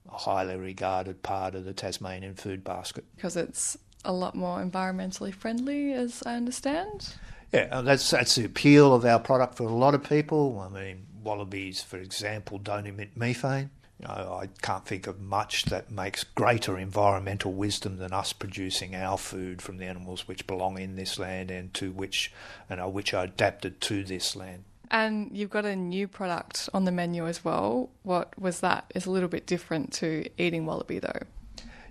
a 0.09 0.17
highly 0.17 0.55
regarded 0.55 1.25
part 1.25 1.57
of 1.57 1.65
the 1.65 1.73
Tasmanian 1.73 2.37
food 2.37 2.63
basket. 2.63 3.05
Because 3.17 3.35
it's 3.35 3.77
a 4.05 4.13
lot 4.13 4.37
more 4.37 4.63
environmentally 4.63 5.35
friendly, 5.35 5.93
as 5.93 6.23
I 6.25 6.37
understand. 6.37 7.17
Yeah, 7.53 7.81
that's 7.81 8.09
that's 8.09 8.37
the 8.37 8.45
appeal 8.45 8.95
of 8.95 9.05
our 9.05 9.19
product 9.19 9.57
for 9.57 9.65
a 9.65 9.75
lot 9.75 9.97
of 9.97 10.05
people. 10.05 10.61
I 10.61 10.69
mean, 10.69 11.05
wallabies, 11.25 11.83
for 11.83 11.97
example, 11.97 12.59
don't 12.59 12.87
emit 12.87 13.17
methane. 13.17 13.71
You 14.01 14.07
know, 14.07 14.39
I 14.41 14.49
can't 14.63 14.87
think 14.87 15.07
of 15.09 15.21
much 15.21 15.65
that 15.67 15.91
makes 15.91 16.23
greater 16.23 16.79
environmental 16.79 17.53
wisdom 17.53 17.97
than 17.97 18.13
us 18.13 18.33
producing 18.33 18.95
our 18.95 19.19
food 19.19 19.61
from 19.61 19.79
the 19.79 19.87
animals 19.87 20.29
which 20.29 20.47
belong 20.47 20.79
in 20.79 20.95
this 20.95 21.19
land 21.19 21.51
and 21.51 21.75
to 21.75 21.91
which 21.91 22.33
and 22.71 22.81
are 22.81 22.89
which 22.89 23.13
are 23.13 23.25
adapted 23.25 23.81
to 23.83 24.05
this 24.05 24.37
land. 24.37 24.65
And 24.91 25.37
you've 25.37 25.51
got 25.51 25.65
a 25.65 25.77
new 25.77 26.07
product 26.07 26.69
on 26.73 26.85
the 26.85 26.93
menu 26.93 27.27
as 27.27 27.45
well. 27.45 27.91
What 28.05 28.39
was 28.39 28.61
that? 28.61 28.91
It's 28.95 29.07
a 29.07 29.11
little 29.11 29.29
bit 29.29 29.47
different 29.47 29.93
to 29.95 30.27
eating 30.39 30.65
wallaby 30.65 31.01
though. 31.01 31.23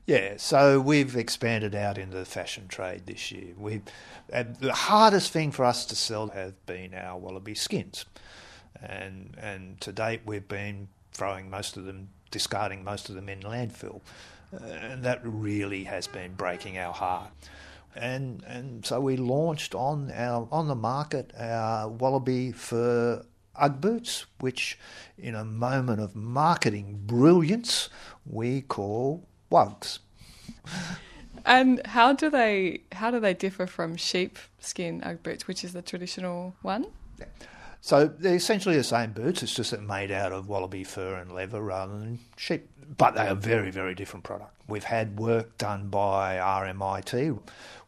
Yeah, 0.07 0.35
so 0.37 0.79
we've 0.79 1.17
expanded 1.17 1.75
out 1.75 1.97
into 1.97 2.15
the 2.15 2.23
fashion 2.23 2.69
trade 2.69 3.05
this 3.05 3.29
year. 3.29 3.53
We, 3.57 3.81
the 4.29 4.71
hardest 4.71 5.33
thing 5.33 5.51
for 5.51 5.65
us 5.65 5.85
to 5.87 5.97
sell 5.97 6.29
have 6.29 6.65
been 6.65 6.93
our 6.93 7.17
wallaby 7.17 7.55
skins, 7.55 8.05
and 8.81 9.35
and 9.37 9.81
to 9.81 9.91
date 9.91 10.21
we've 10.25 10.47
been 10.47 10.87
throwing 11.17 11.49
most 11.49 11.77
of 11.77 11.85
them, 11.85 12.09
discarding 12.29 12.83
most 12.83 13.09
of 13.09 13.15
them 13.15 13.27
in 13.27 13.39
landfill. 13.41 14.01
Uh, 14.53 14.63
and 14.65 15.03
that 15.03 15.19
really 15.23 15.83
has 15.83 16.07
been 16.07 16.33
breaking 16.33 16.77
our 16.77 16.93
heart. 16.93 17.31
And 17.95 18.43
and 18.45 18.85
so 18.85 19.01
we 19.01 19.17
launched 19.17 19.73
on 19.73 20.11
our 20.11 20.47
on 20.51 20.67
the 20.67 20.75
market 20.75 21.33
our 21.37 21.89
wallaby 21.89 22.51
for 22.51 23.25
Ugg 23.55 23.81
boots, 23.81 24.27
which 24.39 24.77
in 25.17 25.33
a 25.33 25.43
moment 25.43 25.99
of 25.99 26.15
marketing 26.15 27.01
brilliance 27.05 27.89
we 28.25 28.61
call 28.61 29.27
Wugs. 29.49 29.99
And 31.45 31.85
how 31.87 32.13
do 32.13 32.29
they 32.29 32.81
how 32.91 33.09
do 33.09 33.19
they 33.19 33.33
differ 33.33 33.65
from 33.67 33.95
sheepskin 33.95 35.01
Ugg 35.03 35.23
boots, 35.23 35.47
which 35.47 35.63
is 35.63 35.73
the 35.73 35.81
traditional 35.81 36.55
one? 36.61 36.85
So 37.81 38.05
they're 38.05 38.35
essentially 38.35 38.75
the 38.75 38.83
same 38.83 39.11
boots. 39.11 39.43
It's 39.43 39.53
just 39.53 39.71
that 39.71 39.81
made 39.81 40.11
out 40.11 40.31
of 40.31 40.47
wallaby 40.49 40.83
fur 40.83 41.15
and 41.15 41.31
leather 41.31 41.61
rather 41.61 41.97
than 41.97 42.19
sheep. 42.35 42.69
But 42.97 43.15
they 43.15 43.27
are 43.27 43.35
very, 43.35 43.71
very 43.71 43.95
different 43.95 44.23
product. 44.23 44.53
We've 44.67 44.83
had 44.83 45.19
work 45.19 45.57
done 45.57 45.89
by 45.89 46.37
RMIT, 46.37 47.39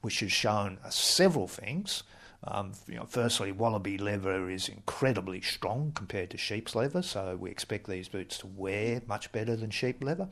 which 0.02 0.20
has 0.20 0.32
shown 0.32 0.78
several 0.90 1.48
things. 1.48 2.04
Um, 2.44 2.72
you 2.88 2.96
know, 2.96 3.06
firstly, 3.06 3.52
wallaby 3.52 3.98
leather 3.98 4.50
is 4.50 4.70
incredibly 4.70 5.42
strong 5.42 5.92
compared 5.94 6.30
to 6.30 6.38
sheep's 6.38 6.74
leather, 6.74 7.02
so 7.02 7.36
we 7.36 7.52
expect 7.52 7.88
these 7.88 8.08
boots 8.08 8.38
to 8.40 8.48
wear 8.48 9.02
much 9.08 9.32
better 9.34 9.58
than 9.58 9.72
sheep 9.72 10.02
leather. 10.02 10.30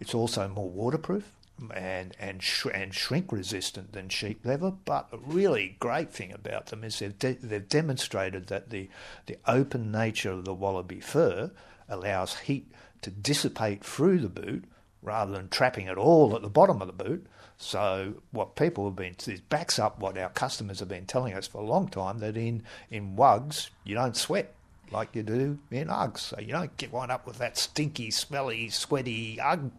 It's 0.00 0.14
also 0.14 0.48
more 0.48 0.70
waterproof 0.70 1.32
and 1.74 2.14
and 2.18 2.42
sh- 2.42 2.66
and 2.72 2.94
shrink 2.94 3.32
resistant 3.32 3.92
than 3.92 4.08
sheep 4.08 4.44
leather. 4.44 4.70
But 4.70 5.08
a 5.12 5.18
really 5.18 5.76
great 5.80 6.12
thing 6.12 6.32
about 6.32 6.66
them 6.66 6.84
is 6.84 6.98
they've 6.98 7.18
de- 7.18 7.34
they've 7.34 7.68
demonstrated 7.68 8.48
that 8.48 8.70
the 8.70 8.88
the 9.26 9.36
open 9.46 9.90
nature 9.90 10.32
of 10.32 10.44
the 10.44 10.54
wallaby 10.54 11.00
fur 11.00 11.50
allows 11.88 12.38
heat 12.40 12.70
to 13.02 13.10
dissipate 13.10 13.84
through 13.84 14.18
the 14.18 14.28
boot 14.28 14.64
rather 15.02 15.32
than 15.32 15.48
trapping 15.48 15.86
it 15.86 15.96
all 15.96 16.34
at 16.34 16.42
the 16.42 16.48
bottom 16.48 16.80
of 16.82 16.88
the 16.88 17.04
boot. 17.04 17.26
So 17.58 18.14
what 18.32 18.56
people 18.56 18.84
have 18.86 18.96
been 18.96 19.14
this 19.24 19.40
backs 19.40 19.78
up 19.78 19.98
what 19.98 20.18
our 20.18 20.28
customers 20.30 20.80
have 20.80 20.88
been 20.88 21.06
telling 21.06 21.32
us 21.34 21.46
for 21.46 21.62
a 21.62 21.66
long 21.66 21.88
time 21.88 22.18
that 22.18 22.36
in 22.36 22.64
in 22.90 23.16
wugs 23.16 23.70
you 23.84 23.94
don't 23.94 24.16
sweat 24.16 24.52
like 24.90 25.14
you 25.14 25.22
do 25.22 25.58
in 25.70 25.88
Uggs. 25.88 26.18
So 26.18 26.38
you 26.40 26.52
don't 26.52 26.76
get 26.76 26.92
wind 26.92 27.10
up 27.10 27.26
with 27.26 27.38
that 27.38 27.56
stinky, 27.58 28.10
smelly, 28.10 28.68
sweaty 28.68 29.38
Ugg, 29.40 29.70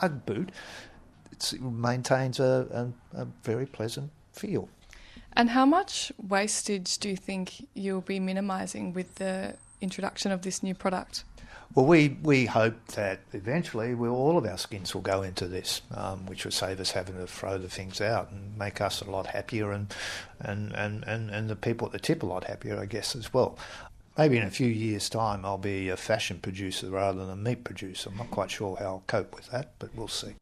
Ugg 0.00 0.26
boot. 0.26 0.52
It's, 1.32 1.52
it 1.52 1.62
maintains 1.62 2.38
a, 2.38 2.92
a, 3.14 3.22
a 3.22 3.26
very 3.42 3.66
pleasant 3.66 4.10
feel. 4.32 4.68
And 5.34 5.50
how 5.50 5.64
much 5.64 6.12
wastage 6.28 6.98
do 6.98 7.08
you 7.08 7.16
think 7.16 7.66
you'll 7.74 8.02
be 8.02 8.20
minimising 8.20 8.92
with 8.92 9.14
the 9.16 9.56
introduction 9.80 10.30
of 10.30 10.42
this 10.42 10.62
new 10.62 10.74
product? 10.74 11.24
Well, 11.74 11.86
we, 11.86 12.18
we 12.22 12.44
hope 12.44 12.86
that 12.88 13.20
eventually 13.32 13.94
we'll, 13.94 14.14
all 14.14 14.36
of 14.36 14.44
our 14.44 14.58
skins 14.58 14.94
will 14.94 15.00
go 15.00 15.22
into 15.22 15.46
this, 15.46 15.80
um, 15.94 16.26
which 16.26 16.44
will 16.44 16.52
save 16.52 16.80
us 16.80 16.90
having 16.90 17.16
to 17.16 17.26
throw 17.26 17.56
the 17.56 17.68
things 17.68 18.02
out 18.02 18.30
and 18.30 18.56
make 18.58 18.82
us 18.82 19.00
a 19.00 19.10
lot 19.10 19.26
happier 19.28 19.72
and, 19.72 19.94
and, 20.40 20.72
and, 20.74 21.02
and, 21.04 21.30
and 21.30 21.48
the 21.48 21.56
people 21.56 21.86
at 21.86 21.92
the 21.92 21.98
tip 21.98 22.22
a 22.22 22.26
lot 22.26 22.44
happier, 22.44 22.78
I 22.78 22.84
guess, 22.84 23.16
as 23.16 23.32
well. 23.32 23.56
Maybe 24.18 24.36
in 24.36 24.42
a 24.42 24.50
few 24.50 24.68
years' 24.68 25.08
time 25.08 25.46
I'll 25.46 25.56
be 25.56 25.88
a 25.88 25.96
fashion 25.96 26.38
producer 26.40 26.90
rather 26.90 27.24
than 27.24 27.30
a 27.30 27.36
meat 27.36 27.64
producer. 27.64 28.10
I'm 28.10 28.18
not 28.18 28.30
quite 28.30 28.50
sure 28.50 28.76
how 28.76 28.84
I'll 28.84 29.04
cope 29.06 29.34
with 29.34 29.50
that, 29.50 29.70
but 29.78 29.88
we'll 29.94 30.08
see. 30.08 30.34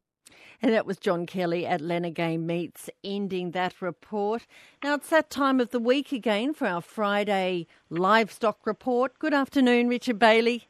And 0.63 0.73
that 0.75 0.87
was 0.87 0.99
John 0.99 1.27
Kelly 1.27 1.67
at 1.67 1.81
Lenah 1.81 2.13
Game 2.13 2.47
Meats 2.47 2.91
ending 3.03 3.53
that 3.53 3.81
report. 3.81 4.47
Now 4.85 4.95
it's 4.95 5.09
that 5.09 5.31
time 5.31 5.59
of 5.59 5.71
the 5.71 5.79
week 5.79 6.13
again 6.13 6.53
for 6.53 6.67
our 6.67 6.83
Friday 6.83 7.67
livestock 7.89 8.67
report. 8.67 9.19
Good 9.19 9.33
afternoon, 9.33 9.89
Richard 9.89 10.19
Bailey. 10.19 10.69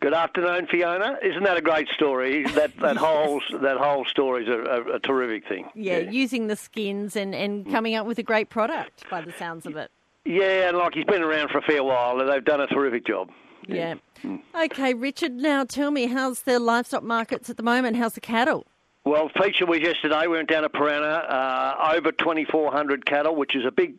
Good 0.00 0.14
afternoon, 0.14 0.66
Fiona. 0.70 1.18
Isn't 1.22 1.44
that 1.44 1.56
a 1.56 1.60
great 1.60 1.88
story? 1.88 2.44
That 2.44 2.76
that 2.80 2.96
whole 2.98 3.40
that 3.60 3.78
whole 3.78 4.04
story 4.04 4.44
is 4.44 4.48
a, 4.48 4.58
a, 4.58 4.96
a 4.96 4.98
terrific 5.00 5.48
thing. 5.48 5.68
Yeah, 5.74 5.98
using 5.98 6.46
the 6.46 6.56
skins 6.56 7.16
and, 7.16 7.34
and 7.34 7.68
coming 7.70 7.94
up 7.94 8.06
with 8.06 8.18
a 8.18 8.22
great 8.22 8.48
product 8.48 9.04
by 9.10 9.20
the 9.20 9.32
sounds 9.32 9.66
of 9.66 9.76
it. 9.76 9.90
Yeah, 10.24 10.68
and 10.68 10.76
like 10.76 10.94
he's 10.94 11.04
been 11.04 11.22
around 11.22 11.50
for 11.50 11.58
a 11.58 11.62
fair 11.62 11.82
while, 11.82 12.20
and 12.20 12.28
they've 12.28 12.44
done 12.44 12.60
a 12.60 12.66
terrific 12.66 13.06
job. 13.06 13.30
Yeah. 13.66 13.94
Mm. 14.22 14.40
Okay, 14.64 14.94
Richard, 14.94 15.32
now 15.32 15.64
tell 15.64 15.90
me, 15.90 16.06
how's 16.06 16.42
the 16.42 16.58
livestock 16.58 17.02
markets 17.02 17.50
at 17.50 17.56
the 17.56 17.62
moment? 17.62 17.96
How's 17.96 18.14
the 18.14 18.20
cattle? 18.20 18.66
Well, 19.08 19.30
feature 19.40 19.64
was 19.64 19.80
yesterday. 19.80 20.26
We 20.26 20.36
went 20.36 20.50
down 20.50 20.64
to 20.64 20.68
Powranna, 20.68 21.24
uh, 21.30 21.94
over 21.96 22.12
2,400 22.12 23.06
cattle, 23.06 23.34
which 23.34 23.56
is 23.56 23.64
a 23.64 23.70
big, 23.70 23.94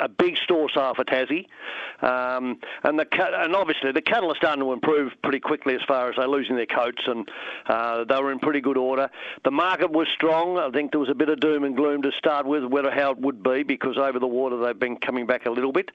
a 0.00 0.08
big 0.08 0.36
store 0.38 0.68
sale 0.74 0.94
for 0.94 1.04
Tassie. 1.04 1.46
Um, 2.00 2.58
and 2.84 2.98
the 2.98 3.06
and 3.42 3.54
obviously 3.56 3.90
the 3.92 4.02
cattle 4.02 4.30
are 4.30 4.36
starting 4.36 4.62
to 4.62 4.72
improve 4.72 5.12
pretty 5.22 5.40
quickly 5.40 5.74
as 5.74 5.80
far 5.86 6.08
as 6.08 6.16
they're 6.16 6.28
losing 6.28 6.56
their 6.56 6.66
coats, 6.66 7.02
and 7.06 7.28
uh, 7.66 8.04
they 8.04 8.20
were 8.22 8.30
in 8.30 8.38
pretty 8.38 8.60
good 8.60 8.76
order. 8.76 9.10
The 9.44 9.50
market 9.50 9.90
was 9.90 10.06
strong. 10.14 10.58
I 10.58 10.70
think 10.70 10.92
there 10.92 11.00
was 11.00 11.08
a 11.08 11.14
bit 11.14 11.28
of 11.28 11.40
doom 11.40 11.64
and 11.64 11.76
gloom 11.76 12.02
to 12.02 12.12
start 12.12 12.46
with, 12.46 12.64
whether 12.64 12.90
how 12.90 13.12
it 13.12 13.18
would 13.18 13.42
be, 13.42 13.64
because 13.64 13.98
over 13.98 14.18
the 14.18 14.28
water 14.28 14.56
they've 14.58 14.78
been 14.78 14.96
coming 14.96 15.26
back 15.26 15.46
a 15.46 15.50
little 15.50 15.72
bit, 15.72 15.90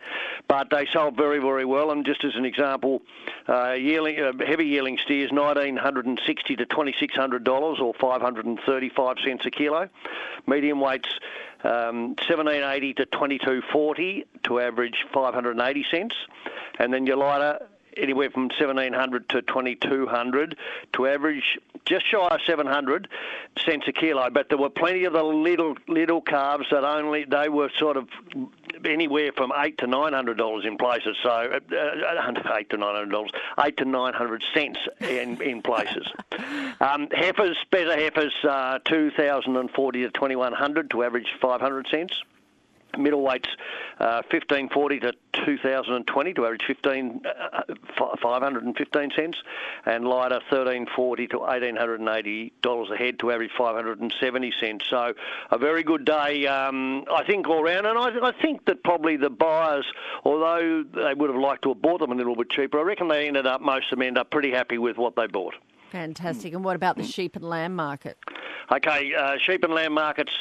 but 0.47 0.69
they 0.69 0.85
sold 0.91 1.15
very, 1.15 1.39
very 1.39 1.65
well. 1.65 1.91
And 1.91 2.05
just 2.05 2.23
as 2.25 2.35
an 2.35 2.45
example, 2.45 3.01
uh, 3.47 3.73
yearling, 3.73 4.19
uh, 4.19 4.33
heavy 4.45 4.65
yearling 4.65 4.97
steers, 5.03 5.31
1,960 5.31 6.55
to 6.57 6.65
2,600 6.65 7.43
dollars, 7.43 7.79
or 7.79 7.93
535 7.93 9.17
cents 9.23 9.45
a 9.45 9.51
kilo. 9.51 9.89
Medium 10.47 10.79
weights 10.79 11.07
um, 11.63 12.15
1780 12.19 12.93
to 12.95 13.05
2240 13.05 14.25
to 14.43 14.59
average 14.59 15.05
580 15.13 15.85
cents, 15.89 16.15
and 16.79 16.93
then 16.93 17.05
your 17.05 17.17
lighter 17.17 17.67
anywhere 17.97 18.29
from 18.29 18.43
1700 18.43 19.29
to 19.29 19.41
2200 19.41 20.57
to 20.93 21.07
average 21.07 21.59
just 21.85 22.09
shy 22.09 22.27
of 22.27 22.39
700 22.45 23.07
cents 23.65 23.85
a 23.87 23.91
kilo. 23.91 24.29
But 24.29 24.49
there 24.49 24.57
were 24.57 24.69
plenty 24.69 25.05
of 25.05 25.13
the 25.13 25.23
little 25.23 25.75
little 25.87 26.21
calves 26.21 26.65
that 26.71 26.83
only 26.83 27.25
they 27.25 27.49
were 27.49 27.69
sort 27.77 27.97
of 27.97 28.07
anywhere 28.85 29.31
from 29.35 29.51
eight 29.57 29.77
to 29.79 29.87
nine 29.87 30.13
hundred 30.13 30.37
dollars 30.37 30.65
in 30.65 30.77
places. 30.77 31.17
So 31.21 31.29
uh, 31.29 31.59
uh, 31.75 32.53
eight 32.57 32.69
to 32.71 32.77
nine 32.77 32.95
hundred 32.95 33.11
dollars, 33.11 33.31
eight 33.63 33.77
to 33.77 33.85
nine 33.85 34.13
hundred 34.13 34.43
cents 34.53 34.79
in 34.99 35.41
in 35.41 35.61
places. 35.61 36.07
Um, 36.81 37.07
heifers, 37.11 37.55
better 37.71 37.95
heifers, 37.95 38.33
uh, 38.43 38.79
two 38.83 39.11
thousand 39.11 39.55
and 39.55 39.71
forty 39.71 40.01
to 40.01 40.09
twenty 40.09 40.35
one 40.35 40.51
hundred 40.51 40.89
to 40.91 41.03
average 41.03 41.27
five 41.39 41.61
hundred 41.61 41.87
cents. 41.89 42.13
Middleweights, 42.93 43.47
uh, 43.99 44.21
1540 44.29 44.99
to 45.01 45.13
2020 45.45 46.33
to 46.33 46.45
average 46.45 46.63
15, 46.65 47.21
uh, 47.25 47.63
515 48.21 49.11
cents, 49.15 49.37
and 49.85 50.07
lighter 50.07 50.39
1340 50.49 51.27
to 51.27 51.39
1880 51.39 52.53
dollars 52.61 52.89
a 52.91 52.97
head 52.97 53.19
to 53.19 53.31
average 53.31 53.51
570 53.57 54.53
cents. 54.59 54.85
So 54.89 55.13
a 55.51 55.57
very 55.57 55.83
good 55.83 56.05
day, 56.05 56.47
um, 56.47 57.05
I 57.11 57.23
think, 57.23 57.47
all 57.47 57.63
round. 57.63 57.85
And 57.85 57.97
I, 57.97 58.27
I 58.27 58.31
think 58.31 58.65
that 58.65 58.83
probably 58.83 59.17
the 59.17 59.29
buyers, 59.29 59.85
although 60.23 60.83
they 60.83 61.13
would 61.13 61.29
have 61.29 61.39
liked 61.39 61.63
to 61.63 61.69
have 61.69 61.81
bought 61.81 61.99
them 61.99 62.11
a 62.11 62.15
little 62.15 62.35
bit 62.35 62.49
cheaper, 62.49 62.79
I 62.79 62.83
reckon 62.83 63.07
they 63.07 63.27
ended 63.27 63.47
up 63.47 63.61
most 63.61 63.91
of 63.91 63.99
them 63.99 64.07
end 64.07 64.17
up 64.17 64.29
pretty 64.29 64.51
happy 64.51 64.77
with 64.77 64.97
what 64.97 65.15
they 65.15 65.27
bought. 65.27 65.55
Fantastic. 65.93 66.55
And 66.55 66.63
what 66.63 66.75
about 66.75 66.97
the 66.97 67.03
sheep 67.03 67.35
and 67.35 67.45
lamb 67.45 67.75
market? 67.75 68.17
Okay, 68.71 69.13
uh, 69.13 69.35
sheep 69.37 69.63
and 69.63 69.71
lamb 69.71 69.93
markets 69.93 70.31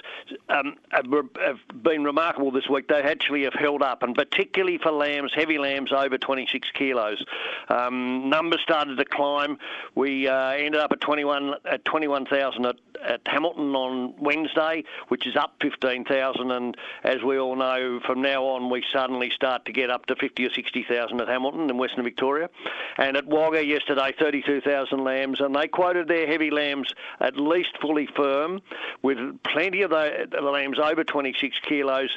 um, 0.49 0.77
have, 0.91 1.05
have, 1.45 1.59
been 1.83 2.05
remarkable 2.05 2.51
this 2.51 2.69
week. 2.71 2.89
They 2.89 3.03
actually 3.03 3.43
have 3.43 3.53
held 3.53 3.83
up, 3.83 4.03
and 4.03 4.15
particularly 4.15 4.79
for 4.79 4.91
lambs, 4.91 5.33
heavy 5.35 5.59
lambs 5.59 5.93
over 5.93 6.17
26 6.17 6.71
kilos. 6.71 7.23
Um, 7.69 8.31
numbers 8.31 8.61
started 8.63 8.97
to 8.97 9.05
climb. 9.05 9.59
We 9.95 10.27
uh, 10.27 10.53
ended 10.53 10.81
up 10.81 10.93
at 10.93 11.03
21 11.03 11.55
at 11.71 11.85
21,000 11.85 12.65
at, 12.65 12.77
at 13.05 13.21
Hamilton 13.27 13.75
on 13.75 14.15
Wednesday, 14.19 14.85
which 15.09 15.27
is 15.27 15.37
up 15.37 15.57
15,000. 15.61 16.51
And 16.51 16.77
as 17.05 17.23
we 17.23 17.39
all 17.39 17.57
know, 17.57 18.01
from 18.07 18.23
now 18.23 18.45
on 18.45 18.71
we 18.71 18.83
suddenly 18.91 19.31
start 19.31 19.67
to 19.67 19.73
get 19.73 19.91
up 19.91 20.07
to 20.07 20.17
50 20.17 20.47
or 20.47 20.51
60,000 20.51 21.21
at 21.21 21.29
Hamilton 21.29 21.69
in 21.69 21.77
Western 21.77 22.05
Victoria. 22.05 22.49
And 22.97 23.19
at 23.19 23.27
Wagga 23.27 23.63
yesterday, 23.67 24.15
32,000 24.19 25.05
lambs, 25.05 25.42
and 25.43 25.55
they 25.55 25.69
quoted 25.69 26.09
their 26.09 26.27
heavy 26.27 26.51
lambs 26.51 26.93
at 27.21 27.37
least 27.37 27.71
fully 27.81 28.09
firm, 28.17 28.61
with 29.03 29.19
plenty 29.45 29.83
of 29.83 29.91
the, 29.91 30.29
lambs 30.41 30.79
over 30.79 31.05
26 31.05 31.57
kilos. 31.69 32.11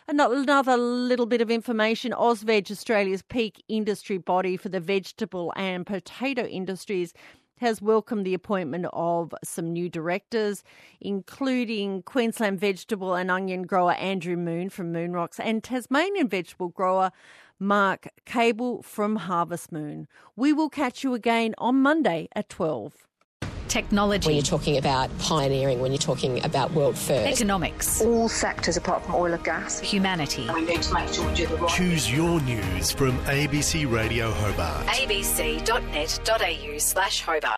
Another 0.08 0.78
little 0.78 1.26
bit 1.26 1.42
of 1.42 1.50
information 1.50 2.12
Ausveg, 2.12 2.70
Australia's 2.70 3.22
peak 3.22 3.64
industry 3.68 4.18
body 4.18 4.58
for 4.58 4.70
the 4.70 4.80
vegetable 4.80 5.54
and 5.56 5.86
potato 5.86 6.44
industries, 6.44 7.14
has 7.60 7.82
welcomed 7.82 8.26
the 8.26 8.34
appointment 8.34 8.86
of 8.92 9.34
some 9.44 9.72
new 9.72 9.90
directors, 9.90 10.64
including 11.00 12.04
Queensland 12.04 12.60
vegetable 12.60 13.16
and 13.16 13.32
onion 13.32 13.64
grower 13.64 13.94
Andrew 13.94 14.36
Moon 14.36 14.70
from 14.70 14.92
Moonrocks 14.92 15.40
and 15.40 15.64
Tasmanian 15.64 16.28
vegetable 16.28 16.68
grower 16.68 17.12
Mark 17.60 18.08
Kable 18.26 18.84
from 18.84 19.16
Harvest 19.16 19.72
Moon. 19.72 20.08
We 20.36 20.52
will 20.54 20.70
catch 20.70 21.04
you 21.04 21.14
again 21.14 21.56
on 21.58 21.76
Monday 21.82 22.28
at 22.36 22.50
12. 22.50 22.94
Technology. 23.68 24.28
When 24.28 24.36
you're 24.36 24.44
talking 24.44 24.78
about 24.78 25.10
pioneering, 25.20 25.80
when 25.82 25.92
you're 25.92 25.98
talking 25.98 26.44
about 26.46 26.72
world 26.72 26.98
first. 26.98 27.28
Economics. 27.28 28.00
All 28.02 28.30
sectors 28.30 28.78
apart 28.78 29.04
from 29.04 29.16
oil 29.16 29.34
and 29.34 29.44
gas. 29.44 29.80
Humanity. 29.80 30.48
We 30.54 30.62
need 30.62 30.82
to 30.84 30.94
make 30.94 31.12
sure 31.12 31.28
we 31.28 31.34
do 31.34 31.48
the 31.48 31.58
right 31.58 31.70
Choose 31.72 32.10
your 32.10 32.40
news 32.42 32.92
from 32.92 33.18
ABC 33.26 33.92
Radio 33.92 34.32
Hobart. 34.32 34.86
abc.net.au 34.88 36.78
slash 36.78 37.22
Hobart. 37.22 37.54